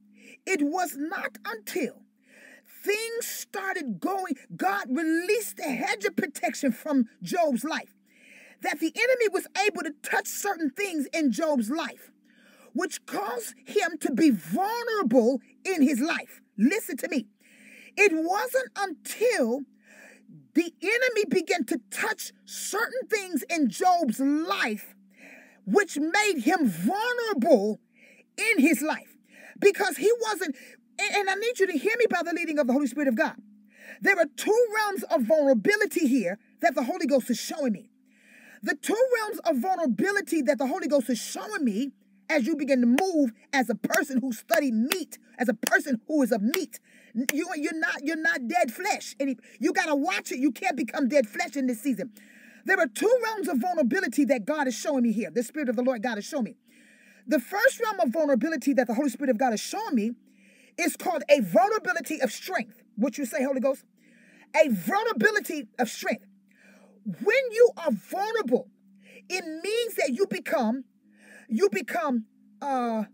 it 0.46 0.62
was 0.62 0.96
not 0.96 1.36
until 1.44 2.02
things 2.82 3.26
started 3.26 4.00
going, 4.00 4.36
God 4.56 4.86
released 4.88 5.58
the 5.58 5.64
hedge 5.64 6.06
of 6.06 6.16
protection 6.16 6.72
from 6.72 7.08
Job's 7.22 7.62
life, 7.62 7.94
that 8.62 8.80
the 8.80 8.92
enemy 8.94 9.28
was 9.30 9.46
able 9.66 9.82
to 9.82 9.92
touch 10.02 10.26
certain 10.26 10.70
things 10.70 11.06
in 11.12 11.30
Job's 11.30 11.70
life, 11.70 12.10
which 12.72 13.04
caused 13.04 13.54
him 13.66 13.98
to 14.00 14.12
be 14.12 14.30
vulnerable 14.30 15.40
in 15.62 15.82
his 15.82 16.00
life. 16.00 16.40
Listen 16.56 16.96
to 16.98 17.08
me. 17.08 17.26
It 17.98 18.12
wasn't 18.14 18.70
until 18.76 19.60
the 20.54 20.72
enemy 20.82 21.24
began 21.28 21.64
to 21.66 21.80
touch 21.90 22.32
certain 22.46 23.08
things 23.08 23.44
in 23.50 23.68
Job's 23.68 24.20
life, 24.20 24.94
which 25.66 25.98
made 25.98 26.40
him 26.44 26.66
vulnerable 26.66 27.78
in 28.52 28.60
his 28.60 28.82
life 28.82 29.16
because 29.58 29.96
he 29.96 30.10
wasn't. 30.20 30.56
And 30.98 31.30
I 31.30 31.34
need 31.34 31.58
you 31.58 31.66
to 31.66 31.78
hear 31.78 31.94
me 31.98 32.06
by 32.10 32.22
the 32.22 32.32
leading 32.34 32.58
of 32.58 32.66
the 32.66 32.72
Holy 32.72 32.86
Spirit 32.86 33.08
of 33.08 33.14
God. 33.14 33.36
There 34.00 34.18
are 34.18 34.26
two 34.36 34.66
realms 34.74 35.02
of 35.04 35.22
vulnerability 35.22 36.06
here 36.06 36.38
that 36.60 36.74
the 36.74 36.84
Holy 36.84 37.06
Ghost 37.06 37.30
is 37.30 37.38
showing 37.38 37.72
me. 37.72 37.90
The 38.62 38.74
two 38.74 39.06
realms 39.16 39.38
of 39.40 39.58
vulnerability 39.58 40.42
that 40.42 40.58
the 40.58 40.66
Holy 40.66 40.88
Ghost 40.88 41.08
is 41.08 41.18
showing 41.18 41.64
me 41.64 41.92
as 42.28 42.46
you 42.46 42.54
begin 42.56 42.80
to 42.80 42.86
move 42.86 43.32
as 43.52 43.68
a 43.70 43.74
person 43.74 44.20
who 44.20 44.32
studied 44.32 44.74
meat, 44.74 45.18
as 45.38 45.48
a 45.48 45.54
person 45.54 46.00
who 46.06 46.22
is 46.22 46.30
a 46.32 46.38
meat. 46.38 46.78
You, 47.32 47.48
you're 47.56 47.78
not 47.78 48.04
you're 48.04 48.16
not 48.16 48.46
dead 48.46 48.72
flesh. 48.72 49.16
And 49.18 49.38
you 49.58 49.72
gotta 49.72 49.96
watch 49.96 50.30
it. 50.30 50.38
You 50.38 50.52
can't 50.52 50.76
become 50.76 51.08
dead 51.08 51.26
flesh 51.26 51.56
in 51.56 51.66
this 51.66 51.80
season. 51.80 52.12
There 52.64 52.78
are 52.78 52.86
two 52.86 53.12
realms 53.24 53.48
of 53.48 53.58
vulnerability 53.58 54.24
that 54.26 54.44
God 54.44 54.68
is 54.68 54.74
showing 54.74 55.02
me 55.02 55.12
here. 55.12 55.30
The 55.30 55.42
Spirit 55.42 55.68
of 55.68 55.76
the 55.76 55.82
Lord 55.82 56.02
God 56.02 56.18
is 56.18 56.24
showing 56.26 56.44
me. 56.44 56.56
The 57.26 57.38
first 57.38 57.80
realm 57.80 58.00
of 58.00 58.10
vulnerability 58.10 58.72
that 58.74 58.86
the 58.86 58.94
Holy 58.94 59.08
Spirit 59.10 59.30
of 59.30 59.38
God 59.38 59.52
is 59.52 59.60
showing 59.60 59.94
me 59.94 60.12
is 60.78 60.96
called 60.96 61.22
a 61.28 61.40
vulnerability 61.40 62.20
of 62.20 62.32
strength. 62.32 62.82
What 62.96 63.18
you 63.18 63.24
say, 63.24 63.44
Holy 63.44 63.60
Ghost? 63.60 63.84
A 64.56 64.68
vulnerability 64.68 65.68
of 65.78 65.88
strength. 65.88 66.26
When 67.04 67.52
you 67.52 67.70
are 67.76 67.90
vulnerable, 67.92 68.68
it 69.28 69.44
means 69.44 69.94
that 69.94 70.10
you 70.12 70.26
become, 70.26 70.84
you 71.48 71.68
become, 71.70 72.26
uh, 72.60 73.04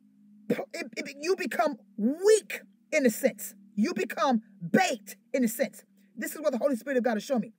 it, 0.49 0.87
it, 0.97 1.17
you 1.21 1.37
become 1.37 1.77
weak 1.97 2.63
in 2.93 3.07
a 3.07 3.11
sense. 3.11 3.55
You 3.75 3.93
become 3.95 4.43
baked 4.73 5.17
in 5.35 5.45
a 5.45 5.49
sense. 5.49 5.85
This 6.17 6.35
is 6.35 6.41
what 6.41 6.53
the 6.53 6.59
Holy 6.59 6.77
Spirit 6.77 6.97
of 6.97 7.05
God 7.05 7.19
is 7.19 7.23
showing 7.23 7.43
me. 7.43 7.53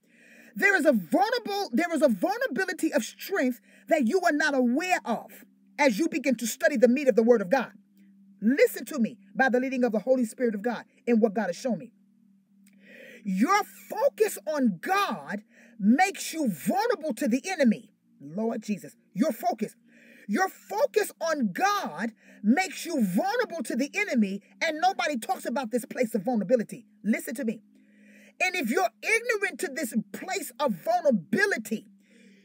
There 0.56 0.74
is 0.74 0.84
a 0.84 0.92
vulnerable, 0.92 1.70
there 1.72 1.92
is 1.94 2.02
a 2.02 2.08
vulnerability 2.08 2.92
of 2.92 3.04
strength 3.04 3.60
that 3.88 4.08
you 4.08 4.20
are 4.22 4.32
not 4.32 4.54
aware 4.54 4.98
of 5.04 5.44
as 5.78 5.98
you 5.98 6.08
begin 6.08 6.34
to 6.36 6.46
study 6.46 6.76
the 6.76 6.88
meat 6.88 7.08
of 7.08 7.16
the 7.16 7.22
Word 7.22 7.40
of 7.40 7.50
God. 7.50 7.72
Listen 8.40 8.84
to 8.86 8.98
me 8.98 9.18
by 9.34 9.48
the 9.48 9.60
leading 9.60 9.84
of 9.84 9.92
the 9.92 9.98
Holy 9.98 10.24
Spirit 10.24 10.54
of 10.54 10.62
God 10.62 10.84
in 11.06 11.20
what 11.20 11.34
God 11.34 11.46
has 11.46 11.56
shown 11.56 11.78
me. 11.78 11.92
Your 13.24 13.62
focus 13.90 14.38
on 14.46 14.78
God 14.80 15.42
makes 15.78 16.32
you 16.32 16.48
vulnerable 16.50 17.14
to 17.14 17.28
the 17.28 17.42
enemy. 17.46 17.90
Lord 18.20 18.62
Jesus, 18.62 18.96
your 19.14 19.32
focus. 19.32 19.74
Your 20.28 20.48
focus 20.48 21.10
on 21.20 21.52
God 21.52 22.10
makes 22.42 22.84
you 22.84 23.02
vulnerable 23.04 23.62
to 23.64 23.74
the 23.74 23.90
enemy, 23.94 24.42
and 24.62 24.78
nobody 24.80 25.18
talks 25.18 25.46
about 25.46 25.70
this 25.70 25.84
place 25.84 26.14
of 26.14 26.22
vulnerability. 26.22 26.86
Listen 27.02 27.34
to 27.36 27.44
me. 27.44 27.62
And 28.40 28.54
if 28.54 28.70
you're 28.70 28.90
ignorant 29.02 29.58
to 29.60 29.68
this 29.68 29.94
place 30.12 30.52
of 30.60 30.74
vulnerability, 30.84 31.86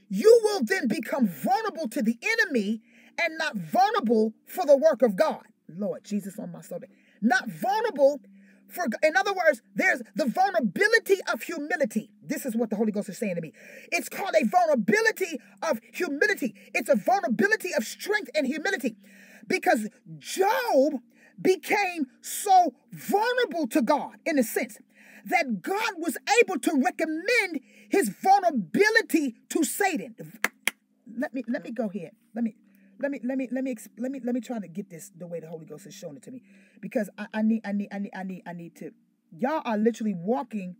you 0.10 0.40
will 0.44 0.64
then 0.64 0.88
become 0.88 1.28
vulnerable 1.28 1.88
to 1.90 2.02
the 2.02 2.18
enemy 2.22 2.82
and 3.20 3.38
not 3.38 3.56
vulnerable 3.56 4.34
for 4.46 4.66
the 4.66 4.78
work 4.78 5.02
of 5.02 5.16
God. 5.16 5.44
Lord 5.70 6.04
Jesus 6.04 6.38
on 6.40 6.52
my 6.52 6.62
soul. 6.62 6.80
Not 7.22 7.50
vulnerable 7.50 8.20
for, 8.74 8.86
in 9.04 9.16
other 9.16 9.34
words, 9.34 9.62
there's 9.76 10.02
the 10.16 10.26
vulnerability 10.26 11.18
of 11.32 11.44
humility. 11.44 12.10
This 12.26 12.46
is 12.46 12.56
what 12.56 12.70
the 12.70 12.76
Holy 12.76 12.92
Ghost 12.92 13.08
is 13.08 13.18
saying 13.18 13.36
to 13.36 13.42
me. 13.42 13.54
It's 13.92 14.10
called 14.10 14.34
a 14.36 14.46
vulnerability 14.46 15.40
of 15.62 15.80
humility. 15.94 16.56
It's 16.74 16.90
a 16.90 16.96
vulnerability 16.96 17.70
of 17.78 17.84
strength 17.84 18.32
and 18.34 18.48
humility 18.48 18.98
because 19.48 19.90
Job 20.18 20.94
became 21.40 22.08
so 22.22 22.74
vulnerable 22.92 23.68
to 23.68 23.82
God 23.82 24.16
in 24.26 24.40
a 24.40 24.44
sense 24.44 24.80
that 25.26 25.62
God 25.62 25.94
was 25.98 26.18
able 26.42 26.60
to 26.60 26.82
recommend 26.84 27.60
his 27.90 28.10
vulnerability 28.10 29.36
to 29.50 29.64
Satan. 29.64 30.16
Let 31.16 31.34
me 31.34 31.44
let 31.48 31.64
me 31.64 31.72
go 31.72 31.90
here. 31.90 32.12
Let 32.34 32.44
me 32.44 32.56
let 33.00 33.12
me 33.12 33.20
let 33.24 33.38
me 33.38 33.48
let 33.52 33.64
me 33.64 33.76
let 33.98 34.12
me 34.12 34.20
let 34.24 34.36
me 34.36 34.42
try 34.42 34.60
to 34.60 34.68
get 34.68 34.90
this 34.90 35.12
the 35.18 35.28
way 35.28 35.40
the 35.40 35.48
Holy 35.48 35.66
Ghost 35.66 35.86
has 35.86 35.94
shown 35.94 36.16
it 36.18 36.24
to 36.24 36.32
me, 36.32 36.42
because 36.82 37.10
I, 37.18 37.28
I 37.34 37.42
need 37.42 37.62
I 37.66 37.72
need 37.72 37.90
I 37.92 38.00
need 38.00 38.12
I 38.16 38.24
need 38.24 38.44
I 38.48 38.54
need 38.54 38.76
to. 38.78 38.92
Y'all 39.38 39.62
are 39.66 39.78
literally 39.78 40.14
walking. 40.14 40.76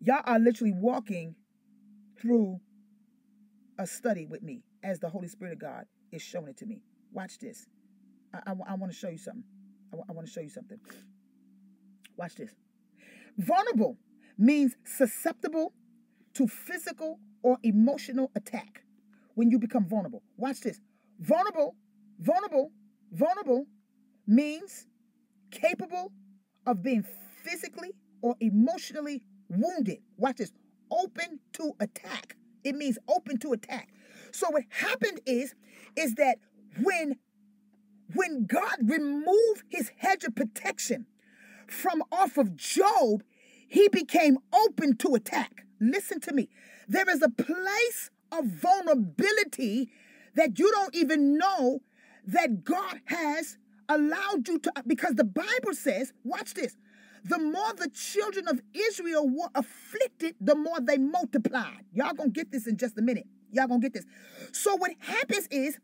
Y'all 0.00 0.22
are 0.24 0.38
literally 0.38 0.72
walking 0.72 1.36
through 2.20 2.60
a 3.78 3.86
study 3.86 4.26
with 4.26 4.42
me 4.42 4.64
as 4.82 4.98
the 4.98 5.08
Holy 5.08 5.28
Spirit 5.28 5.52
of 5.52 5.58
God 5.60 5.86
is 6.10 6.22
showing 6.22 6.48
it 6.48 6.56
to 6.58 6.66
me. 6.66 6.82
Watch 7.12 7.38
this. 7.38 7.66
I, 8.34 8.38
I, 8.46 8.52
I 8.68 8.74
want 8.74 8.92
to 8.92 8.98
show 8.98 9.08
you 9.08 9.18
something. 9.18 9.44
I, 9.92 9.96
I 10.08 10.12
want 10.12 10.26
to 10.26 10.32
show 10.32 10.40
you 10.40 10.48
something. 10.48 10.78
Watch 12.16 12.34
this. 12.34 12.50
Vulnerable 13.38 13.96
means 14.36 14.76
susceptible 14.84 15.72
to 16.34 16.48
physical 16.48 17.18
or 17.42 17.58
emotional 17.62 18.30
attack 18.34 18.82
when 19.34 19.50
you 19.50 19.58
become 19.58 19.86
vulnerable. 19.86 20.22
Watch 20.36 20.60
this. 20.60 20.80
Vulnerable, 21.20 21.76
vulnerable, 22.20 22.70
vulnerable 23.12 23.66
means 24.26 24.86
capable 25.50 26.12
of 26.66 26.82
being 26.82 27.04
physically 27.42 27.92
or 28.22 28.34
emotionally 28.40 29.22
wounded. 29.48 29.98
Watch 30.16 30.36
this. 30.36 30.52
Open 30.90 31.40
to 31.54 31.72
attack. 31.80 32.36
It 32.64 32.74
means 32.74 32.98
open 33.08 33.38
to 33.38 33.52
attack. 33.52 33.88
So 34.32 34.50
what 34.50 34.64
happened 34.70 35.20
is 35.26 35.54
is 35.96 36.14
that 36.14 36.38
when 36.82 37.16
when 38.14 38.46
God 38.46 38.76
removed 38.82 39.64
his 39.68 39.90
hedge 39.96 40.24
of 40.24 40.34
protection 40.34 41.06
from 41.66 42.02
off 42.12 42.36
of 42.36 42.56
Job, 42.56 43.22
he 43.68 43.88
became 43.88 44.38
open 44.52 44.96
to 44.98 45.14
attack. 45.14 45.64
Listen 45.80 46.20
to 46.20 46.32
me. 46.34 46.48
There 46.88 47.08
is 47.08 47.22
a 47.22 47.30
place 47.30 48.10
of 48.32 48.46
vulnerability 48.46 49.90
that 50.34 50.58
you 50.58 50.70
don't 50.72 50.94
even 50.94 51.36
know 51.36 51.80
that 52.26 52.64
God 52.64 53.00
has 53.06 53.58
allowed 53.88 54.48
you 54.48 54.58
to, 54.60 54.72
because 54.86 55.14
the 55.14 55.24
Bible 55.24 55.74
says, 55.74 56.12
watch 56.24 56.54
this, 56.54 56.76
the 57.24 57.38
more 57.38 57.72
the 57.74 57.88
children 57.88 58.48
of 58.48 58.60
Israel 58.74 59.28
were 59.28 59.48
afflicted, 59.54 60.34
the 60.40 60.54
more 60.54 60.80
they 60.80 60.98
multiplied. 60.98 61.84
Y'all 61.92 62.14
gonna 62.14 62.30
get 62.30 62.50
this 62.50 62.66
in 62.66 62.76
just 62.76 62.98
a 62.98 63.02
minute. 63.02 63.26
Y'all 63.52 63.68
gonna 63.68 63.80
get 63.80 63.92
this. 63.92 64.06
So, 64.52 64.74
what 64.76 64.92
happens 64.98 65.46
is 65.50 65.78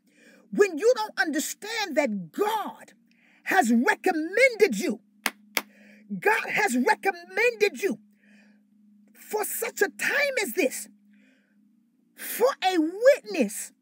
when 0.53 0.79
you 0.79 0.93
don't 0.97 1.21
understand 1.21 1.97
that 1.97 2.33
God 2.33 2.93
has 3.45 3.71
recommended 3.71 4.79
you, 4.79 5.01
God 6.19 6.49
has 6.49 6.77
recommended 6.77 7.83
you 7.83 7.99
for 9.13 9.45
such 9.45 9.83
a 9.83 9.89
time 9.89 10.35
as 10.43 10.55
this 10.55 10.89
for 12.19 12.49
a 12.65 12.79
witness 12.79 13.73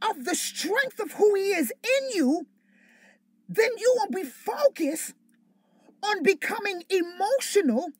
of 0.00 0.24
the 0.24 0.34
strength 0.34 0.98
of 1.00 1.12
who 1.12 1.34
He 1.34 1.50
is 1.50 1.70
in 1.82 2.10
you, 2.14 2.46
then 3.48 3.70
you 3.76 3.96
will 3.98 4.22
be 4.22 4.28
focused 4.28 5.14
on 6.02 6.22
becoming 6.22 6.82
emotional 6.88 7.90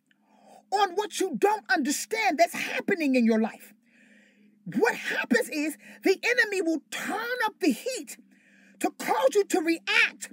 on 0.70 0.92
what 0.94 1.20
you 1.20 1.36
don't 1.36 1.64
understand 1.70 2.38
that's 2.38 2.54
happening 2.54 3.14
in 3.14 3.24
your 3.24 3.40
life. 3.40 3.74
What 4.76 4.94
happens 4.94 5.48
is 5.48 5.76
the 6.02 6.18
enemy 6.22 6.62
will 6.62 6.82
turn 6.90 7.36
up 7.44 7.54
the 7.60 7.72
heat 7.72 8.18
to 8.80 8.90
cause 8.90 9.34
you 9.34 9.44
to 9.44 9.60
react 9.60 10.30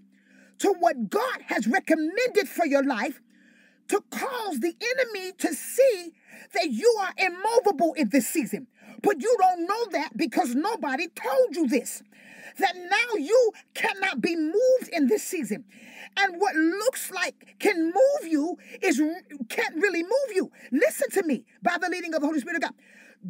to 0.60 0.74
what 0.80 1.10
God 1.10 1.42
has 1.48 1.68
recommended 1.68 2.48
for 2.48 2.66
your 2.66 2.84
life 2.84 3.22
to 3.88 4.02
cause 4.10 4.60
the 4.60 4.76
enemy 4.82 5.32
to 5.34 5.54
see 5.54 6.14
that 6.54 6.70
you 6.70 6.98
are 7.02 7.14
immovable 7.18 7.94
in 7.94 8.10
this 8.10 8.28
season. 8.28 8.68
But 9.06 9.22
you 9.22 9.38
don't 9.40 9.68
know 9.68 9.86
that 9.92 10.18
because 10.18 10.56
nobody 10.56 11.08
told 11.10 11.56
you 11.56 11.68
this. 11.68 12.02
That 12.58 12.76
now 12.76 13.18
you 13.20 13.52
cannot 13.76 14.20
be 14.20 14.36
moved 14.36 14.90
in 14.92 15.06
this 15.06 15.24
season. 15.24 15.66
And 16.18 16.42
what 16.42 16.56
looks 16.56 17.12
like 17.12 17.56
can 17.60 17.86
move 17.86 18.32
you 18.32 18.58
is 18.82 19.00
can't 19.48 19.76
really 19.76 20.02
move 20.02 20.34
you. 20.34 20.52
Listen 20.72 21.12
to 21.12 21.24
me 21.24 21.46
by 21.62 21.78
the 21.80 21.88
leading 21.88 22.16
of 22.16 22.22
the 22.22 22.28
Holy 22.28 22.40
Spirit 22.40 22.56
of 22.56 22.62
God. 22.64 22.74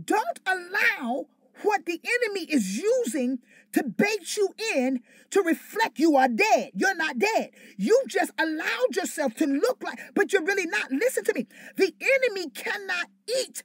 Don't 0.05 0.39
allow 0.47 1.25
what 1.63 1.85
the 1.85 1.99
enemy 2.05 2.45
is 2.45 2.77
using 2.77 3.39
to 3.73 3.83
bait 3.83 4.37
you 4.37 4.49
in 4.75 5.01
to 5.31 5.41
reflect 5.41 5.99
you 5.99 6.15
are 6.15 6.29
dead. 6.29 6.71
You're 6.73 6.95
not 6.95 7.19
dead. 7.19 7.51
You 7.75 8.01
just 8.07 8.31
allowed 8.39 8.95
yourself 8.95 9.33
to 9.35 9.45
look 9.45 9.83
like, 9.83 9.99
but 10.13 10.31
you're 10.31 10.45
really 10.45 10.67
not. 10.67 10.91
Listen 10.91 11.25
to 11.25 11.33
me. 11.33 11.47
The 11.75 11.93
enemy 11.99 12.49
cannot 12.51 13.07
eat 13.27 13.61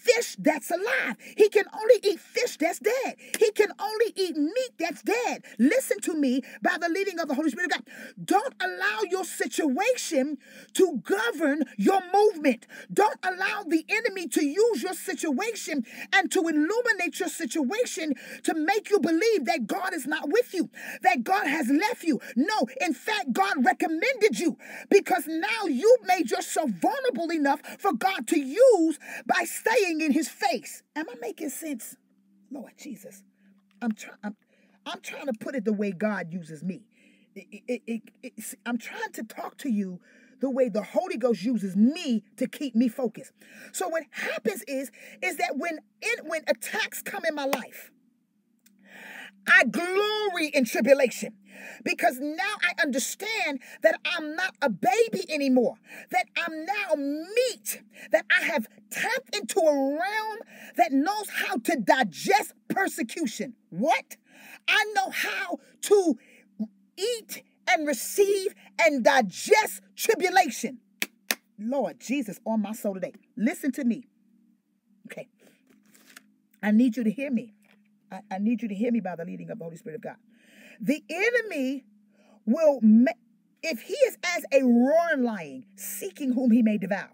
fish 0.00 0.36
that's 0.38 0.70
alive. 0.70 1.16
He 1.36 1.48
can 1.48 1.64
only 1.72 1.96
eat 2.02 2.20
fish 2.20 2.56
that's 2.56 2.78
dead. 2.78 3.16
He 3.38 3.50
can 3.52 3.72
only 3.80 4.12
eat 4.16 4.36
meat 4.36 4.72
that's 4.78 5.02
dead. 5.02 5.44
Listen 5.58 6.00
to 6.00 6.14
me 6.14 6.42
by 6.62 6.76
the 6.80 6.88
leading 6.88 7.18
of 7.18 7.28
the 7.28 7.34
Holy 7.34 7.50
Spirit 7.50 7.72
of 7.72 7.84
God. 7.84 7.94
Don't 8.24 8.54
allow 8.60 9.00
your 9.10 9.24
situation 9.24 10.38
to 10.74 11.02
govern 11.04 11.64
your 11.76 12.00
movement. 12.12 12.66
Don't 12.92 13.18
allow 13.22 13.64
the 13.66 13.84
enemy 13.88 14.28
to 14.28 14.44
use 14.44 14.82
your 14.82 14.94
situation 14.94 15.84
and 16.12 16.30
to 16.32 16.40
illuminate 16.40 17.20
your 17.20 17.28
situation 17.28 18.14
to 18.44 18.54
make 18.54 18.90
you 18.90 19.00
believe 19.00 19.44
that 19.46 19.66
God 19.66 19.94
is 19.94 20.06
not 20.06 20.28
with 20.28 20.54
you, 20.54 20.70
that 21.02 21.24
God 21.24 21.46
has 21.46 21.68
left 21.68 22.04
you. 22.04 22.20
No, 22.36 22.66
in 22.80 22.94
fact, 22.94 23.32
God 23.32 23.64
recommended 23.64 24.38
you 24.38 24.56
because 24.88 25.26
now 25.26 25.66
you 25.66 25.96
made 26.06 26.30
yourself 26.30 26.70
vulnerable 26.70 27.32
enough 27.32 27.60
for 27.78 27.92
God 27.92 28.26
to 28.28 28.38
use 28.38 28.98
by 29.26 29.44
staying 29.44 29.89
in 29.98 30.12
his 30.12 30.28
face. 30.28 30.82
Am 30.94 31.08
I 31.08 31.14
making 31.20 31.50
sense? 31.50 31.96
Lord 32.50 32.72
Jesus. 32.76 33.22
I'm 33.82 33.92
trying 33.92 34.16
I'm, 34.22 34.36
I'm 34.84 35.00
trying 35.00 35.26
to 35.26 35.32
put 35.32 35.54
it 35.54 35.64
the 35.64 35.72
way 35.72 35.92
God 35.92 36.32
uses 36.32 36.62
me. 36.62 36.82
It, 37.34 37.62
it, 37.86 38.02
it, 38.22 38.32
I'm 38.66 38.76
trying 38.78 39.12
to 39.12 39.22
talk 39.22 39.56
to 39.58 39.70
you 39.70 40.00
the 40.40 40.50
way 40.50 40.68
the 40.68 40.82
Holy 40.82 41.16
Ghost 41.16 41.42
uses 41.42 41.76
me 41.76 42.24
to 42.36 42.46
keep 42.46 42.74
me 42.74 42.88
focused. 42.88 43.32
So 43.72 43.88
what 43.88 44.04
happens 44.10 44.62
is 44.64 44.90
is 45.22 45.36
that 45.36 45.56
when 45.56 45.78
in, 46.02 46.28
when 46.28 46.42
attacks 46.46 47.02
come 47.02 47.24
in 47.24 47.34
my 47.34 47.46
life, 47.46 47.90
I 49.46 49.64
glory 49.64 50.48
in 50.52 50.64
tribulation 50.64 51.34
because 51.84 52.18
now 52.20 52.54
I 52.62 52.82
understand 52.82 53.60
that 53.82 53.98
I'm 54.04 54.36
not 54.36 54.54
a 54.62 54.70
baby 54.70 55.24
anymore, 55.28 55.76
that 56.10 56.26
I'm 56.36 56.64
now 56.64 56.94
meat, 56.96 57.82
that 58.12 58.24
I 58.30 58.44
have 58.44 58.66
tapped 58.90 59.34
into 59.34 59.60
a 59.60 59.74
realm 59.74 60.38
that 60.76 60.92
knows 60.92 61.28
how 61.30 61.56
to 61.56 61.76
digest 61.76 62.54
persecution. 62.68 63.54
What? 63.70 64.16
I 64.68 64.84
know 64.94 65.10
how 65.10 65.58
to 65.82 66.18
eat 66.96 67.42
and 67.68 67.86
receive 67.86 68.54
and 68.80 69.04
digest 69.04 69.82
tribulation. 69.96 70.78
Lord 71.58 72.00
Jesus, 72.00 72.40
on 72.46 72.62
my 72.62 72.72
soul 72.72 72.94
today. 72.94 73.12
Listen 73.36 73.70
to 73.72 73.84
me. 73.84 74.06
Okay. 75.06 75.28
I 76.62 76.70
need 76.70 76.96
you 76.96 77.04
to 77.04 77.10
hear 77.10 77.30
me. 77.30 77.54
I, 78.10 78.20
I 78.30 78.38
need 78.38 78.62
you 78.62 78.68
to 78.68 78.74
hear 78.74 78.90
me 78.90 79.00
by 79.00 79.16
the 79.16 79.24
leading 79.24 79.50
of 79.50 79.58
the 79.58 79.64
Holy 79.64 79.76
Spirit 79.76 79.96
of 79.96 80.02
God. 80.02 80.16
The 80.80 81.02
enemy 81.10 81.84
will, 82.46 82.80
if 83.62 83.82
he 83.82 83.94
is 83.94 84.16
as 84.24 84.44
a 84.52 84.62
roaring 84.62 85.24
lion, 85.24 85.66
seeking 85.76 86.32
whom 86.32 86.50
he 86.50 86.62
may 86.62 86.78
devour, 86.78 87.10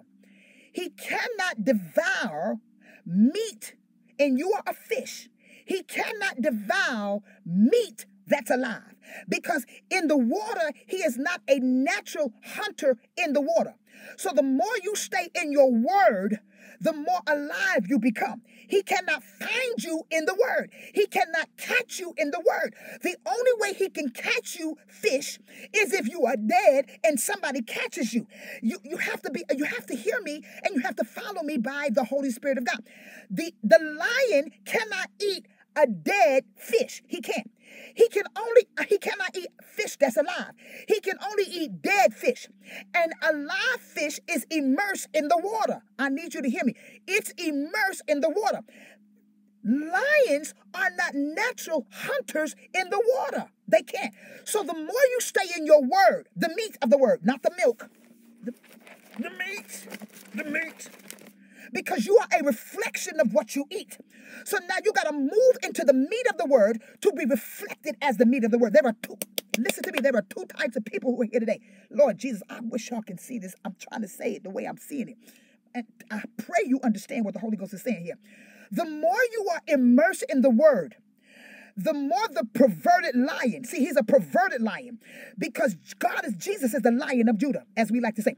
he 0.73 0.91
cannot 0.91 1.65
devour 1.65 2.57
meat, 3.05 3.75
and 4.19 4.39
you 4.39 4.53
are 4.53 4.63
a 4.67 4.75
fish. 4.75 5.29
He 5.65 5.83
cannot 5.83 6.41
devour 6.41 7.21
meat 7.45 8.07
that's 8.27 8.51
alive. 8.51 8.95
Because 9.29 9.65
in 9.91 10.09
the 10.09 10.17
water, 10.17 10.73
he 10.87 10.99
is 10.99 11.17
not 11.17 11.41
a 11.49 11.59
natural 11.59 12.33
hunter 12.45 12.99
in 13.17 13.33
the 13.33 13.41
water. 13.41 13.75
So 14.17 14.31
the 14.35 14.43
more 14.43 14.77
you 14.83 14.95
stay 14.95 15.29
in 15.35 15.53
your 15.53 15.73
word, 15.73 16.41
the 16.81 16.93
more 16.93 17.21
alive 17.27 17.87
you 17.89 17.99
become. 17.99 18.43
He 18.69 18.83
cannot 18.83 19.23
find 19.23 19.83
you 19.83 20.03
in 20.11 20.25
the 20.25 20.35
word. 20.35 20.71
He 20.95 21.07
cannot 21.07 21.49
catch 21.57 21.99
you 22.01 22.15
in 22.17 22.31
the 22.31 22.41
word. 22.41 22.75
The 23.03 23.17
only 23.27 23.51
way 23.59 23.75
he 23.75 23.89
can 23.89 24.11
catch 24.11 24.57
you, 24.57 24.77
fish, 24.89 25.39
is 25.73 25.93
if 25.93 26.09
you 26.09 26.27
are 26.27 26.37
dead 26.37 26.87
and 27.05 27.19
somebody 27.21 27.63
catches 27.63 28.13
you. 28.15 28.27
You, 28.63 28.79
you 28.85 28.97
have 28.99 29.23
to 29.23 29.31
be, 29.31 29.45
you 29.55 29.65
have 29.65 29.87
to 29.87 29.97
hear 29.97 30.21
me 30.23 30.43
and 30.65 30.75
you 30.75 30.83
have 30.83 30.97
to 30.97 31.05
follow 31.05 31.43
me 31.43 31.59
by 31.59 31.89
the 31.93 32.05
Holy 32.05 32.31
Spirit 32.31 32.59
of 32.59 32.65
God. 32.65 32.83
The, 33.31 33.55
the 33.63 33.79
lion 33.79 34.51
cannot 34.65 35.11
eat 35.21 35.47
a 35.77 35.87
dead 35.87 36.45
fish. 36.57 37.03
He 37.07 37.21
can't. 37.21 37.51
He 37.95 38.09
can 38.09 38.25
only 38.37 38.69
he 38.89 38.99
cannot 38.99 39.37
eat 39.37 39.49
fish 39.65 39.97
that's 39.97 40.17
alive. 40.17 40.53
He 40.89 41.01
can 41.01 41.17
only 41.25 41.45
eat 41.45 41.83
dead 41.83 42.15
fish. 42.15 42.49
And 42.95 43.13
a 43.23 43.33
live 43.33 43.81
fish 43.81 44.21
is 44.29 44.47
immersed 44.51 45.09
in 45.15 45.29
the 45.29 45.39
water. 45.43 45.83
I 45.99 46.09
need 46.09 46.35
you 46.35 46.43
to 46.43 46.51
hear 46.51 46.65
me. 46.65 46.75
It's 47.07 47.31
immersed 47.39 48.03
in 48.09 48.21
the 48.21 48.31
water. 48.31 48.61
Lions 49.65 50.55
are 50.75 50.91
not 50.97 51.15
natural 51.15 51.87
hunters 51.91 52.55
in 52.73 52.89
the 52.91 53.03
water. 53.17 53.51
They 53.67 53.83
can't. 53.83 54.15
So 54.45 54.63
the 54.63 54.75
more 54.75 55.07
you 55.11 55.19
stay 55.21 55.49
in 55.57 55.67
your 55.67 55.83
word, 55.83 56.29
the 56.37 56.51
meat 56.51 56.79
of 56.83 56.91
the 56.91 56.99
word, 56.99 57.21
not 57.25 57.43
the 57.43 57.51
milk, 57.57 57.89
the, 58.45 58.53
the 59.19 59.31
meat, 59.31 59.89
the 60.35 60.45
meat, 60.45 60.89
because 61.73 62.07
you 62.07 62.19
are 62.19 62.41
a 62.41 62.45
reflection 62.45 63.21
of 63.21 63.33
what 63.33 63.55
you 63.55 63.67
eat. 63.71 63.99
So 64.45 64.59
now 64.69 64.77
you 64.85 64.93
got 64.93 65.05
to 65.05 65.13
move 65.13 65.57
into 65.63 65.85
the 65.85 65.93
meat 65.93 66.27
of 66.31 66.39
the 66.39 66.47
word 66.47 66.81
to 67.03 67.13
be 67.13 67.25
reflected 67.25 67.97
as 68.03 68.17
the 68.17 68.27
meat 68.27 68.45
of 68.45 68.51
the 68.51 68.59
word. 68.59 68.73
There 68.73 68.87
are 68.87 68.97
two, 69.03 69.17
listen 69.59 69.83
to 69.85 69.93
me, 69.93 69.99
there 70.01 70.17
are 70.17 70.23
two 70.23 70.45
types 70.47 70.77
of 70.77 70.85
people 70.85 71.15
who 71.15 71.23
are 71.23 71.29
here 71.31 71.41
today. 71.41 71.61
Lord 71.91 72.19
Jesus, 72.19 72.43
I 72.49 72.61
wish 72.63 72.91
y'all 72.91 73.03
can 73.03 73.19
see 73.19 73.39
this. 73.39 73.55
I'm 73.65 73.77
trying 73.79 74.03
to 74.03 74.09
say 74.09 74.35
it 74.35 74.45
the 74.45 74.51
way 74.51 74.65
I'm 74.65 74.79
seeing 74.79 75.09
it. 75.09 75.17
And 75.75 75.87
I 76.11 76.23
pray 76.39 76.65
you 76.65 76.81
understand 76.83 77.25
what 77.25 77.35
the 77.35 77.41
Holy 77.41 77.57
Ghost 77.57 77.75
is 77.75 77.83
saying 77.83 78.05
here. 78.05 78.19
The 78.71 78.85
more 78.85 79.23
you 79.33 79.49
are 79.53 79.61
immersed 79.69 80.25
in 80.29 80.41
the 80.41 80.51
word, 80.51 80.97
the 81.77 81.93
more 81.93 82.27
the 82.33 82.45
perverted 82.55 83.15
lion. 83.15 83.65
See, 83.65 83.81
he's 83.81 83.97
a 83.97 84.03
perverted 84.03 84.63
lion 84.63 84.99
because 85.39 85.77
God 85.99 86.25
is 86.25 86.35
Jesus 86.35 86.73
is 86.73 86.83
the 86.83 86.91
lion 86.91 87.29
of 87.29 87.37
Judah, 87.37 87.65
as 87.77 87.93
we 87.93 88.01
like 88.01 88.15
to 88.15 88.23
say. 88.23 88.37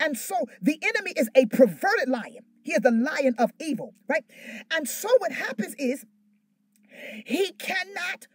And 0.00 0.16
so 0.16 0.46
the 0.62 0.78
enemy 0.82 1.12
is 1.16 1.28
a 1.34 1.44
perverted 1.46 2.08
lion. 2.08 2.44
He 2.68 2.74
is 2.74 2.82
the 2.82 2.90
lion 2.90 3.34
of 3.38 3.50
evil, 3.58 3.94
right? 4.10 4.26
And 4.70 4.86
so 4.86 5.08
what 5.20 5.32
happens 5.32 5.74
is 5.78 6.04
he 7.24 7.52
cannot 7.52 8.26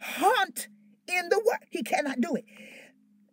hunt 0.00 0.66
in 1.06 1.28
the 1.28 1.36
world. 1.36 1.60
He 1.70 1.84
cannot 1.84 2.20
do 2.20 2.34
it. 2.34 2.44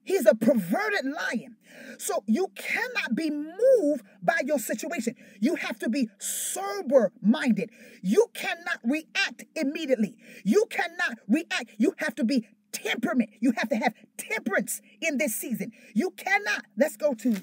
He's 0.03 0.27
a 0.27 0.35
perverted 0.35 1.05
lion. 1.05 1.55
So 1.97 2.23
you 2.27 2.49
cannot 2.55 3.15
be 3.15 3.31
moved 3.31 4.03
by 4.21 4.41
your 4.45 4.59
situation. 4.59 5.15
You 5.39 5.55
have 5.55 5.79
to 5.79 5.89
be 5.89 6.07
sober 6.19 7.11
minded. 7.19 7.71
You 8.03 8.27
cannot 8.35 8.79
react 8.83 9.43
immediately. 9.55 10.17
You 10.43 10.67
cannot 10.69 11.17
react. 11.27 11.71
You 11.79 11.95
have 11.97 12.13
to 12.13 12.23
be 12.23 12.47
temperament. 12.71 13.31
You 13.39 13.53
have 13.57 13.69
to 13.69 13.75
have 13.75 13.95
temperance 14.17 14.81
in 15.01 15.17
this 15.17 15.35
season. 15.35 15.71
You 15.95 16.11
cannot. 16.11 16.63
Let's 16.77 16.95
go 16.95 17.15
to 17.15 17.37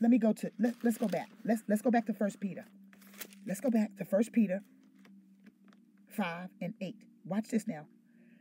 let 0.00 0.10
me 0.10 0.18
go 0.18 0.32
to 0.32 0.50
let, 0.58 0.74
let's 0.82 0.98
go 0.98 1.08
back. 1.08 1.30
Let's 1.44 1.62
let's 1.68 1.82
go 1.82 1.90
back 1.90 2.06
to 2.06 2.12
First 2.12 2.40
Peter. 2.40 2.64
Let's 3.46 3.60
go 3.60 3.70
back 3.70 3.96
to 3.98 4.04
First 4.04 4.32
Peter 4.32 4.62
5 6.08 6.48
and 6.60 6.74
8. 6.80 6.96
Watch 7.24 7.48
this 7.48 7.66
now. 7.66 7.86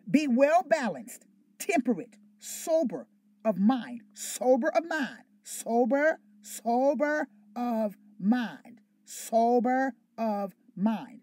Be 0.10 0.28
well 0.28 0.64
balanced, 0.64 1.26
temperate, 1.60 2.18
sober 2.40 3.08
of 3.44 3.58
mind, 3.58 4.02
sober 4.14 4.70
of 4.70 4.86
mind, 4.88 5.24
sober, 5.44 6.20
sober 6.42 7.28
of 7.56 7.96
mind, 8.20 8.82
sober 9.06 9.94
of 10.18 10.54
mind. 10.76 11.22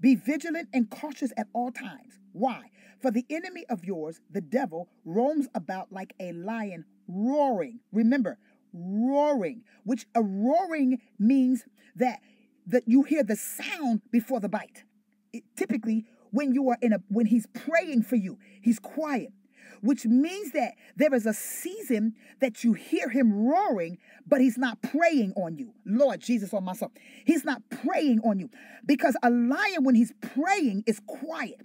Be 0.00 0.14
vigilant 0.14 0.68
and 0.72 0.90
cautious 0.90 1.32
at 1.36 1.48
all 1.52 1.70
times. 1.70 2.18
Why? 2.32 2.70
For 3.00 3.10
the 3.10 3.24
enemy 3.30 3.64
of 3.68 3.84
yours, 3.84 4.20
the 4.30 4.40
devil, 4.40 4.88
roams 5.04 5.48
about 5.54 5.92
like 5.92 6.14
a 6.20 6.32
lion 6.32 6.84
roaring. 7.08 7.80
Remember, 7.92 8.38
roaring, 8.76 9.62
which 9.84 10.06
a 10.14 10.22
roaring 10.22 11.00
means 11.18 11.64
that 11.96 12.20
that 12.68 12.82
you 12.86 13.02
hear 13.04 13.22
the 13.22 13.36
sound 13.36 14.02
before 14.10 14.40
the 14.40 14.48
bite. 14.48 14.84
It, 15.32 15.44
typically, 15.56 16.04
when 16.30 16.52
you 16.52 16.68
are 16.70 16.78
in 16.82 16.92
a 16.92 16.98
when 17.08 17.26
he's 17.26 17.46
praying 17.46 18.02
for 18.02 18.16
you, 18.16 18.38
he's 18.60 18.78
quiet 18.78 19.32
which 19.80 20.04
means 20.04 20.52
that 20.52 20.74
there 20.96 21.14
is 21.14 21.26
a 21.26 21.34
season 21.34 22.14
that 22.40 22.64
you 22.64 22.72
hear 22.72 23.08
him 23.08 23.46
roaring, 23.46 23.98
but 24.26 24.40
he's 24.40 24.58
not 24.58 24.82
preying 24.82 25.32
on 25.36 25.56
you. 25.56 25.72
Lord 25.84 26.20
Jesus 26.20 26.52
on 26.52 26.64
myself. 26.64 26.92
He's 27.24 27.44
not 27.44 27.62
preying 27.70 28.20
on 28.20 28.38
you 28.38 28.50
because 28.84 29.16
a 29.22 29.30
lion, 29.30 29.84
when 29.84 29.94
he's 29.94 30.12
preying, 30.20 30.84
is 30.86 31.00
quiet. 31.06 31.60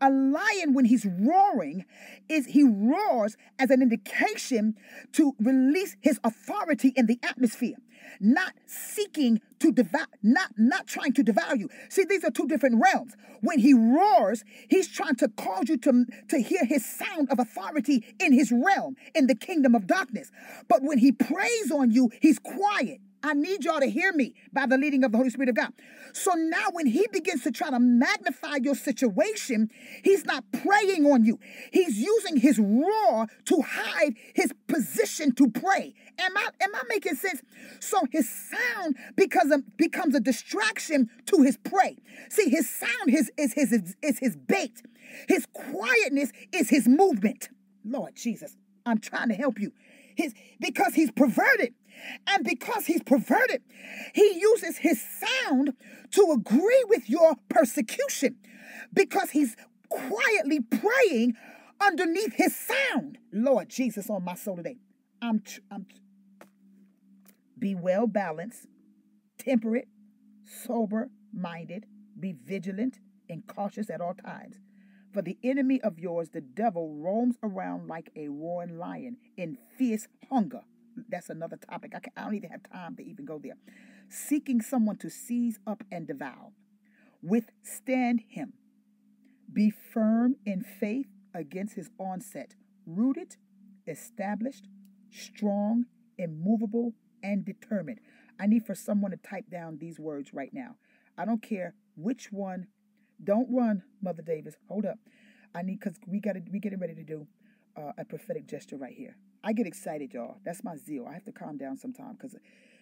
A 0.00 0.10
lion, 0.10 0.74
when 0.74 0.84
he's 0.84 1.06
roaring, 1.06 1.84
is 2.28 2.46
he 2.46 2.62
roars 2.64 3.36
as 3.58 3.70
an 3.70 3.82
indication 3.82 4.76
to 5.12 5.34
release 5.40 5.96
his 6.00 6.20
authority 6.22 6.92
in 6.96 7.06
the 7.06 7.18
atmosphere, 7.22 7.76
not 8.20 8.52
seeking 8.66 9.40
to 9.60 9.72
devour, 9.72 10.06
not 10.22 10.50
not 10.58 10.86
trying 10.86 11.12
to 11.14 11.22
devour 11.22 11.56
you. 11.56 11.68
See, 11.88 12.04
these 12.04 12.24
are 12.24 12.30
two 12.30 12.46
different 12.46 12.82
realms. 12.82 13.14
When 13.40 13.58
he 13.58 13.72
roars, 13.72 14.44
he's 14.68 14.88
trying 14.88 15.16
to 15.16 15.28
cause 15.28 15.68
you 15.68 15.78
to, 15.78 16.04
to 16.28 16.38
hear 16.38 16.64
his 16.64 16.84
sound 16.84 17.30
of 17.30 17.38
authority 17.38 18.14
in 18.20 18.32
his 18.32 18.52
realm, 18.52 18.96
in 19.14 19.26
the 19.26 19.34
kingdom 19.34 19.74
of 19.74 19.86
darkness. 19.86 20.30
But 20.68 20.82
when 20.82 20.98
he 20.98 21.12
preys 21.12 21.70
on 21.70 21.90
you, 21.90 22.10
he's 22.20 22.38
quiet. 22.38 23.00
I 23.26 23.32
need 23.32 23.64
y'all 23.64 23.80
to 23.80 23.86
hear 23.86 24.12
me 24.12 24.34
by 24.52 24.66
the 24.66 24.78
leading 24.78 25.02
of 25.04 25.12
the 25.12 25.18
Holy 25.18 25.30
Spirit 25.30 25.48
of 25.48 25.56
God. 25.56 25.72
So 26.12 26.32
now, 26.34 26.66
when 26.72 26.86
he 26.86 27.06
begins 27.12 27.42
to 27.42 27.50
try 27.50 27.70
to 27.70 27.80
magnify 27.80 28.56
your 28.62 28.74
situation, 28.74 29.70
he's 30.02 30.24
not 30.24 30.44
preying 30.52 31.04
on 31.06 31.24
you. 31.24 31.38
He's 31.72 31.98
using 31.98 32.36
his 32.36 32.58
roar 32.58 33.26
to 33.46 33.62
hide 33.62 34.14
his 34.34 34.52
position 34.68 35.32
to 35.32 35.50
pray. 35.50 35.94
Am 36.18 36.36
I 36.36 36.48
am 36.60 36.74
I 36.74 36.82
making 36.88 37.16
sense? 37.16 37.42
So 37.80 38.00
his 38.10 38.28
sound 38.30 38.96
becomes 39.16 39.52
a, 39.52 39.58
becomes 39.76 40.14
a 40.14 40.20
distraction 40.20 41.10
to 41.26 41.42
his 41.42 41.56
prey. 41.56 41.98
See, 42.30 42.48
his 42.48 42.70
sound 42.70 43.08
is, 43.08 43.30
is 43.36 43.52
his 43.52 43.96
is 44.02 44.18
his 44.18 44.36
bait. 44.36 44.82
His 45.28 45.46
quietness 45.52 46.32
is 46.52 46.70
his 46.70 46.86
movement. 46.88 47.48
Lord 47.84 48.16
Jesus, 48.16 48.56
I'm 48.84 48.98
trying 48.98 49.28
to 49.28 49.34
help 49.34 49.58
you. 49.58 49.72
His 50.16 50.32
because 50.60 50.94
he's 50.94 51.10
perverted. 51.10 51.74
And 52.26 52.44
because 52.44 52.86
he's 52.86 53.02
perverted, 53.02 53.62
he 54.14 54.38
uses 54.38 54.78
his 54.78 55.02
sound 55.02 55.74
to 56.12 56.32
agree 56.32 56.84
with 56.88 57.08
your 57.08 57.36
persecution 57.48 58.36
because 58.92 59.30
he's 59.30 59.56
quietly 59.88 60.60
preying 60.60 61.34
underneath 61.80 62.34
his 62.34 62.54
sound. 62.56 63.18
Lord 63.32 63.68
Jesus 63.68 64.10
on 64.10 64.24
my 64.24 64.34
soul 64.34 64.56
today. 64.56 64.76
I'm, 65.22 65.42
I'm 65.70 65.86
be 67.58 67.74
well 67.74 68.06
balanced, 68.06 68.66
temperate, 69.38 69.88
sober 70.44 71.10
minded, 71.32 71.86
be 72.18 72.32
vigilant 72.32 72.98
and 73.28 73.46
cautious 73.46 73.90
at 73.90 74.00
all 74.00 74.14
times. 74.14 74.56
For 75.12 75.22
the 75.22 75.38
enemy 75.42 75.80
of 75.80 75.98
yours, 75.98 76.30
the 76.30 76.42
devil, 76.42 76.94
roams 76.94 77.36
around 77.42 77.88
like 77.88 78.10
a 78.14 78.28
roaring 78.28 78.78
lion 78.78 79.16
in 79.36 79.56
fierce 79.78 80.08
hunger. 80.28 80.62
That's 81.08 81.30
another 81.30 81.56
topic. 81.56 81.92
I, 81.94 82.00
can, 82.00 82.12
I 82.16 82.24
don't 82.24 82.34
even 82.34 82.50
have 82.50 82.62
time 82.70 82.96
to 82.96 83.02
even 83.04 83.24
go 83.24 83.38
there. 83.42 83.56
Seeking 84.08 84.60
someone 84.60 84.96
to 84.98 85.10
seize 85.10 85.58
up 85.66 85.84
and 85.90 86.06
devour. 86.06 86.52
Withstand 87.22 88.22
him. 88.28 88.54
Be 89.52 89.70
firm 89.70 90.36
in 90.44 90.62
faith 90.62 91.06
against 91.34 91.74
his 91.74 91.90
onset, 91.98 92.54
rooted, 92.86 93.36
established, 93.86 94.68
strong, 95.10 95.86
immovable, 96.18 96.94
and 97.22 97.44
determined. 97.44 98.00
I 98.38 98.46
need 98.46 98.66
for 98.66 98.74
someone 98.74 99.12
to 99.12 99.16
type 99.16 99.50
down 99.50 99.78
these 99.78 99.98
words 99.98 100.34
right 100.34 100.50
now. 100.52 100.76
I 101.16 101.24
don't 101.24 101.42
care 101.42 101.74
which 101.96 102.30
one 102.30 102.66
don't 103.22 103.48
run, 103.50 103.82
Mother 104.02 104.22
Davis. 104.22 104.54
Hold 104.68 104.84
up. 104.84 104.98
I 105.54 105.62
need 105.62 105.80
because 105.80 105.98
we 106.06 106.20
got 106.20 106.34
to 106.34 106.42
we 106.52 106.60
getting 106.60 106.80
ready 106.80 106.94
to 106.94 107.02
do 107.02 107.26
uh, 107.76 107.92
a 107.98 108.04
prophetic 108.04 108.46
gesture 108.46 108.76
right 108.76 108.94
here. 108.94 109.16
I 109.46 109.52
get 109.52 109.68
excited, 109.68 110.12
y'all. 110.12 110.38
That's 110.44 110.64
my 110.64 110.74
zeal. 110.74 111.06
I 111.08 111.14
have 111.14 111.22
to 111.26 111.32
calm 111.32 111.56
down 111.56 111.76
sometimes 111.76 112.16
because 112.16 112.36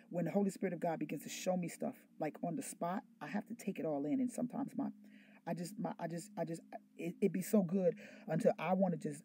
when 0.08 0.24
the 0.24 0.30
Holy 0.30 0.48
Spirit 0.48 0.72
of 0.72 0.80
God 0.80 0.98
begins 0.98 1.22
to 1.24 1.28
show 1.28 1.58
me 1.58 1.68
stuff 1.68 1.94
like 2.18 2.36
on 2.42 2.56
the 2.56 2.62
spot, 2.62 3.02
I 3.20 3.26
have 3.26 3.46
to 3.48 3.54
take 3.54 3.78
it 3.78 3.84
all 3.84 4.06
in. 4.06 4.18
And 4.18 4.32
sometimes 4.32 4.72
my, 4.74 4.88
I 5.46 5.52
just 5.52 5.74
my 5.78 5.92
I 6.00 6.08
just 6.08 6.30
I 6.38 6.46
just 6.46 6.62
it, 6.96 7.16
it 7.20 7.32
be 7.34 7.42
so 7.42 7.60
good 7.60 7.96
until 8.28 8.52
I 8.58 8.72
want 8.72 8.98
to 8.98 9.08
just 9.08 9.22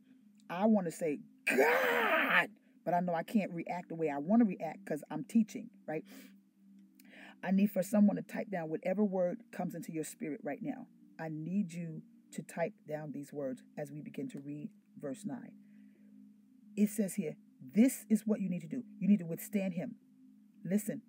I 0.50 0.66
want 0.66 0.88
to 0.88 0.92
say 0.92 1.20
God, 1.48 2.50
but 2.84 2.94
I 2.94 3.00
know 3.00 3.14
I 3.14 3.24
can't 3.24 3.52
react 3.54 3.88
the 3.88 3.96
way 3.96 4.10
I 4.10 4.18
want 4.18 4.42
to 4.42 4.46
react 4.46 4.84
because 4.84 5.02
I'm 5.10 5.24
teaching, 5.24 5.70
right? 5.88 6.04
I 7.42 7.52
need 7.52 7.72
for 7.72 7.84
someone 7.84 8.18
to 8.18 8.22
type 8.22 8.52
down 8.52 8.70
whatever 8.70 9.06
word 9.06 9.44
comes 9.54 9.76
into 9.76 9.94
your 9.94 10.04
spirit 10.04 10.42
right 10.44 10.60
now. 10.62 10.88
I 11.18 11.30
need 11.32 11.72
you 11.72 12.02
to 12.34 12.42
type 12.42 12.74
down 12.86 13.14
these 13.14 13.32
words 13.32 13.64
as 13.78 13.94
we 13.94 14.02
begin 14.02 14.28
to 14.32 14.40
read 14.40 14.72
verse 15.00 15.24
9. 15.24 15.54
It 16.80 16.90
says 16.90 17.16
here, 17.16 17.36
this 17.76 18.06
is 18.10 18.24
what 18.26 18.40
you 18.40 18.50
need 18.50 18.62
to 18.62 18.68
do. 18.68 18.84
You 19.00 19.10
need 19.10 19.20
to 19.20 19.26
withstand 19.26 19.74
him. 19.74 19.96
Listen, 20.64 21.02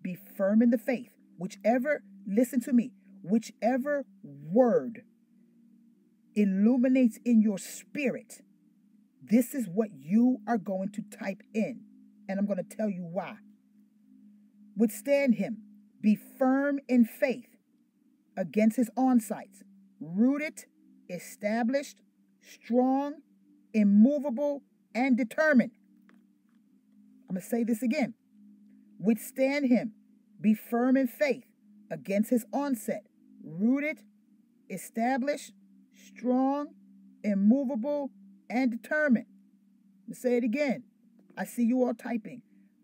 be 0.00 0.16
firm 0.36 0.62
in 0.62 0.70
the 0.70 0.78
faith. 0.78 1.10
Whichever, 1.36 2.04
listen 2.24 2.60
to 2.60 2.72
me, 2.72 2.92
whichever 3.22 4.06
word 4.22 5.02
illuminates 6.36 7.18
in 7.24 7.42
your 7.42 7.58
spirit, 7.58 8.42
this 9.20 9.54
is 9.54 9.66
what 9.66 9.88
you 9.92 10.38
are 10.46 10.56
going 10.56 10.90
to 10.90 11.02
type 11.02 11.42
in. 11.52 11.80
And 12.28 12.38
I'm 12.38 12.46
going 12.46 12.64
to 12.64 12.76
tell 12.76 12.88
you 12.88 13.02
why. 13.02 13.38
Withstand 14.76 15.34
him. 15.34 15.62
Be 16.00 16.14
firm 16.14 16.78
in 16.88 17.04
faith 17.04 17.56
against 18.36 18.76
his 18.76 18.88
onsights, 18.96 19.64
rooted, 20.00 20.66
established, 21.10 22.02
strong, 22.40 23.14
immovable, 23.74 24.62
and 24.94 25.16
determined. 25.16 25.72
I'm 27.28 27.34
going 27.34 27.42
to 27.42 27.48
say 27.48 27.64
this 27.64 27.82
again. 27.82 28.14
Withstand 28.98 29.66
him, 29.66 29.92
be 30.40 30.54
firm 30.54 30.96
in 30.96 31.06
faith 31.06 31.44
against 31.90 32.30
his 32.30 32.44
onset, 32.52 33.04
rooted, 33.44 34.02
established, 34.68 35.52
strong, 35.94 36.68
immovable, 37.22 38.10
and 38.50 38.70
determined. 38.70 39.26
Me 40.06 40.14
say 40.14 40.36
it 40.36 40.44
again. 40.44 40.84
I 41.36 41.44
see 41.44 41.62
you 41.62 41.84
all 41.84 41.94
typing. 41.94 42.42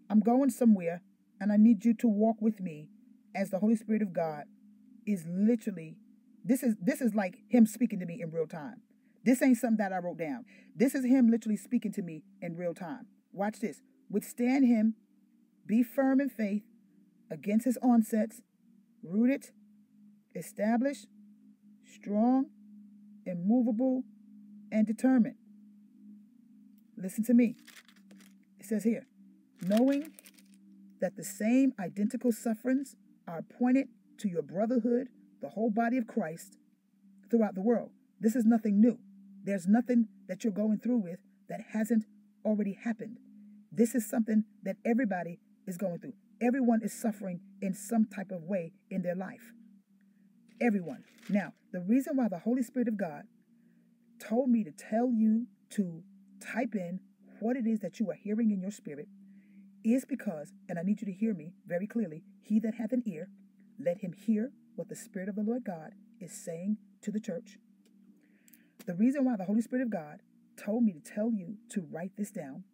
I'm 0.09 0.21
going 0.21 0.51
somewhere, 0.51 1.03
and 1.41 1.51
I 1.51 1.57
need 1.57 1.85
you 1.85 1.95
to 1.95 2.09
walk 2.09 2.37
with 2.41 2.61
me 2.61 2.89
as 3.35 3.51
the 3.51 3.59
Holy 3.59 3.77
Spirit 3.77 4.03
of 4.03 4.13
God 4.13 4.45
is 5.07 5.25
literally 5.29 5.97
this 6.45 6.63
is 6.63 6.77
this 6.81 7.01
is 7.01 7.15
like 7.15 7.39
him 7.49 7.67
speaking 7.67 7.99
to 8.01 8.07
me 8.07 8.21
in 8.21 8.31
real 8.31 8.47
time. 8.47 8.83
This 9.25 9.43
ain't 9.43 9.57
something 9.57 9.79
that 9.79 9.93
I 9.93 9.99
wrote 9.99 10.19
down. 10.19 10.45
This 10.77 10.95
is 10.95 11.05
him 11.05 11.31
literally 11.31 11.57
speaking 11.57 11.93
to 11.93 12.03
me 12.03 12.23
in 12.43 12.57
real 12.57 12.75
time. 12.75 13.07
Watch 13.33 13.61
this. 13.61 13.81
Withstand 14.11 14.67
him, 14.67 14.95
be 15.67 15.83
firm 15.83 16.21
in 16.21 16.29
faith 16.29 16.63
against 17.31 17.65
his 17.65 17.79
onsets, 17.83 18.43
rooted, 19.03 19.51
established, 20.35 21.07
strong, 21.85 22.47
immovable, 23.25 24.05
and 24.71 24.87
determined. 24.87 25.37
Listen 26.97 27.25
to 27.25 27.35
me. 27.35 27.57
It 28.61 28.67
says 28.67 28.85
here, 28.85 29.07
knowing 29.63 30.13
that 31.01 31.17
the 31.17 31.25
same 31.25 31.73
identical 31.81 32.31
sufferings 32.31 32.95
are 33.27 33.39
appointed 33.39 33.89
to 34.19 34.29
your 34.29 34.43
brotherhood, 34.43 35.09
the 35.41 35.51
whole 35.51 35.71
body 35.71 35.97
of 35.97 36.07
Christ, 36.07 36.57
throughout 37.31 37.55
the 37.55 37.63
world. 37.63 37.91
This 38.21 38.37
is 38.37 38.45
nothing 38.45 38.81
new. 38.81 38.99
There's 39.45 39.67
nothing 39.67 40.09
that 40.27 40.43
you're 40.43 40.53
going 40.53 40.79
through 40.79 40.99
with 40.99 41.21
that 41.49 41.61
hasn't 41.73 42.05
already 42.45 42.73
happened. 42.83 43.19
This 43.71 43.95
is 43.95 44.09
something 44.09 44.45
that 44.63 44.77
everybody 44.85 45.39
is 45.67 45.77
going 45.77 45.99
through. 45.99 46.15
Everyone 46.41 46.81
is 46.83 46.93
suffering 46.93 47.41
in 47.61 47.75
some 47.75 48.07
type 48.07 48.31
of 48.31 48.43
way 48.43 48.73
in 48.91 49.03
their 49.03 49.15
life. 49.15 49.53
Everyone. 50.61 51.05
Now, 51.29 51.53
the 51.73 51.81
reason 51.81 52.17
why 52.17 52.29
the 52.29 52.39
Holy 52.39 52.63
Spirit 52.63 52.89
of 52.89 52.97
God 52.97 53.23
told 54.19 54.49
me 54.49 54.65
to 54.65 54.71
tell 54.71 55.11
you 55.11 55.47
to 55.71 56.03
type 56.41 56.75
in 56.75 57.01
what 57.41 57.57
it 57.57 57.67
is 57.67 57.81
that 57.81 58.01
you 58.01 58.11
are 58.11 58.15
hearing 58.15 58.51
in 58.51 58.61
your 58.61 58.71
spirit 58.71 59.09
is 59.85 60.05
because, 60.05 60.53
and 60.69 60.79
I 60.79 60.83
need 60.83 61.03
you 61.03 61.07
to 61.07 61.13
hear 61.13 61.35
me 61.35 61.53
very 61.67 61.87
clearly, 61.87 62.23
he 62.43 62.59
that 62.61 62.75
hath 62.75 62.93
an 62.93 63.03
ear, 63.07 63.29
let 63.79 63.99
him 63.99 64.13
hear 64.13 64.51
what 64.77 64.89
the 64.89 64.97
Spirit 64.97 65.29
of 65.29 65.35
the 65.35 65.43
Lord 65.43 65.65
God 65.65 65.93
is 66.21 66.33
saying 66.33 66.79
to 67.03 67.11
the 67.11 67.21
church. 67.21 67.59
The 68.87 68.95
reason 68.95 69.25
why 69.25 69.37
the 69.37 69.45
Holy 69.45 69.63
Spirit 69.63 69.83
of 69.83 69.91
God 69.91 70.21
told 70.63 70.85
me 70.85 70.93
to 70.93 71.01
tell 71.01 71.33
you 71.33 71.57
to 71.71 71.87
write 71.91 72.13
this 72.17 72.31
down 72.31 72.65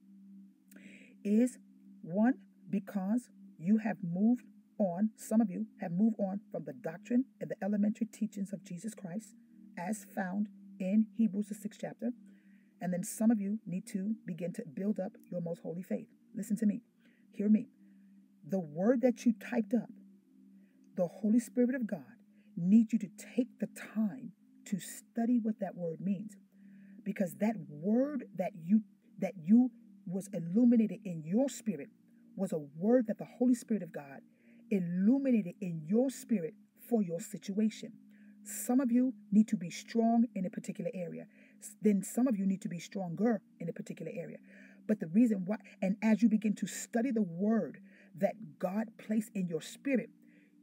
is 1.24 1.58
one, 2.02 2.34
because 2.68 3.28
you 3.58 3.78
have 3.78 3.98
moved 4.02 4.44
on, 4.78 5.10
some 5.16 5.40
of 5.40 5.50
you 5.50 5.66
have 5.80 5.92
moved 5.92 6.16
on 6.18 6.40
from 6.50 6.64
the 6.64 6.72
doctrine 6.72 7.24
and 7.40 7.50
the 7.50 7.62
elementary 7.62 8.06
teachings 8.06 8.52
of 8.52 8.64
Jesus 8.64 8.94
Christ 8.94 9.34
as 9.76 10.06
found 10.14 10.48
in 10.78 11.06
Hebrews, 11.16 11.48
the 11.48 11.54
sixth 11.54 11.80
chapter. 11.80 12.12
And 12.80 12.92
then 12.92 13.04
some 13.04 13.30
of 13.30 13.40
you 13.40 13.58
need 13.66 13.86
to 13.88 14.14
begin 14.26 14.52
to 14.54 14.64
build 14.64 14.98
up 14.98 15.12
your 15.30 15.42
most 15.42 15.60
holy 15.62 15.82
faith. 15.82 16.06
Listen 16.34 16.56
to 16.56 16.66
me. 16.66 16.80
Hear 17.32 17.48
me. 17.48 17.68
The 18.48 18.58
word 18.58 19.02
that 19.02 19.26
you 19.26 19.34
typed 19.34 19.74
up, 19.74 19.90
the 20.96 21.06
Holy 21.06 21.40
Spirit 21.40 21.74
of 21.74 21.86
God 21.86 22.16
needs 22.56 22.92
you 22.92 22.98
to 23.00 23.08
take 23.36 23.58
the 23.60 23.68
time 23.94 24.32
to 24.66 24.78
study 24.78 25.38
what 25.42 25.60
that 25.60 25.74
word 25.74 26.00
means. 26.00 26.36
Because 27.04 27.34
that 27.40 27.56
word 27.68 28.24
that 28.36 28.52
you 28.64 28.82
that 29.18 29.32
you 29.42 29.70
was 30.06 30.28
illuminated 30.32 31.00
in 31.04 31.22
your 31.24 31.48
spirit 31.48 31.88
was 32.36 32.52
a 32.52 32.58
word 32.76 33.06
that 33.06 33.18
the 33.18 33.26
Holy 33.38 33.54
Spirit 33.54 33.82
of 33.82 33.92
God 33.92 34.20
illuminated 34.70 35.54
in 35.60 35.82
your 35.86 36.10
spirit 36.10 36.54
for 36.88 37.02
your 37.02 37.20
situation. 37.20 37.92
Some 38.44 38.80
of 38.80 38.90
you 38.90 39.12
need 39.30 39.48
to 39.48 39.56
be 39.56 39.70
strong 39.70 40.24
in 40.34 40.46
a 40.46 40.50
particular 40.50 40.90
area. 40.94 41.26
Then 41.82 42.02
some 42.02 42.26
of 42.26 42.36
you 42.36 42.46
need 42.46 42.62
to 42.62 42.68
be 42.68 42.78
stronger 42.78 43.42
in 43.60 43.68
a 43.68 43.72
particular 43.72 44.10
area. 44.14 44.38
But 44.88 45.00
the 45.00 45.08
reason 45.08 45.42
why, 45.44 45.56
and 45.82 45.96
as 46.02 46.22
you 46.22 46.28
begin 46.28 46.54
to 46.56 46.66
study 46.66 47.10
the 47.10 47.22
word 47.22 47.78
that 48.16 48.34
God 48.58 48.88
placed 48.98 49.30
in 49.34 49.46
your 49.46 49.60
spirit, 49.60 50.10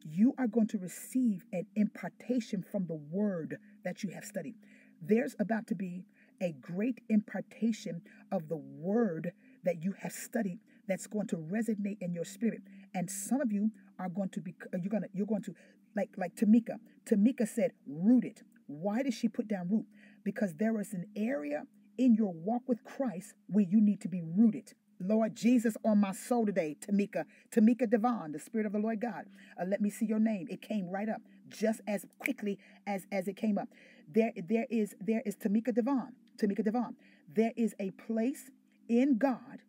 you 0.04 0.34
are 0.38 0.48
going 0.48 0.68
to 0.68 0.78
receive 0.78 1.44
an 1.54 1.66
impartation 1.76 2.64
from 2.64 2.88
the 2.88 3.00
word 3.12 3.58
that 3.88 4.04
you 4.04 4.10
have 4.10 4.26
studied. 4.26 4.56
There's 5.02 5.34
about 5.40 5.66
to 5.68 5.76
be 5.76 6.04
a 6.42 6.52
great 6.60 7.00
impartation 7.08 8.02
of 8.34 8.50
the 8.50 8.58
word 8.58 9.32
that 9.64 9.82
you 9.82 9.94
have 10.00 10.12
studied 10.12 10.60
that's 10.90 11.08
going 11.08 11.28
to 11.28 11.38
resonate 11.38 11.98
in 12.02 12.14
your 12.14 12.26
spirit. 12.26 12.62
And 12.94 13.10
some 13.10 13.40
of 13.40 13.50
you 13.50 13.72
are 13.98 14.10
going 14.10 14.28
to 14.30 14.42
be 14.42 14.54
you're 14.74 14.90
gonna 14.90 15.08
you're 15.14 15.26
going 15.26 15.44
to 15.44 15.56
like 15.96 16.10
like 16.18 16.36
Tamika. 16.36 16.80
Tamika 17.10 17.48
said 17.48 17.72
rooted. 17.88 18.42
Why 18.68 19.04
did 19.04 19.14
she 19.14 19.30
put 19.30 19.48
down 19.48 19.70
root? 19.70 19.86
Because 20.26 20.54
there 20.56 20.78
is 20.82 20.92
an 20.92 21.06
area 21.16 21.64
in 21.98 22.14
your 22.14 22.34
walk 22.34 22.64
with 22.68 22.84
Christ 22.84 23.36
where 23.48 23.66
you 23.66 23.80
need 23.80 24.02
to 24.02 24.10
be 24.10 24.22
rooted. 24.22 24.74
Lord 25.00 25.36
Jesus 25.36 25.78
on 25.86 26.00
my 26.00 26.12
soul 26.12 26.46
today, 26.46 26.76
Tamika, 26.82 27.24
Tamika 27.52 27.90
Devon, 27.90 28.34
the 28.34 28.40
Spirit 28.40 28.66
of 28.66 28.74
the 28.74 28.80
Lord 28.80 29.00
God. 29.00 29.26
Uh, 29.60 29.64
let 29.66 29.80
me 29.80 29.90
see 29.90 30.06
your 30.06 30.20
name. 30.20 30.48
It 30.50 30.62
came 30.62 30.90
right 30.90 31.08
up 31.08 31.22
just 31.50 31.82
as 31.88 32.06
quickly 32.20 32.58
as 32.86 33.06
as 33.12 33.28
it 33.28 33.36
came 33.36 33.58
up. 33.58 33.70
There, 34.14 34.32
there 34.48 34.66
is 34.70 34.96
there 35.00 35.22
is 35.26 35.36
Tamika 35.36 35.74
Devon, 35.74 36.14
Tamika 36.42 36.64
Devon. 36.64 36.96
There 37.34 37.52
is 37.56 37.76
a 37.80 37.92
place 37.92 38.50
in 38.88 39.18
God 39.18 39.60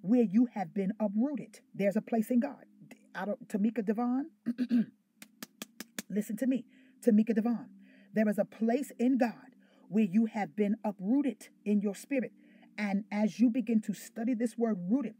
where 0.00 0.22
you 0.22 0.48
have 0.54 0.74
been 0.74 0.92
uprooted. 0.98 1.60
There's 1.74 1.96
a 1.96 2.00
place 2.00 2.30
in 2.30 2.40
God. 2.40 2.64
Out 3.14 3.28
of 3.28 3.38
Tamika 3.46 3.84
Devon, 3.84 4.30
listen 6.10 6.36
to 6.38 6.46
me, 6.46 6.64
Tamika 7.04 7.34
Devon. 7.34 7.68
There 8.14 8.28
is 8.28 8.38
a 8.38 8.44
place 8.44 8.92
in 8.98 9.18
God 9.18 9.52
where 9.88 10.04
you 10.04 10.26
have 10.26 10.56
been 10.56 10.76
uprooted 10.84 11.48
in 11.64 11.80
your 11.80 11.94
spirit. 11.94 12.32
And 12.78 13.04
as 13.12 13.38
you 13.38 13.50
begin 13.50 13.80
to 13.82 13.92
study 13.92 14.34
this 14.34 14.56
word 14.56 14.78
rooted, 14.90 15.14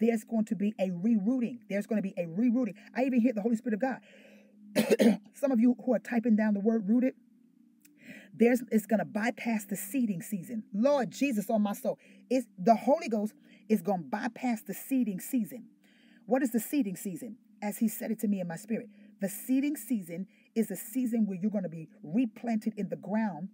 there's 0.00 0.24
going 0.24 0.44
to 0.46 0.56
be 0.56 0.74
a 0.78 0.90
rerouting. 0.90 1.60
There's 1.70 1.86
going 1.86 2.02
to 2.02 2.02
be 2.02 2.14
a 2.18 2.26
rerouting. 2.26 2.74
I 2.94 3.04
even 3.04 3.20
hear 3.20 3.32
the 3.32 3.40
Holy 3.40 3.56
Spirit 3.56 3.74
of 3.74 3.80
God. 3.80 4.00
Some 5.34 5.52
of 5.52 5.60
you 5.60 5.76
who 5.84 5.94
are 5.94 5.98
typing 5.98 6.36
down 6.36 6.54
the 6.54 6.60
word 6.60 6.88
rooted, 6.88 7.14
there's 8.34 8.62
it's 8.70 8.86
to 8.86 9.04
bypass 9.04 9.64
the 9.64 9.76
seeding 9.76 10.22
season. 10.22 10.64
Lord 10.74 11.10
Jesus 11.10 11.48
on 11.48 11.62
my 11.62 11.72
soul. 11.72 11.98
It's 12.28 12.46
the 12.58 12.74
Holy 12.74 13.08
Ghost 13.08 13.34
is 13.68 13.82
to 13.82 14.08
bypass 14.10 14.62
the 14.62 14.74
seeding 14.74 15.20
season. 15.20 15.66
What 16.26 16.42
is 16.42 16.50
the 16.50 16.60
seeding 16.60 16.96
season? 16.96 17.36
As 17.62 17.78
he 17.78 17.88
said 17.88 18.10
it 18.10 18.20
to 18.20 18.28
me 18.28 18.40
in 18.40 18.48
my 18.48 18.56
spirit. 18.56 18.88
The 19.20 19.28
seeding 19.28 19.76
season 19.76 20.26
is 20.54 20.70
a 20.70 20.76
season 20.76 21.26
where 21.26 21.38
you're 21.40 21.50
to 21.62 21.70
be 21.70 21.88
replanted 22.02 22.74
in 22.76 22.90
the 22.90 22.96
ground 22.96 23.48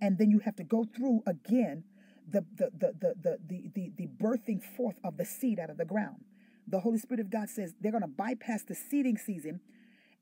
and 0.00 0.18
then 0.18 0.30
you 0.30 0.40
have 0.40 0.56
to 0.56 0.64
go 0.64 0.84
through 0.84 1.22
again 1.26 1.84
the, 2.30 2.44
the, 2.56 2.70
the, 2.76 2.94
the, 3.00 3.14
the, 3.22 3.38
the, 3.48 3.70
the, 3.74 3.92
the 3.96 4.06
birthing 4.06 4.62
forth 4.62 4.96
of 5.02 5.16
the 5.16 5.24
seed 5.24 5.58
out 5.58 5.70
of 5.70 5.78
the 5.78 5.84
ground. 5.84 6.24
The 6.66 6.80
Holy 6.80 6.98
Spirit 6.98 7.20
of 7.20 7.30
God 7.30 7.48
says 7.48 7.74
they're 7.80 7.92
to 8.02 8.08
bypass 8.08 8.62
the 8.62 8.74
seeding 8.74 9.16
season 9.16 9.60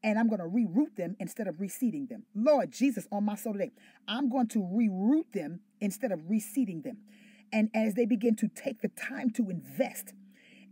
and 0.06 0.20
I'm 0.20 0.28
going 0.28 0.38
to 0.38 0.46
reroot 0.46 0.94
them 0.94 1.16
instead 1.18 1.48
of 1.48 1.56
reseeding 1.56 2.08
them. 2.08 2.22
Lord 2.32 2.70
Jesus, 2.70 3.08
on 3.10 3.24
my 3.24 3.34
soul 3.34 3.54
today, 3.54 3.72
I'm 4.06 4.30
going 4.30 4.46
to 4.48 4.60
reroot 4.60 5.32
them 5.34 5.58
instead 5.80 6.12
of 6.12 6.20
reseeding 6.20 6.84
them. 6.84 6.98
And 7.52 7.70
as 7.74 7.94
they 7.94 8.06
begin 8.06 8.36
to 8.36 8.48
take 8.48 8.82
the 8.82 8.88
time 8.88 9.30
to 9.30 9.50
invest 9.50 10.14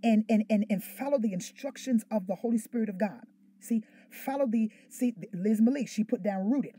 and, 0.05 0.25
and, 0.29 0.45
and, 0.49 0.65
and 0.71 0.85
follow 0.85 1.19
the 1.19 1.33
instructions 1.33 2.05
of 2.13 2.29
the 2.29 2.37
Holy 2.37 2.59
Spirit 2.59 2.89
of 2.89 2.97
God. 2.97 3.23
See, 3.59 3.83
follow 4.09 4.47
the, 4.47 4.71
see, 4.89 5.15
Liz 5.33 5.61
Malik, 5.61 5.89
she 5.89 6.05
put 6.05 6.23
down 6.23 6.49
rooted. 6.49 6.77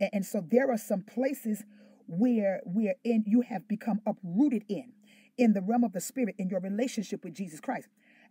And, 0.00 0.10
and 0.14 0.26
so 0.26 0.42
there 0.50 0.70
are 0.70 0.78
some 0.78 1.02
places 1.02 1.62
where 2.06 2.62
where 2.64 2.94
in 3.04 3.22
you 3.26 3.42
have 3.42 3.68
become 3.68 4.00
uprooted 4.06 4.64
in 4.66 4.94
in 5.36 5.52
the 5.52 5.60
realm 5.60 5.84
of 5.84 5.92
the 5.92 6.00
spirit 6.00 6.34
in 6.38 6.48
your 6.48 6.60
relationship 6.60 7.22
with 7.22 7.34
Jesus 7.34 7.60
Christ. 7.60 7.88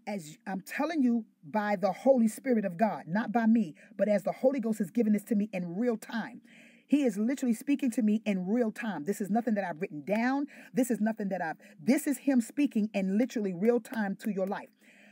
As 0.07 0.37
I'm 0.47 0.61
telling 0.61 1.03
you 1.03 1.25
by 1.43 1.75
the 1.75 1.91
Holy 1.91 2.29
Spirit 2.29 2.65
of 2.65 2.77
God, 2.77 3.03
not 3.07 3.33
by 3.33 3.45
me, 3.45 3.75
but 3.97 4.07
as 4.07 4.23
the 4.23 4.31
Holy 4.31 4.61
Ghost 4.61 4.79
has 4.79 4.89
given 4.89 5.13
this 5.13 5.25
to 5.25 5.35
me 5.35 5.49
in 5.53 5.77
real 5.77 5.97
time. 5.97 6.41
He 6.87 7.03
is 7.03 7.17
literally 7.17 7.53
speaking 7.53 7.91
to 7.91 8.01
me 8.01 8.21
in 8.25 8.47
real 8.47 8.71
time. 8.71 9.03
This 9.03 9.19
is 9.19 9.29
nothing 9.29 9.55
that 9.55 9.65
I've 9.65 9.81
written 9.81 10.03
down. 10.05 10.47
This 10.73 10.89
is 10.89 11.01
nothing 11.01 11.29
that 11.29 11.41
I've, 11.41 11.57
this 11.83 12.07
is 12.07 12.19
Him 12.19 12.39
speaking 12.39 12.89
in 12.93 13.17
literally 13.17 13.53
real 13.53 13.81
time 13.81 14.15
to 14.23 14.31
your 14.31 14.47
life. 14.47 14.69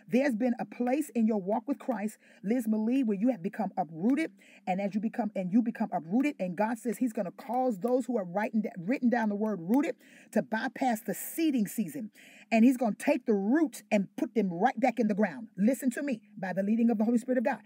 There's 0.08 0.36
been 0.36 0.54
a 0.60 0.66
place 0.66 1.10
in 1.16 1.26
your 1.26 1.42
walk 1.42 1.68
with 1.68 1.80
Christ, 1.80 2.18
Liz 2.44 2.68
Malie, 2.68 3.04
where 3.04 3.18
you 3.18 3.30
have 3.30 3.42
become 3.42 3.72
uprooted. 3.78 4.32
And 4.68 4.80
as 4.80 4.94
you 4.94 5.02
become 5.02 5.32
and 5.36 5.52
you 5.52 5.62
become 5.62 5.90
uprooted, 5.92 6.36
and 6.40 6.56
God 6.56 6.78
says 6.78 6.98
He's 6.98 7.14
going 7.14 7.26
to 7.26 7.32
cause 7.32 7.80
those 7.80 8.06
who 8.06 8.18
are 8.18 8.24
writing 8.24 8.64
written 8.78 9.10
down 9.10 9.30
the 9.30 9.36
word 9.36 9.60
rooted 9.62 9.96
to 10.34 10.42
bypass 10.42 11.02
the 11.02 11.14
seeding 11.14 11.68
season. 11.68 12.12
And 12.52 12.64
He's 12.64 12.78
going 12.78 12.96
to 12.96 13.04
take 13.04 13.26
the 13.26 13.34
roots 13.34 13.84
and 13.92 14.08
put 14.16 14.36
them 14.36 14.54
right 14.54 14.80
back 14.80 15.00
in 15.00 15.08
the 15.08 15.16
ground. 15.16 15.48
Listen 15.58 15.90
to 15.92 16.04
me 16.04 16.22
by 16.38 16.54
the 16.54 16.64
leading 16.64 16.90
of 16.90 16.98
the 16.98 17.06
Holy 17.06 17.18
Spirit 17.18 17.40
of 17.40 17.46
God. 17.46 17.60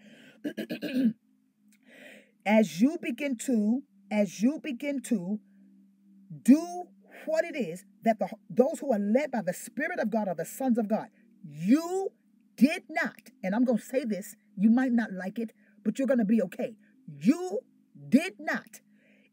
as 2.45 2.79
you 2.79 2.97
begin 3.01 3.37
to, 3.37 3.83
as 4.11 4.41
you 4.41 4.59
begin 4.63 5.01
to 5.01 5.39
do 6.43 6.83
what 7.25 7.43
it 7.43 7.55
is 7.55 7.83
that 8.03 8.17
the 8.19 8.29
those 8.49 8.79
who 8.79 8.93
are 8.93 8.99
led 8.99 9.31
by 9.31 9.41
the 9.41 9.53
Spirit 9.53 9.99
of 9.99 10.09
God 10.09 10.27
are 10.27 10.35
the 10.35 10.45
sons 10.45 10.77
of 10.77 10.87
God. 10.87 11.07
You 11.43 12.11
did 12.59 12.83
not, 12.89 13.31
and 13.41 13.55
I'm 13.55 13.63
going 13.63 13.79
to 13.79 13.85
say 13.85 14.03
this, 14.03 14.35
you 14.57 14.69
might 14.69 14.91
not 14.91 15.13
like 15.13 15.39
it, 15.39 15.53
but 15.85 15.97
you're 15.97 16.07
going 16.07 16.19
to 16.19 16.25
be 16.25 16.41
okay. 16.41 16.75
You 17.21 17.61
did 18.09 18.33
not, 18.37 18.81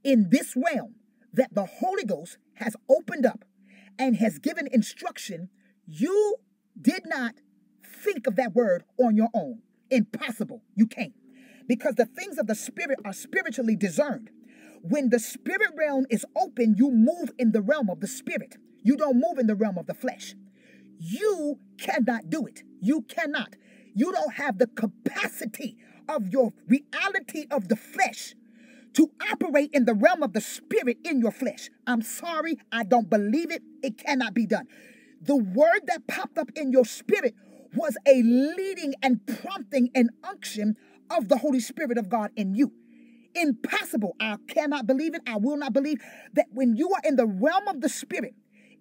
in 0.04 0.28
this 0.30 0.54
realm 0.56 0.94
that 1.32 1.52
the 1.52 1.66
Holy 1.66 2.04
Ghost 2.04 2.38
has 2.54 2.76
opened 2.88 3.26
up 3.26 3.44
and 3.98 4.16
has 4.16 4.38
given 4.38 4.68
instruction, 4.70 5.50
you 5.86 6.36
did 6.80 7.02
not 7.06 7.34
think 8.04 8.28
of 8.28 8.36
that 8.36 8.54
word 8.54 8.84
on 8.98 9.16
your 9.16 9.30
own. 9.34 9.62
Impossible. 9.90 10.62
You 10.76 10.86
can't. 10.86 11.14
Because 11.66 11.96
the 11.96 12.06
things 12.06 12.38
of 12.38 12.46
the 12.46 12.54
Spirit 12.54 13.00
are 13.04 13.12
spiritually 13.12 13.74
discerned. 13.74 14.30
When 14.82 15.10
the 15.10 15.18
spirit 15.18 15.70
realm 15.76 16.06
is 16.10 16.24
open, 16.36 16.76
you 16.78 16.92
move 16.92 17.32
in 17.38 17.50
the 17.50 17.60
realm 17.60 17.90
of 17.90 17.98
the 17.98 18.06
Spirit. 18.06 18.56
You 18.84 18.96
don't 18.96 19.16
move 19.16 19.38
in 19.38 19.48
the 19.48 19.56
realm 19.56 19.78
of 19.78 19.86
the 19.86 19.94
flesh. 19.94 20.36
You 20.98 21.58
cannot 21.76 22.30
do 22.30 22.46
it. 22.46 22.62
You 22.86 23.02
cannot. 23.02 23.56
You 23.94 24.12
don't 24.12 24.34
have 24.34 24.58
the 24.58 24.68
capacity 24.68 25.76
of 26.08 26.28
your 26.28 26.52
reality 26.68 27.46
of 27.50 27.66
the 27.66 27.74
flesh 27.74 28.36
to 28.92 29.10
operate 29.32 29.70
in 29.72 29.86
the 29.86 29.94
realm 29.94 30.22
of 30.22 30.32
the 30.34 30.40
spirit 30.40 30.98
in 31.04 31.18
your 31.18 31.32
flesh. 31.32 31.68
I'm 31.84 32.00
sorry, 32.00 32.58
I 32.70 32.84
don't 32.84 33.10
believe 33.10 33.50
it. 33.50 33.62
It 33.82 33.98
cannot 33.98 34.34
be 34.34 34.46
done. 34.46 34.68
The 35.20 35.34
word 35.34 35.80
that 35.86 36.06
popped 36.06 36.38
up 36.38 36.50
in 36.54 36.70
your 36.70 36.84
spirit 36.84 37.34
was 37.74 37.96
a 38.06 38.22
leading 38.22 38.94
and 39.02 39.26
prompting 39.26 39.90
and 39.92 40.10
unction 40.22 40.76
of 41.10 41.28
the 41.28 41.38
Holy 41.38 41.58
Spirit 41.58 41.98
of 41.98 42.08
God 42.08 42.30
in 42.36 42.54
you. 42.54 42.70
Impossible. 43.34 44.14
I 44.20 44.36
cannot 44.46 44.86
believe 44.86 45.16
it. 45.16 45.22
I 45.26 45.38
will 45.38 45.56
not 45.56 45.72
believe 45.72 46.00
that 46.34 46.46
when 46.52 46.76
you 46.76 46.92
are 46.92 47.02
in 47.02 47.16
the 47.16 47.26
realm 47.26 47.66
of 47.66 47.80
the 47.80 47.88
spirit, 47.88 48.34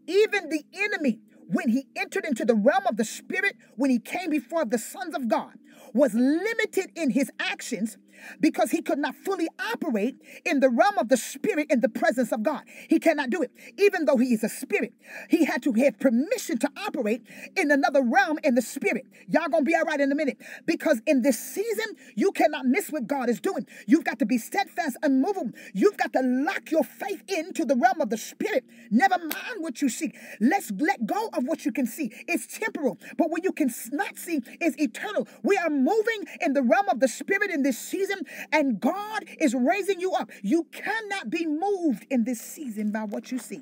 even 0.07 0.49
the 0.49 0.63
enemy 0.73 1.21
when 1.47 1.69
he 1.69 1.87
entered 1.95 2.25
into 2.25 2.45
the 2.45 2.55
realm 2.55 2.85
of 2.87 2.97
the 2.97 3.05
spirit, 3.05 3.55
when 3.75 3.89
he 3.89 3.99
came 3.99 4.29
before 4.29 4.65
the 4.65 4.77
sons 4.77 5.15
of 5.15 5.27
God, 5.27 5.53
was 5.93 6.13
limited 6.13 6.91
in 6.95 7.11
his 7.11 7.31
actions 7.39 7.97
because 8.39 8.71
he 8.71 8.81
could 8.81 8.99
not 8.99 9.15
fully 9.15 9.47
operate 9.71 10.15
in 10.45 10.59
the 10.59 10.69
realm 10.69 10.97
of 10.97 11.09
the 11.09 11.17
spirit 11.17 11.67
in 11.69 11.81
the 11.81 11.89
presence 11.89 12.31
of 12.31 12.43
God. 12.43 12.61
He 12.89 12.99
cannot 12.99 13.29
do 13.29 13.41
it. 13.41 13.51
Even 13.77 14.05
though 14.05 14.17
he 14.17 14.33
is 14.33 14.43
a 14.43 14.49
spirit, 14.49 14.93
he 15.29 15.45
had 15.45 15.63
to 15.63 15.73
have 15.73 15.99
permission 15.99 16.57
to 16.59 16.69
operate 16.77 17.23
in 17.55 17.71
another 17.71 18.01
realm 18.01 18.39
in 18.43 18.55
the 18.55 18.61
spirit. 18.61 19.05
Y'all 19.27 19.47
gonna 19.49 19.63
be 19.63 19.75
all 19.75 19.83
right 19.83 19.99
in 19.99 20.11
a 20.11 20.15
minute 20.15 20.37
because 20.65 21.01
in 21.05 21.21
this 21.21 21.39
season, 21.39 21.95
you 22.15 22.31
cannot 22.31 22.65
miss 22.65 22.89
what 22.89 23.07
God 23.07 23.29
is 23.29 23.39
doing. 23.39 23.67
You've 23.87 24.03
got 24.03 24.19
to 24.19 24.25
be 24.25 24.37
steadfast 24.37 24.97
and 25.03 25.21
movable. 25.21 25.51
You've 25.73 25.97
got 25.97 26.13
to 26.13 26.21
lock 26.21 26.71
your 26.71 26.83
faith 26.83 27.23
into 27.27 27.65
the 27.65 27.75
realm 27.75 28.01
of 28.01 28.09
the 28.09 28.17
spirit. 28.17 28.65
Never 28.91 29.17
mind 29.17 29.57
what 29.59 29.81
you 29.81 29.89
see. 29.89 30.13
Let's 30.39 30.71
let 30.77 31.05
go 31.05 31.29
of 31.33 31.45
what 31.45 31.65
you 31.65 31.71
can 31.71 31.85
see. 31.85 32.11
It's 32.27 32.47
temporal, 32.47 32.97
but 33.17 33.29
what 33.29 33.43
you 33.43 33.51
can 33.51 33.71
not 33.91 34.17
see 34.17 34.41
is 34.61 34.77
eternal. 34.79 35.27
We 35.43 35.57
are 35.57 35.64
moving 35.69 36.25
in 36.41 36.53
the 36.53 36.61
realm 36.61 36.89
of 36.89 36.99
the 36.99 37.07
spirit 37.07 37.51
in 37.51 37.63
this 37.63 37.77
season 37.77 38.21
and 38.51 38.79
God 38.79 39.25
is 39.39 39.53
raising 39.53 39.99
you 39.99 40.13
up. 40.13 40.29
You 40.41 40.65
cannot 40.71 41.29
be 41.29 41.45
moved 41.45 42.05
in 42.09 42.23
this 42.23 42.41
season 42.41 42.91
by 42.91 43.03
what 43.03 43.31
you 43.31 43.37
see. 43.37 43.61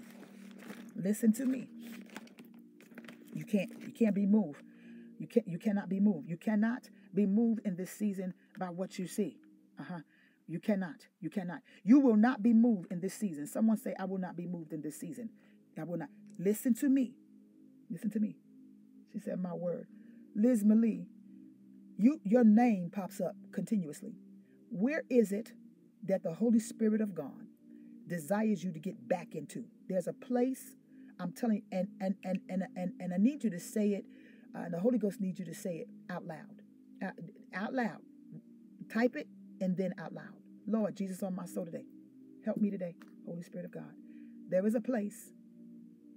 Listen 0.95 1.33
to 1.33 1.45
me. 1.45 1.67
You 3.33 3.45
can't 3.45 3.71
you 3.81 3.91
can't 3.91 4.15
be 4.15 4.25
moved. 4.25 4.61
You 5.19 5.27
can't 5.27 5.47
you 5.47 5.57
cannot 5.57 5.89
be 5.89 5.99
moved. 5.99 6.29
You 6.29 6.37
cannot 6.37 6.89
be 7.13 7.25
moved 7.25 7.61
in 7.65 7.75
this 7.75 7.91
season 7.91 8.33
by 8.57 8.67
what 8.67 8.97
you 8.99 9.07
see. 9.07 9.37
Uh-huh. 9.79 9.99
You 10.47 10.59
cannot. 10.59 11.07
You 11.21 11.29
cannot. 11.29 11.61
You 11.83 11.99
will 11.99 12.15
not 12.15 12.43
be 12.43 12.53
moved 12.53 12.91
in 12.91 12.99
this 12.99 13.13
season. 13.13 13.47
Someone 13.47 13.77
say, 13.77 13.95
I 13.97 14.05
will 14.05 14.17
not 14.17 14.35
be 14.35 14.45
moved 14.45 14.73
in 14.73 14.81
this 14.81 14.99
season. 14.99 15.29
I 15.79 15.83
will 15.83 15.97
not. 15.97 16.09
Listen 16.37 16.73
to 16.75 16.89
me. 16.89 17.13
Listen 17.89 18.09
to 18.11 18.19
me. 18.19 18.35
She 19.11 19.19
said, 19.19 19.39
My 19.39 19.53
word. 19.53 19.87
Liz 20.35 20.63
Malie, 20.63 21.05
you 21.97 22.19
your 22.23 22.43
name 22.43 22.91
pops 22.93 23.21
up 23.21 23.35
continuously. 23.51 24.13
Where 24.69 25.03
is 25.09 25.31
it 25.31 25.53
that 26.05 26.23
the 26.23 26.33
Holy 26.33 26.59
Spirit 26.59 27.01
of 27.01 27.13
God 27.13 27.47
desires 28.07 28.63
you 28.63 28.71
to 28.71 28.79
get 28.79 29.07
back 29.07 29.35
into? 29.35 29.65
There's 29.87 30.07
a 30.07 30.13
place, 30.13 30.75
I'm 31.19 31.31
telling 31.31 31.57
you, 31.57 31.63
and 31.71 31.87
and 32.01 32.15
and 32.23 32.39
and 32.49 32.63
and, 32.75 32.93
and 32.99 33.13
I 33.13 33.17
need 33.17 33.43
you 33.43 33.49
to 33.51 33.59
say 33.59 33.89
it, 33.89 34.05
uh, 34.55 34.69
the 34.69 34.79
Holy 34.79 34.97
Ghost 34.97 35.21
needs 35.21 35.39
you 35.39 35.45
to 35.45 35.53
say 35.53 35.77
it 35.77 35.87
out 36.09 36.25
loud. 36.25 36.61
Out, 37.01 37.13
out 37.53 37.73
loud. 37.73 37.99
Type 38.91 39.15
it 39.15 39.27
and 39.61 39.77
then 39.77 39.93
out 39.99 40.13
loud. 40.13 40.33
Lord 40.67 40.95
Jesus 40.95 41.23
on 41.23 41.35
my 41.35 41.45
soul 41.45 41.65
today. 41.65 41.85
Help 42.45 42.57
me 42.57 42.69
today, 42.69 42.95
Holy 43.25 43.43
Spirit 43.43 43.65
of 43.65 43.71
God. 43.71 43.93
There 44.49 44.65
is 44.65 44.75
a 44.75 44.81
place, 44.81 45.31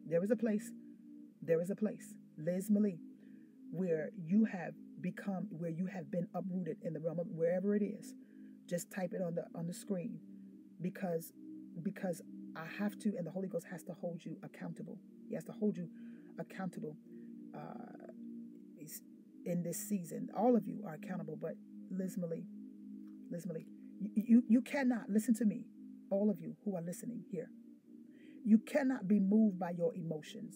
there 0.06 0.22
is 0.22 0.30
a 0.30 0.36
place, 0.36 0.70
there 1.40 1.60
is 1.60 1.70
a 1.70 1.76
place, 1.76 2.14
Liz 2.36 2.70
Malie, 2.70 2.98
where 3.70 4.10
you 4.16 4.44
have 4.44 4.74
become 5.00 5.48
where 5.50 5.70
you 5.70 5.86
have 5.86 6.10
been 6.10 6.26
uprooted 6.34 6.78
in 6.82 6.92
the 6.92 7.00
realm 7.00 7.18
of 7.18 7.26
wherever 7.28 7.74
it 7.74 7.82
is. 7.82 8.14
Just 8.68 8.90
type 8.90 9.12
it 9.12 9.22
on 9.22 9.34
the 9.34 9.44
on 9.54 9.66
the 9.66 9.74
screen 9.74 10.18
because 10.80 11.32
because 11.82 12.22
I 12.56 12.66
have 12.78 12.98
to 13.00 13.14
and 13.16 13.26
the 13.26 13.30
Holy 13.30 13.48
Ghost 13.48 13.66
has 13.70 13.82
to 13.84 13.92
hold 13.92 14.24
you 14.24 14.36
accountable. 14.42 14.98
He 15.28 15.34
has 15.34 15.44
to 15.44 15.52
hold 15.52 15.76
you 15.76 15.88
accountable 16.38 16.96
uh, 17.54 18.06
in 19.44 19.62
this 19.62 19.78
season. 19.78 20.28
All 20.36 20.56
of 20.56 20.66
you 20.66 20.82
are 20.86 20.94
accountable, 20.94 21.38
but 21.40 21.52
Liz 21.90 22.18
Malie, 22.18 22.44
Liz 23.30 23.46
Malie, 23.46 23.66
you, 24.00 24.10
you, 24.14 24.42
you 24.48 24.60
cannot, 24.60 25.08
listen 25.08 25.34
to 25.36 25.44
me, 25.44 25.64
all 26.10 26.30
of 26.30 26.40
you 26.40 26.56
who 26.64 26.76
are 26.76 26.82
listening 26.82 27.22
here, 27.30 27.48
you 28.44 28.58
cannot 28.58 29.08
be 29.08 29.18
moved 29.18 29.58
by 29.58 29.70
your 29.70 29.94
emotions. 29.94 30.54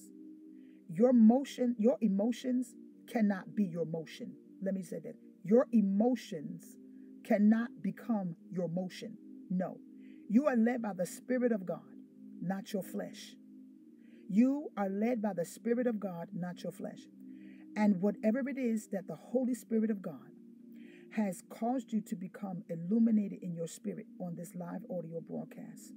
Your 0.92 1.12
motion, 1.12 1.76
your 1.78 1.96
emotions 2.00 2.74
cannot 3.10 3.54
be 3.54 3.64
your 3.64 3.86
motion. 3.86 4.32
Let 4.62 4.74
me 4.74 4.82
say 4.82 5.00
that. 5.00 5.14
Your 5.44 5.66
emotions 5.72 6.76
cannot 7.24 7.68
become 7.82 8.36
your 8.50 8.68
motion. 8.68 9.16
No. 9.48 9.78
You 10.28 10.46
are 10.46 10.56
led 10.56 10.82
by 10.82 10.92
the 10.92 11.06
Spirit 11.06 11.52
of 11.52 11.66
God, 11.66 11.80
not 12.40 12.72
your 12.72 12.82
flesh. 12.82 13.34
You 14.28 14.70
are 14.76 14.88
led 14.88 15.20
by 15.20 15.32
the 15.32 15.44
Spirit 15.44 15.86
of 15.86 15.98
God, 15.98 16.28
not 16.32 16.62
your 16.62 16.72
flesh. 16.72 17.00
And 17.76 18.00
whatever 18.00 18.48
it 18.48 18.58
is 18.58 18.88
that 18.92 19.08
the 19.08 19.16
Holy 19.16 19.54
Spirit 19.54 19.90
of 19.90 20.02
God 20.02 20.30
has 21.12 21.42
caused 21.48 21.92
you 21.92 22.00
to 22.02 22.14
become 22.14 22.62
illuminated 22.68 23.42
in 23.42 23.54
your 23.54 23.66
spirit 23.66 24.06
on 24.20 24.36
this 24.36 24.54
live 24.54 24.82
audio 24.88 25.20
broadcast. 25.20 25.92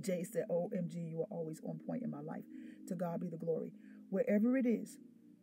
Jay 0.00 0.22
said, 0.24 0.44
OMG, 0.50 1.10
you 1.10 1.20
are 1.20 1.36
always 1.36 1.60
on 1.66 1.78
point 1.86 2.02
in 2.02 2.10
my 2.10 2.20
life. 2.20 2.44
To 2.88 2.94
God 2.94 3.20
be 3.20 3.28
the 3.28 3.38
glory. 3.38 3.72
Wherever 4.10 4.56
it 4.58 4.66
is 4.66 4.98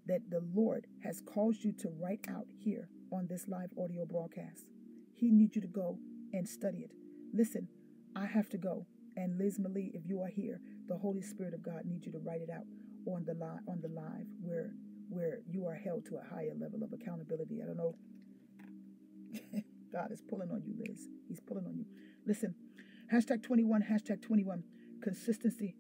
that 0.08 0.30
the 0.30 0.42
Lord 0.54 0.88
has 1.04 1.22
caused 1.22 1.64
you 1.64 1.72
to 1.74 1.90
write 2.00 2.26
out 2.30 2.48
here 2.58 2.90
on 3.12 3.28
this 3.28 3.48
live 3.48 3.72
audio 3.78 4.06
broadcast, 4.06 4.66
He 5.14 5.32
needs 5.32 5.56
you 5.56 5.62
to 5.62 5.68
go 5.68 5.98
and 6.34 6.48
study 6.48 6.80
it. 6.80 6.92
Listen, 7.34 7.68
I 8.16 8.26
have 8.26 8.50
to 8.50 8.58
go. 8.58 8.86
And 9.16 9.38
Liz 9.38 9.60
Malie, 9.60 9.92
if 9.94 10.04
you 10.08 10.22
are 10.22 10.28
here, 10.30 10.62
the 10.88 10.98
Holy 10.98 11.22
Spirit 11.22 11.54
of 11.54 11.64
God 11.64 11.84
needs 11.86 12.06
you 12.06 12.12
to 12.14 12.20
write 12.20 12.42
it 12.42 12.50
out 12.50 12.66
on 13.06 13.26
the 13.26 13.34
live 13.34 13.60
on 13.68 13.82
the 13.82 13.88
live 13.90 14.28
where 14.42 14.72
where 15.10 15.40
you 15.50 15.66
are 15.66 15.76
held 15.76 16.06
to 16.06 16.16
a 16.16 16.34
higher 16.34 16.54
level 16.58 16.84
of 16.84 16.94
accountability. 16.94 17.62
I 17.62 17.66
don't 17.66 17.78
know. 17.78 17.96
God 19.92 20.12
is 20.12 20.22
pulling 20.22 20.52
on 20.52 20.64
you, 20.66 20.74
Liz. 20.80 21.10
He's 21.28 21.42
pulling 21.42 21.66
on 21.66 21.78
you. 21.78 21.86
Listen, 22.26 22.56
hashtag 23.12 23.44
21, 23.44 23.84
hashtag 23.92 24.22
21, 24.22 24.64
consistency. 25.04 25.76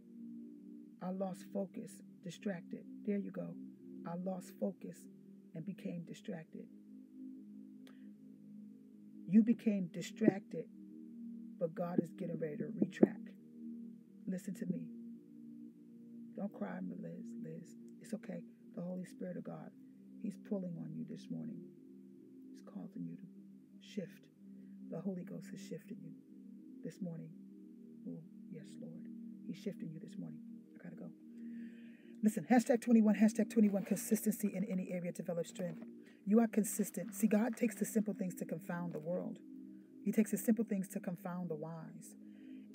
I 1.02 1.12
lost 1.12 1.46
focus, 1.54 1.92
distracted. 2.24 2.84
There 3.06 3.18
you 3.18 3.32
go. 3.32 3.54
I 4.08 4.16
lost 4.24 4.52
focus 4.60 4.98
and 5.56 5.66
became 5.66 6.04
distracted. 6.08 6.66
You 9.28 9.44
became 9.44 9.90
distracted, 9.94 10.66
but 11.60 11.74
God 11.76 12.00
is 12.02 12.12
getting 12.14 12.40
ready 12.40 12.58
to 12.58 12.68
retract. 12.76 13.30
Listen 14.28 14.54
to 14.56 14.66
me. 14.66 14.88
Don't 16.36 16.54
cry, 16.54 16.80
Liz. 16.82 17.26
Liz, 17.44 17.76
it's 18.02 18.14
okay 18.14 18.42
the 18.76 18.82
Holy 18.82 19.06
Spirit 19.06 19.38
of 19.38 19.44
God. 19.44 19.70
He's 20.22 20.38
pulling 20.50 20.76
on 20.78 20.94
you 20.96 21.06
this 21.10 21.28
morning. 21.30 21.60
He's 22.50 22.62
causing 22.62 23.06
you 23.06 23.16
to 23.16 23.88
shift. 23.88 24.26
The 24.90 25.00
Holy 25.00 25.24
Ghost 25.24 25.48
is 25.54 25.60
shifting 25.60 25.98
you 26.04 26.12
this 26.84 27.02
morning. 27.02 27.30
Oh, 28.08 28.20
yes, 28.52 28.66
Lord. 28.82 29.02
He's 29.48 29.58
shifting 29.58 29.90
you 29.94 30.00
this 30.00 30.18
morning. 30.18 30.40
I 30.76 30.84
gotta 30.84 30.96
go. 30.96 31.21
Listen, 32.24 32.46
hashtag 32.52 32.82
21, 32.82 33.16
hashtag 33.16 33.50
21, 33.50 33.84
consistency 33.84 34.52
in 34.54 34.64
any 34.66 34.92
area 34.92 35.12
develops 35.12 35.50
strength. 35.50 35.84
You 36.24 36.40
are 36.40 36.48
consistent. 36.48 37.16
See, 37.16 37.26
God 37.26 37.58
takes 37.58 37.76
the 37.76 37.86
simple 37.86 38.14
things 38.14 38.36
to 38.36 38.46
confound 38.46 38.94
the 38.94 39.00
world. 39.00 39.40
He 40.06 40.12
takes 40.12 40.30
the 40.30 40.38
simple 40.38 40.64
things 40.64 40.88
to 40.90 41.00
confound 41.00 41.50
the 41.50 41.56
wise. 41.56 42.16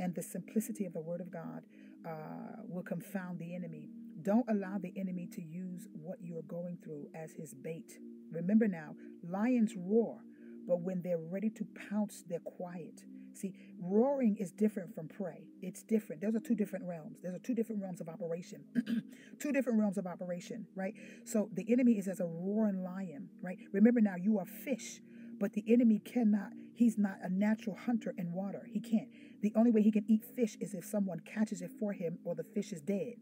And 0.00 0.16
the 0.16 0.22
simplicity 0.22 0.84
of 0.84 0.94
the 0.94 1.00
Word 1.00 1.20
of 1.20 1.30
God 1.30 1.62
uh, 2.04 2.62
will 2.66 2.82
confound 2.82 3.38
the 3.38 3.54
enemy. 3.54 3.88
Don't 4.22 4.46
allow 4.48 4.78
the 4.78 4.92
enemy 4.96 5.28
to 5.34 5.40
use 5.40 5.86
what 5.92 6.18
you're 6.20 6.42
going 6.42 6.78
through 6.82 7.06
as 7.14 7.30
his 7.30 7.54
bait. 7.54 7.98
Remember 8.32 8.66
now, 8.66 8.96
lions 9.22 9.74
roar, 9.76 10.18
but 10.66 10.80
when 10.80 11.02
they're 11.02 11.18
ready 11.18 11.50
to 11.50 11.64
pounce, 11.88 12.24
they're 12.28 12.40
quiet. 12.40 13.04
See, 13.36 13.54
roaring 13.78 14.36
is 14.38 14.50
different 14.50 14.94
from 14.94 15.08
prey. 15.08 15.46
It's 15.60 15.82
different. 15.82 16.22
Those 16.22 16.34
are 16.34 16.40
two 16.40 16.54
different 16.54 16.86
realms. 16.86 17.18
Those 17.22 17.34
are 17.34 17.38
two 17.38 17.54
different 17.54 17.82
realms 17.82 18.00
of 18.00 18.08
operation. 18.08 18.64
two 19.38 19.52
different 19.52 19.78
realms 19.78 19.98
of 19.98 20.06
operation, 20.06 20.66
right? 20.74 20.94
So 21.24 21.50
the 21.52 21.70
enemy 21.70 21.92
is 21.92 22.08
as 22.08 22.20
a 22.20 22.26
roaring 22.26 22.82
lion, 22.82 23.28
right? 23.42 23.58
Remember 23.72 24.00
now, 24.00 24.16
you 24.16 24.38
are 24.38 24.46
fish, 24.46 25.00
but 25.38 25.52
the 25.52 25.64
enemy 25.68 25.98
cannot, 25.98 26.52
he's 26.74 26.96
not 26.96 27.18
a 27.22 27.28
natural 27.28 27.76
hunter 27.76 28.14
in 28.16 28.32
water. 28.32 28.66
He 28.72 28.80
can't. 28.80 29.08
The 29.42 29.52
only 29.54 29.70
way 29.70 29.82
he 29.82 29.92
can 29.92 30.04
eat 30.08 30.24
fish 30.24 30.56
is 30.60 30.72
if 30.72 30.84
someone 30.84 31.20
catches 31.20 31.60
it 31.60 31.70
for 31.78 31.92
him 31.92 32.18
or 32.24 32.34
the 32.34 32.44
fish 32.44 32.72
is 32.72 32.80
dead. 32.80 33.16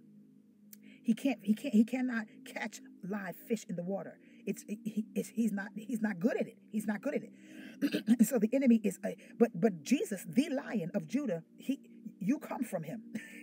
He 1.03 1.13
can't. 1.13 1.41
He 1.43 1.55
can't. 1.55 1.75
He 1.75 1.85
cannot 1.85 2.27
catch 2.47 2.81
live 3.07 3.37
fish 3.37 3.67
in 3.69 3.77
the 3.77 3.83
water. 3.83 4.19
It's, 4.47 4.65
it's 4.69 5.29
he's 5.29 5.53
not 5.53 5.69
he's 5.77 6.03
not 6.03 6.21
good 6.21 6.37
at 6.39 6.47
it. 6.47 6.59
He's 6.71 6.87
not 6.87 7.03
good 7.03 7.15
at 7.15 7.23
it. 7.23 8.27
so 8.27 8.39
the 8.39 8.51
enemy 8.53 8.81
is 8.83 8.99
a 9.05 9.17
but 9.39 9.51
but 9.55 9.83
Jesus, 9.83 10.25
the 10.29 10.49
Lion 10.51 10.91
of 10.95 11.09
Judah, 11.09 11.43
he 11.59 11.81
you 12.21 12.39
come 12.39 12.65
from 12.65 12.83
him. 12.83 13.03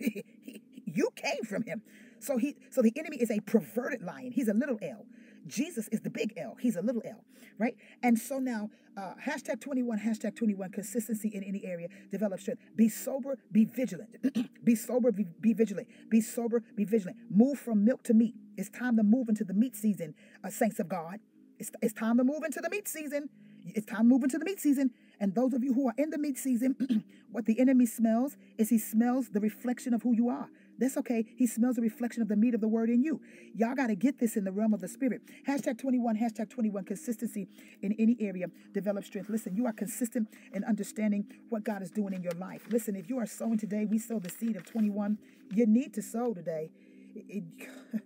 you 0.84 1.10
came 1.16 1.44
from 1.44 1.62
him. 1.62 1.82
So 2.20 2.36
he 2.36 2.56
so 2.70 2.82
the 2.82 2.92
enemy 2.96 3.18
is 3.18 3.30
a 3.30 3.40
perverted 3.40 4.02
lion. 4.02 4.32
He's 4.32 4.48
a 4.48 4.54
little 4.54 4.78
L. 4.82 5.06
Jesus 5.46 5.88
is 5.88 6.00
the 6.00 6.10
big 6.10 6.34
L. 6.36 6.56
He's 6.60 6.76
a 6.76 6.82
little 6.82 7.02
L, 7.04 7.24
right? 7.58 7.76
And 8.02 8.18
so 8.18 8.38
now, 8.38 8.70
uh, 8.96 9.14
hashtag 9.24 9.60
21, 9.60 9.98
hashtag 9.98 10.36
21, 10.36 10.70
consistency 10.70 11.28
in 11.28 11.42
any 11.42 11.64
area, 11.64 11.88
develop 12.10 12.40
strength. 12.40 12.62
Be 12.76 12.88
sober, 12.88 13.38
be 13.50 13.64
vigilant. 13.64 14.10
be 14.64 14.74
sober, 14.74 15.12
be, 15.12 15.26
be, 15.40 15.52
vigilant. 15.52 15.88
Be 16.10 16.20
sober, 16.20 16.62
be 16.76 16.84
vigilant. 16.84 17.16
Move 17.30 17.58
from 17.58 17.84
milk 17.84 18.02
to 18.04 18.14
meat. 18.14 18.34
It's 18.56 18.70
time 18.70 18.96
to 18.96 19.02
move 19.02 19.28
into 19.28 19.44
the 19.44 19.54
meat 19.54 19.74
season, 19.76 20.14
uh, 20.44 20.50
saints 20.50 20.78
of 20.78 20.88
God. 20.88 21.20
It's, 21.58 21.70
it's 21.80 21.94
time 21.94 22.18
to 22.18 22.24
move 22.24 22.42
into 22.44 22.60
the 22.60 22.68
meat 22.70 22.88
season. 22.88 23.28
It's 23.64 23.86
time 23.86 24.00
to 24.00 24.04
move 24.04 24.24
into 24.24 24.38
the 24.38 24.44
meat 24.44 24.60
season. 24.60 24.90
And 25.20 25.34
those 25.34 25.52
of 25.52 25.62
you 25.62 25.72
who 25.72 25.88
are 25.88 25.94
in 25.96 26.10
the 26.10 26.18
meat 26.18 26.36
season, 26.36 27.04
what 27.30 27.46
the 27.46 27.58
enemy 27.60 27.86
smells 27.86 28.36
is 28.58 28.68
he 28.68 28.78
smells 28.78 29.30
the 29.30 29.40
reflection 29.40 29.94
of 29.94 30.02
who 30.02 30.12
you 30.14 30.28
are. 30.28 30.48
That's 30.78 30.96
okay. 30.98 31.24
He 31.36 31.46
smells 31.46 31.78
a 31.78 31.80
reflection 31.80 32.22
of 32.22 32.28
the 32.28 32.36
meat 32.36 32.54
of 32.54 32.60
the 32.60 32.68
word 32.68 32.90
in 32.90 33.02
you. 33.02 33.20
Y'all 33.54 33.74
got 33.74 33.88
to 33.88 33.94
get 33.94 34.18
this 34.18 34.36
in 34.36 34.44
the 34.44 34.52
realm 34.52 34.74
of 34.74 34.80
the 34.80 34.88
spirit. 34.88 35.22
Hashtag 35.46 35.78
21, 35.78 36.16
hashtag 36.16 36.50
21, 36.50 36.84
consistency 36.84 37.48
in 37.82 37.94
any 37.98 38.16
area, 38.20 38.46
develop 38.72 39.04
strength. 39.04 39.28
Listen, 39.28 39.54
you 39.54 39.66
are 39.66 39.72
consistent 39.72 40.28
in 40.52 40.64
understanding 40.64 41.26
what 41.50 41.64
God 41.64 41.82
is 41.82 41.90
doing 41.90 42.14
in 42.14 42.22
your 42.22 42.32
life. 42.32 42.66
Listen, 42.70 42.96
if 42.96 43.08
you 43.08 43.18
are 43.18 43.26
sowing 43.26 43.58
today, 43.58 43.84
we 43.84 43.98
sow 43.98 44.18
the 44.18 44.30
seed 44.30 44.56
of 44.56 44.64
21. 44.64 45.18
You 45.54 45.66
need 45.66 45.94
to 45.94 46.02
sow 46.02 46.34
today. 46.34 46.70
It, 47.14 47.24
it, 47.28 47.68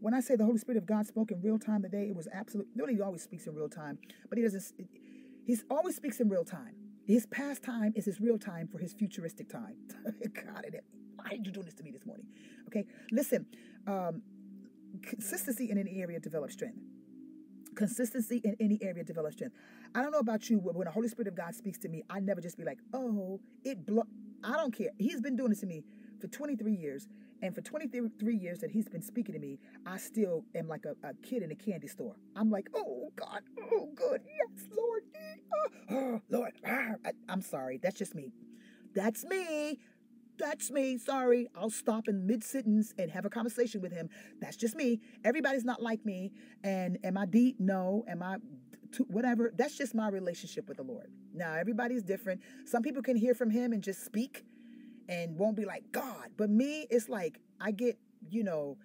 when 0.00 0.14
I 0.14 0.20
say 0.20 0.36
the 0.36 0.44
Holy 0.44 0.58
Spirit 0.58 0.78
of 0.78 0.86
God 0.86 1.06
spoke 1.06 1.30
in 1.30 1.42
real 1.42 1.58
time 1.58 1.82
today, 1.82 2.06
it 2.08 2.16
was 2.16 2.28
absolute. 2.32 2.68
Nobody 2.74 3.00
always 3.00 3.22
speaks 3.22 3.46
in 3.46 3.54
real 3.54 3.68
time, 3.68 3.98
but 4.28 4.38
he 4.38 4.44
doesn't. 4.44 4.64
He 5.46 5.58
always 5.70 5.96
speaks 5.96 6.20
in 6.20 6.28
real 6.28 6.44
time. 6.44 6.74
His 7.06 7.26
past 7.26 7.62
time 7.62 7.92
is 7.94 8.06
his 8.06 8.20
real 8.20 8.38
time 8.38 8.66
for 8.66 8.78
his 8.78 8.94
futuristic 8.94 9.50
time. 9.50 9.76
God, 10.34 10.64
it 10.64 10.84
why 11.24 11.30
are 11.30 11.34
you 11.36 11.50
doing 11.50 11.64
this 11.64 11.74
to 11.74 11.82
me 11.82 11.90
this 11.90 12.04
morning? 12.04 12.26
Okay, 12.68 12.84
listen. 13.10 13.46
Um, 13.86 14.22
consistency 15.02 15.70
in 15.70 15.78
any 15.78 16.02
area 16.02 16.20
develops 16.20 16.52
strength. 16.52 16.78
Consistency 17.74 18.40
in 18.44 18.56
any 18.60 18.78
area 18.82 19.02
develops 19.02 19.36
strength. 19.36 19.56
I 19.94 20.02
don't 20.02 20.12
know 20.12 20.18
about 20.18 20.50
you, 20.50 20.60
but 20.60 20.74
when 20.74 20.84
the 20.84 20.90
Holy 20.90 21.08
Spirit 21.08 21.28
of 21.28 21.34
God 21.34 21.54
speaks 21.54 21.78
to 21.78 21.88
me, 21.88 22.02
I 22.10 22.20
never 22.20 22.40
just 22.40 22.58
be 22.58 22.64
like, 22.64 22.78
oh, 22.92 23.40
it 23.64 23.84
blow. 23.86 24.04
I 24.44 24.52
don't 24.52 24.76
care. 24.76 24.90
He's 24.98 25.20
been 25.20 25.36
doing 25.36 25.50
this 25.50 25.60
to 25.60 25.66
me 25.66 25.82
for 26.20 26.28
23 26.28 26.72
years. 26.72 27.08
And 27.42 27.54
for 27.54 27.60
23 27.62 28.36
years 28.36 28.60
that 28.60 28.70
he's 28.70 28.88
been 28.88 29.02
speaking 29.02 29.34
to 29.34 29.38
me, 29.38 29.58
I 29.86 29.98
still 29.98 30.44
am 30.54 30.68
like 30.68 30.84
a, 30.86 31.06
a 31.06 31.14
kid 31.14 31.42
in 31.42 31.50
a 31.50 31.54
candy 31.54 31.88
store. 31.88 32.14
I'm 32.36 32.50
like, 32.50 32.68
oh 32.74 33.10
God, 33.16 33.40
oh 33.72 33.88
good, 33.94 34.22
yes, 34.24 34.66
Lord, 34.74 35.02
oh, 35.52 35.94
oh 35.94 36.20
Lord, 36.30 36.52
ah. 36.66 36.92
I'm 37.28 37.42
sorry, 37.42 37.78
that's 37.82 37.98
just 37.98 38.14
me. 38.14 38.32
That's 38.94 39.24
me. 39.24 39.80
That's 40.38 40.70
me. 40.70 40.98
Sorry. 40.98 41.48
I'll 41.54 41.70
stop 41.70 42.08
in 42.08 42.26
mid 42.26 42.42
sentence 42.44 42.92
and 42.98 43.10
have 43.10 43.24
a 43.24 43.30
conversation 43.30 43.80
with 43.80 43.92
him. 43.92 44.08
That's 44.40 44.56
just 44.56 44.74
me. 44.74 45.00
Everybody's 45.24 45.64
not 45.64 45.82
like 45.82 46.04
me. 46.04 46.32
And 46.62 46.98
am 47.04 47.16
I 47.16 47.26
deep? 47.26 47.56
No. 47.60 48.04
Am 48.08 48.22
I 48.22 48.36
whatever? 49.08 49.52
That's 49.56 49.76
just 49.76 49.94
my 49.94 50.08
relationship 50.08 50.68
with 50.68 50.78
the 50.78 50.82
Lord. 50.82 51.10
Now, 51.32 51.54
everybody's 51.54 52.02
different. 52.02 52.40
Some 52.64 52.82
people 52.82 53.02
can 53.02 53.16
hear 53.16 53.34
from 53.34 53.50
him 53.50 53.72
and 53.72 53.82
just 53.82 54.04
speak 54.04 54.44
and 55.08 55.36
won't 55.38 55.56
be 55.56 55.64
like 55.64 55.84
God. 55.92 56.30
But 56.36 56.50
me, 56.50 56.86
it's 56.90 57.08
like 57.08 57.40
I 57.60 57.70
get, 57.70 57.98
you 58.30 58.44
know, 58.44 58.78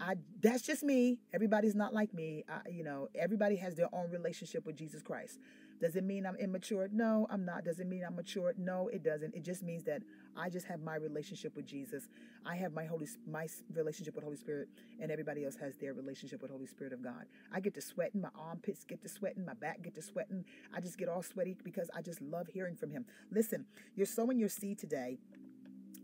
I 0.00 0.14
that's 0.40 0.62
just 0.62 0.82
me. 0.82 1.18
Everybody's 1.32 1.74
not 1.74 1.92
like 1.92 2.14
me. 2.14 2.44
I, 2.48 2.68
you 2.70 2.84
know, 2.84 3.08
everybody 3.14 3.56
has 3.56 3.74
their 3.74 3.88
own 3.92 4.10
relationship 4.10 4.64
with 4.64 4.76
Jesus 4.76 5.02
Christ. 5.02 5.38
Does 5.80 5.96
it 5.96 6.04
mean 6.04 6.26
I'm 6.26 6.36
immature? 6.36 6.88
No, 6.92 7.26
I'm 7.30 7.44
not. 7.44 7.64
Does 7.64 7.78
it 7.78 7.86
mean 7.86 8.02
I'm 8.04 8.16
mature? 8.16 8.54
No, 8.58 8.88
it 8.88 9.02
doesn't. 9.04 9.34
It 9.34 9.44
just 9.44 9.62
means 9.62 9.84
that 9.84 10.02
I 10.36 10.50
just 10.50 10.66
have 10.66 10.80
my 10.80 10.96
relationship 10.96 11.54
with 11.54 11.66
Jesus. 11.66 12.08
I 12.44 12.56
have 12.56 12.72
my 12.72 12.84
Holy 12.84 13.06
my 13.30 13.46
relationship 13.72 14.14
with 14.14 14.24
Holy 14.24 14.36
Spirit, 14.36 14.68
and 15.00 15.10
everybody 15.10 15.44
else 15.44 15.56
has 15.56 15.76
their 15.76 15.94
relationship 15.94 16.42
with 16.42 16.50
Holy 16.50 16.66
Spirit 16.66 16.92
of 16.92 17.02
God. 17.02 17.26
I 17.52 17.60
get 17.60 17.74
to 17.74 17.80
sweating, 17.80 18.20
my 18.20 18.30
armpits 18.36 18.84
get 18.84 19.02
to 19.02 19.08
sweating, 19.08 19.44
my 19.44 19.54
back 19.54 19.82
get 19.82 19.94
to 19.94 20.02
sweating. 20.02 20.44
I 20.74 20.80
just 20.80 20.98
get 20.98 21.08
all 21.08 21.22
sweaty 21.22 21.56
because 21.62 21.90
I 21.94 22.02
just 22.02 22.20
love 22.20 22.48
hearing 22.48 22.76
from 22.76 22.90
Him. 22.90 23.04
Listen, 23.30 23.66
you're 23.94 24.06
sowing 24.06 24.38
your 24.38 24.48
seed 24.48 24.78
today 24.78 25.18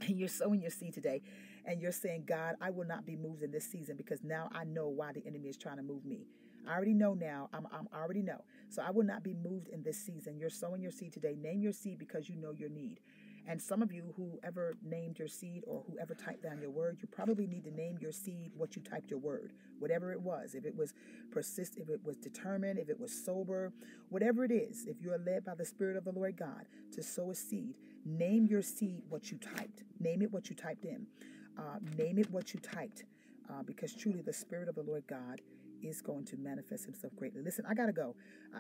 and 0.01 0.19
you're 0.19 0.29
sowing 0.29 0.61
your 0.61 0.71
seed 0.71 0.95
today 0.95 1.23
and 1.65 1.81
you're 1.81 1.93
saying, 1.93 2.25
God, 2.27 2.57
I 2.61 2.71
will 2.71 2.87
not 2.87 3.07
be 3.07 3.17
moved 3.17 3.43
in 3.43 3.51
this 3.51 3.65
season 3.65 3.97
because 3.97 4.23
now 4.23 4.51
I 4.55 4.65
know 4.65 4.89
why 4.89 5.13
the 5.13 5.27
enemy 5.27 5.49
is 5.49 5.57
trying 5.57 5.77
to 5.77 5.83
move 5.83 6.05
me. 6.05 6.27
I 6.69 6.75
already 6.75 6.95
know 6.95 7.15
now. 7.15 7.49
I'm, 7.53 7.67
I'm 7.73 7.89
already 7.95 8.23
know. 8.23 8.43
So 8.69 8.83
I 8.83 8.91
will 8.91 9.05
not 9.05 9.23
be 9.23 9.35
moved 9.35 9.69
in 9.69 9.83
this 9.83 9.99
season. 9.99 10.39
You're 10.39 10.51
sowing 10.51 10.83
your 10.83 10.91
seed 10.91 11.13
today. 11.13 11.37
Name 11.41 11.63
your 11.63 11.73
seed 11.73 11.99
because 11.99 12.29
you 12.29 12.37
know 12.37 12.53
your 12.53 12.69
need. 12.69 13.01
And 13.47 13.61
some 13.61 13.83
of 13.83 13.93
you, 13.93 14.15
whoever 14.17 14.75
named 14.83 15.19
your 15.19 15.29
seed 15.29 15.65
or 15.67 15.85
whoever 15.91 16.15
typed 16.15 16.43
down 16.43 16.61
your 16.61 16.71
word, 16.71 16.99
you 17.03 17.09
probably 17.09 17.47
need 17.47 17.65
to 17.65 17.71
name 17.71 17.99
your 18.01 18.13
seed 18.13 18.53
what 18.57 18.75
you 18.75 18.81
typed 18.83 19.11
your 19.11 19.19
word, 19.19 19.53
whatever 19.79 20.13
it 20.13 20.21
was. 20.21 20.55
If 20.55 20.65
it 20.65 20.75
was 20.75 20.95
persist, 21.31 21.77
if 21.77 21.91
it 21.91 22.01
was 22.05 22.17
determined, 22.17 22.79
if 22.79 22.89
it 22.89 22.99
was 22.99 23.13
sober, 23.13 23.73
whatever 24.09 24.45
it 24.45 24.51
is, 24.51 24.87
if 24.87 24.97
you 25.03 25.13
are 25.13 25.19
led 25.19 25.45
by 25.45 25.55
the 25.55 25.65
Spirit 25.65 25.97
of 25.97 26.05
the 26.05 26.13
Lord 26.13 26.39
God 26.39 26.67
to 26.93 27.03
sow 27.03 27.31
a 27.31 27.35
seed, 27.35 27.77
name 28.07 28.47
your 28.47 28.63
seed 28.63 29.03
what 29.11 29.31
you 29.31 29.39
typed. 29.39 29.83
Name 30.01 30.23
it 30.23 30.33
what 30.33 30.49
you 30.49 30.57
typed 30.57 30.87
in. 30.87 31.07
Uh, 31.59 31.79
name 31.99 32.19
it 32.19 32.31
what 32.31 32.55
you 32.55 32.61
typed. 32.61 33.05
Uh, 33.51 33.63
because 33.63 33.95
truly 33.95 34.23
the 34.23 34.33
Spirit 34.33 34.69
of 34.69 34.75
the 34.75 34.83
Lord 34.83 35.05
God 35.07 35.43
is 35.85 36.01
going 36.01 36.25
to 36.27 36.37
manifest 36.37 36.85
himself 36.85 37.15
greatly. 37.17 37.43
Listen, 37.43 37.65
I 37.69 37.75
got 37.75 37.87
to 37.87 37.93
go. 37.93 38.17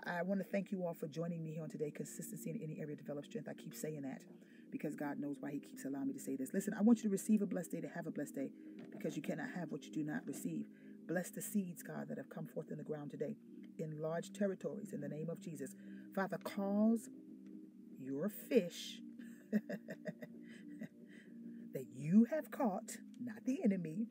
I, 0.06 0.18
I 0.18 0.22
want 0.22 0.40
to 0.40 0.44
thank 0.44 0.70
you 0.70 0.84
all 0.84 0.94
for 0.94 1.08
joining 1.08 1.42
me 1.42 1.52
here 1.52 1.62
on 1.62 1.70
today. 1.70 1.90
Consistency 1.90 2.50
in 2.50 2.60
any 2.62 2.80
area 2.80 2.96
develops 2.96 3.28
strength. 3.28 3.48
I 3.48 3.54
keep 3.54 3.74
saying 3.74 4.02
that 4.02 4.22
because 4.70 4.94
God 4.94 5.18
knows 5.18 5.36
why 5.40 5.52
He 5.52 5.60
keeps 5.60 5.84
allowing 5.84 6.08
me 6.08 6.14
to 6.14 6.20
say 6.20 6.36
this. 6.36 6.52
Listen, 6.52 6.74
I 6.78 6.82
want 6.82 6.98
you 6.98 7.04
to 7.04 7.12
receive 7.12 7.42
a 7.42 7.46
blessed 7.46 7.72
day, 7.72 7.80
to 7.80 7.88
have 7.88 8.06
a 8.06 8.10
blessed 8.10 8.34
day, 8.34 8.50
because 8.90 9.16
you 9.16 9.22
cannot 9.22 9.48
have 9.54 9.70
what 9.70 9.84
you 9.84 9.92
do 9.92 10.02
not 10.02 10.26
receive. 10.26 10.66
Bless 11.06 11.30
the 11.30 11.42
seeds, 11.42 11.82
God, 11.82 12.08
that 12.08 12.18
have 12.18 12.30
come 12.30 12.46
forth 12.46 12.70
in 12.70 12.78
the 12.78 12.84
ground 12.84 13.10
today 13.10 13.36
in 13.78 14.00
large 14.00 14.32
territories 14.32 14.92
in 14.92 15.00
the 15.00 15.08
name 15.08 15.28
of 15.28 15.40
Jesus. 15.40 15.74
Father, 16.14 16.38
cause 16.38 17.08
your 18.00 18.28
fish 18.28 19.00
that 21.72 21.86
you 21.94 22.26
have 22.30 22.50
caught, 22.50 22.96
not 23.20 23.44
the 23.44 23.60
enemy, 23.64 24.06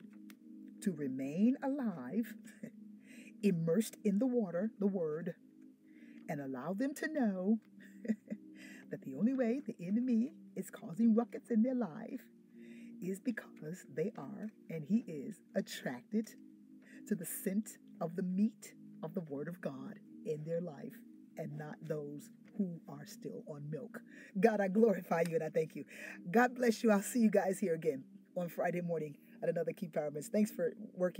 to 0.82 0.92
remain 0.92 1.56
alive, 1.62 2.34
immersed 3.44 3.96
in 4.04 4.18
the 4.18 4.26
water, 4.26 4.70
the 4.78 4.86
word, 4.86 5.34
and 6.28 6.40
allow 6.40 6.72
them 6.72 6.94
to 6.94 7.08
know 7.12 7.58
that 8.90 9.02
the 9.02 9.14
only 9.18 9.34
way 9.34 9.60
the 9.66 9.76
enemy 9.86 10.32
is 10.56 10.70
causing 10.70 11.14
ruckus 11.14 11.50
in 11.50 11.62
their 11.62 11.74
life 11.74 12.22
is 13.02 13.20
because 13.20 13.84
they 13.94 14.12
are, 14.16 14.50
and 14.70 14.84
he 14.84 15.04
is, 15.06 15.36
attracted 15.56 16.30
to 17.08 17.14
the 17.14 17.26
scent 17.26 17.78
of 18.00 18.16
the 18.16 18.22
meat 18.22 18.74
of 19.02 19.14
the 19.14 19.20
Word 19.22 19.48
of 19.48 19.60
God 19.60 19.98
in 20.24 20.42
their 20.44 20.60
life 20.60 20.94
and 21.36 21.56
not 21.58 21.76
those 21.82 22.30
who 22.56 22.80
are 22.88 23.06
still 23.06 23.42
on 23.48 23.68
milk. 23.70 24.00
God, 24.40 24.60
I 24.60 24.68
glorify 24.68 25.24
you 25.28 25.34
and 25.36 25.44
I 25.44 25.50
thank 25.50 25.74
you. 25.74 25.84
God 26.30 26.54
bless 26.54 26.82
you. 26.82 26.90
I'll 26.90 27.02
see 27.02 27.18
you 27.20 27.30
guys 27.30 27.58
here 27.58 27.74
again 27.74 28.04
on 28.36 28.48
Friday 28.48 28.80
morning 28.80 29.16
at 29.42 29.48
another 29.48 29.72
Key 29.72 29.88
Powerment 29.88 30.24
Thanks 30.32 30.50
for 30.50 30.72
working. 30.94 31.12